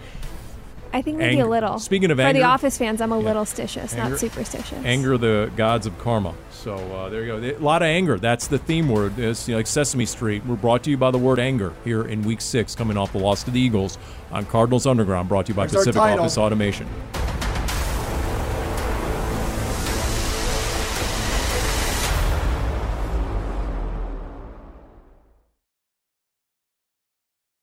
I 0.96 1.02
think 1.02 1.18
maybe 1.18 1.32
Anger- 1.34 1.44
a 1.46 1.50
little. 1.50 1.78
Speaking 1.78 2.10
of 2.10 2.16
For 2.16 2.22
anger- 2.22 2.40
the 2.40 2.46
Office 2.46 2.78
fans, 2.78 3.02
I'm 3.02 3.12
a 3.12 3.18
little 3.18 3.44
stitious, 3.44 3.94
Anger- 3.94 4.10
not 4.12 4.18
superstitious. 4.18 4.78
anger 4.82 5.18
the 5.18 5.52
gods 5.54 5.84
of 5.86 5.98
karma. 5.98 6.32
So 6.50 6.74
uh, 6.74 7.10
there 7.10 7.22
you 7.22 7.38
go. 7.38 7.56
A 7.58 7.58
lot 7.62 7.82
of 7.82 7.86
anger. 7.86 8.18
That's 8.18 8.46
the 8.46 8.56
theme 8.56 8.88
word. 8.88 9.18
It's 9.18 9.46
you 9.46 9.52
know, 9.52 9.58
like 9.58 9.66
Sesame 9.66 10.06
Street. 10.06 10.46
We're 10.46 10.56
brought 10.56 10.82
to 10.84 10.90
you 10.90 10.96
by 10.96 11.10
the 11.10 11.18
word 11.18 11.38
anger 11.38 11.74
here 11.84 12.02
in 12.06 12.22
Week 12.22 12.40
Six, 12.40 12.74
coming 12.74 12.96
off 12.96 13.12
the 13.12 13.18
loss 13.18 13.42
to 13.44 13.50
the 13.50 13.60
Eagles 13.60 13.98
on 14.32 14.46
Cardinals 14.46 14.86
Underground. 14.86 15.28
Brought 15.28 15.44
to 15.46 15.52
you 15.52 15.54
by 15.56 15.64
That's 15.66 15.74
our 15.76 15.80
Pacific. 15.92 16.00
Office 16.00 16.38
Automation. 16.38 16.86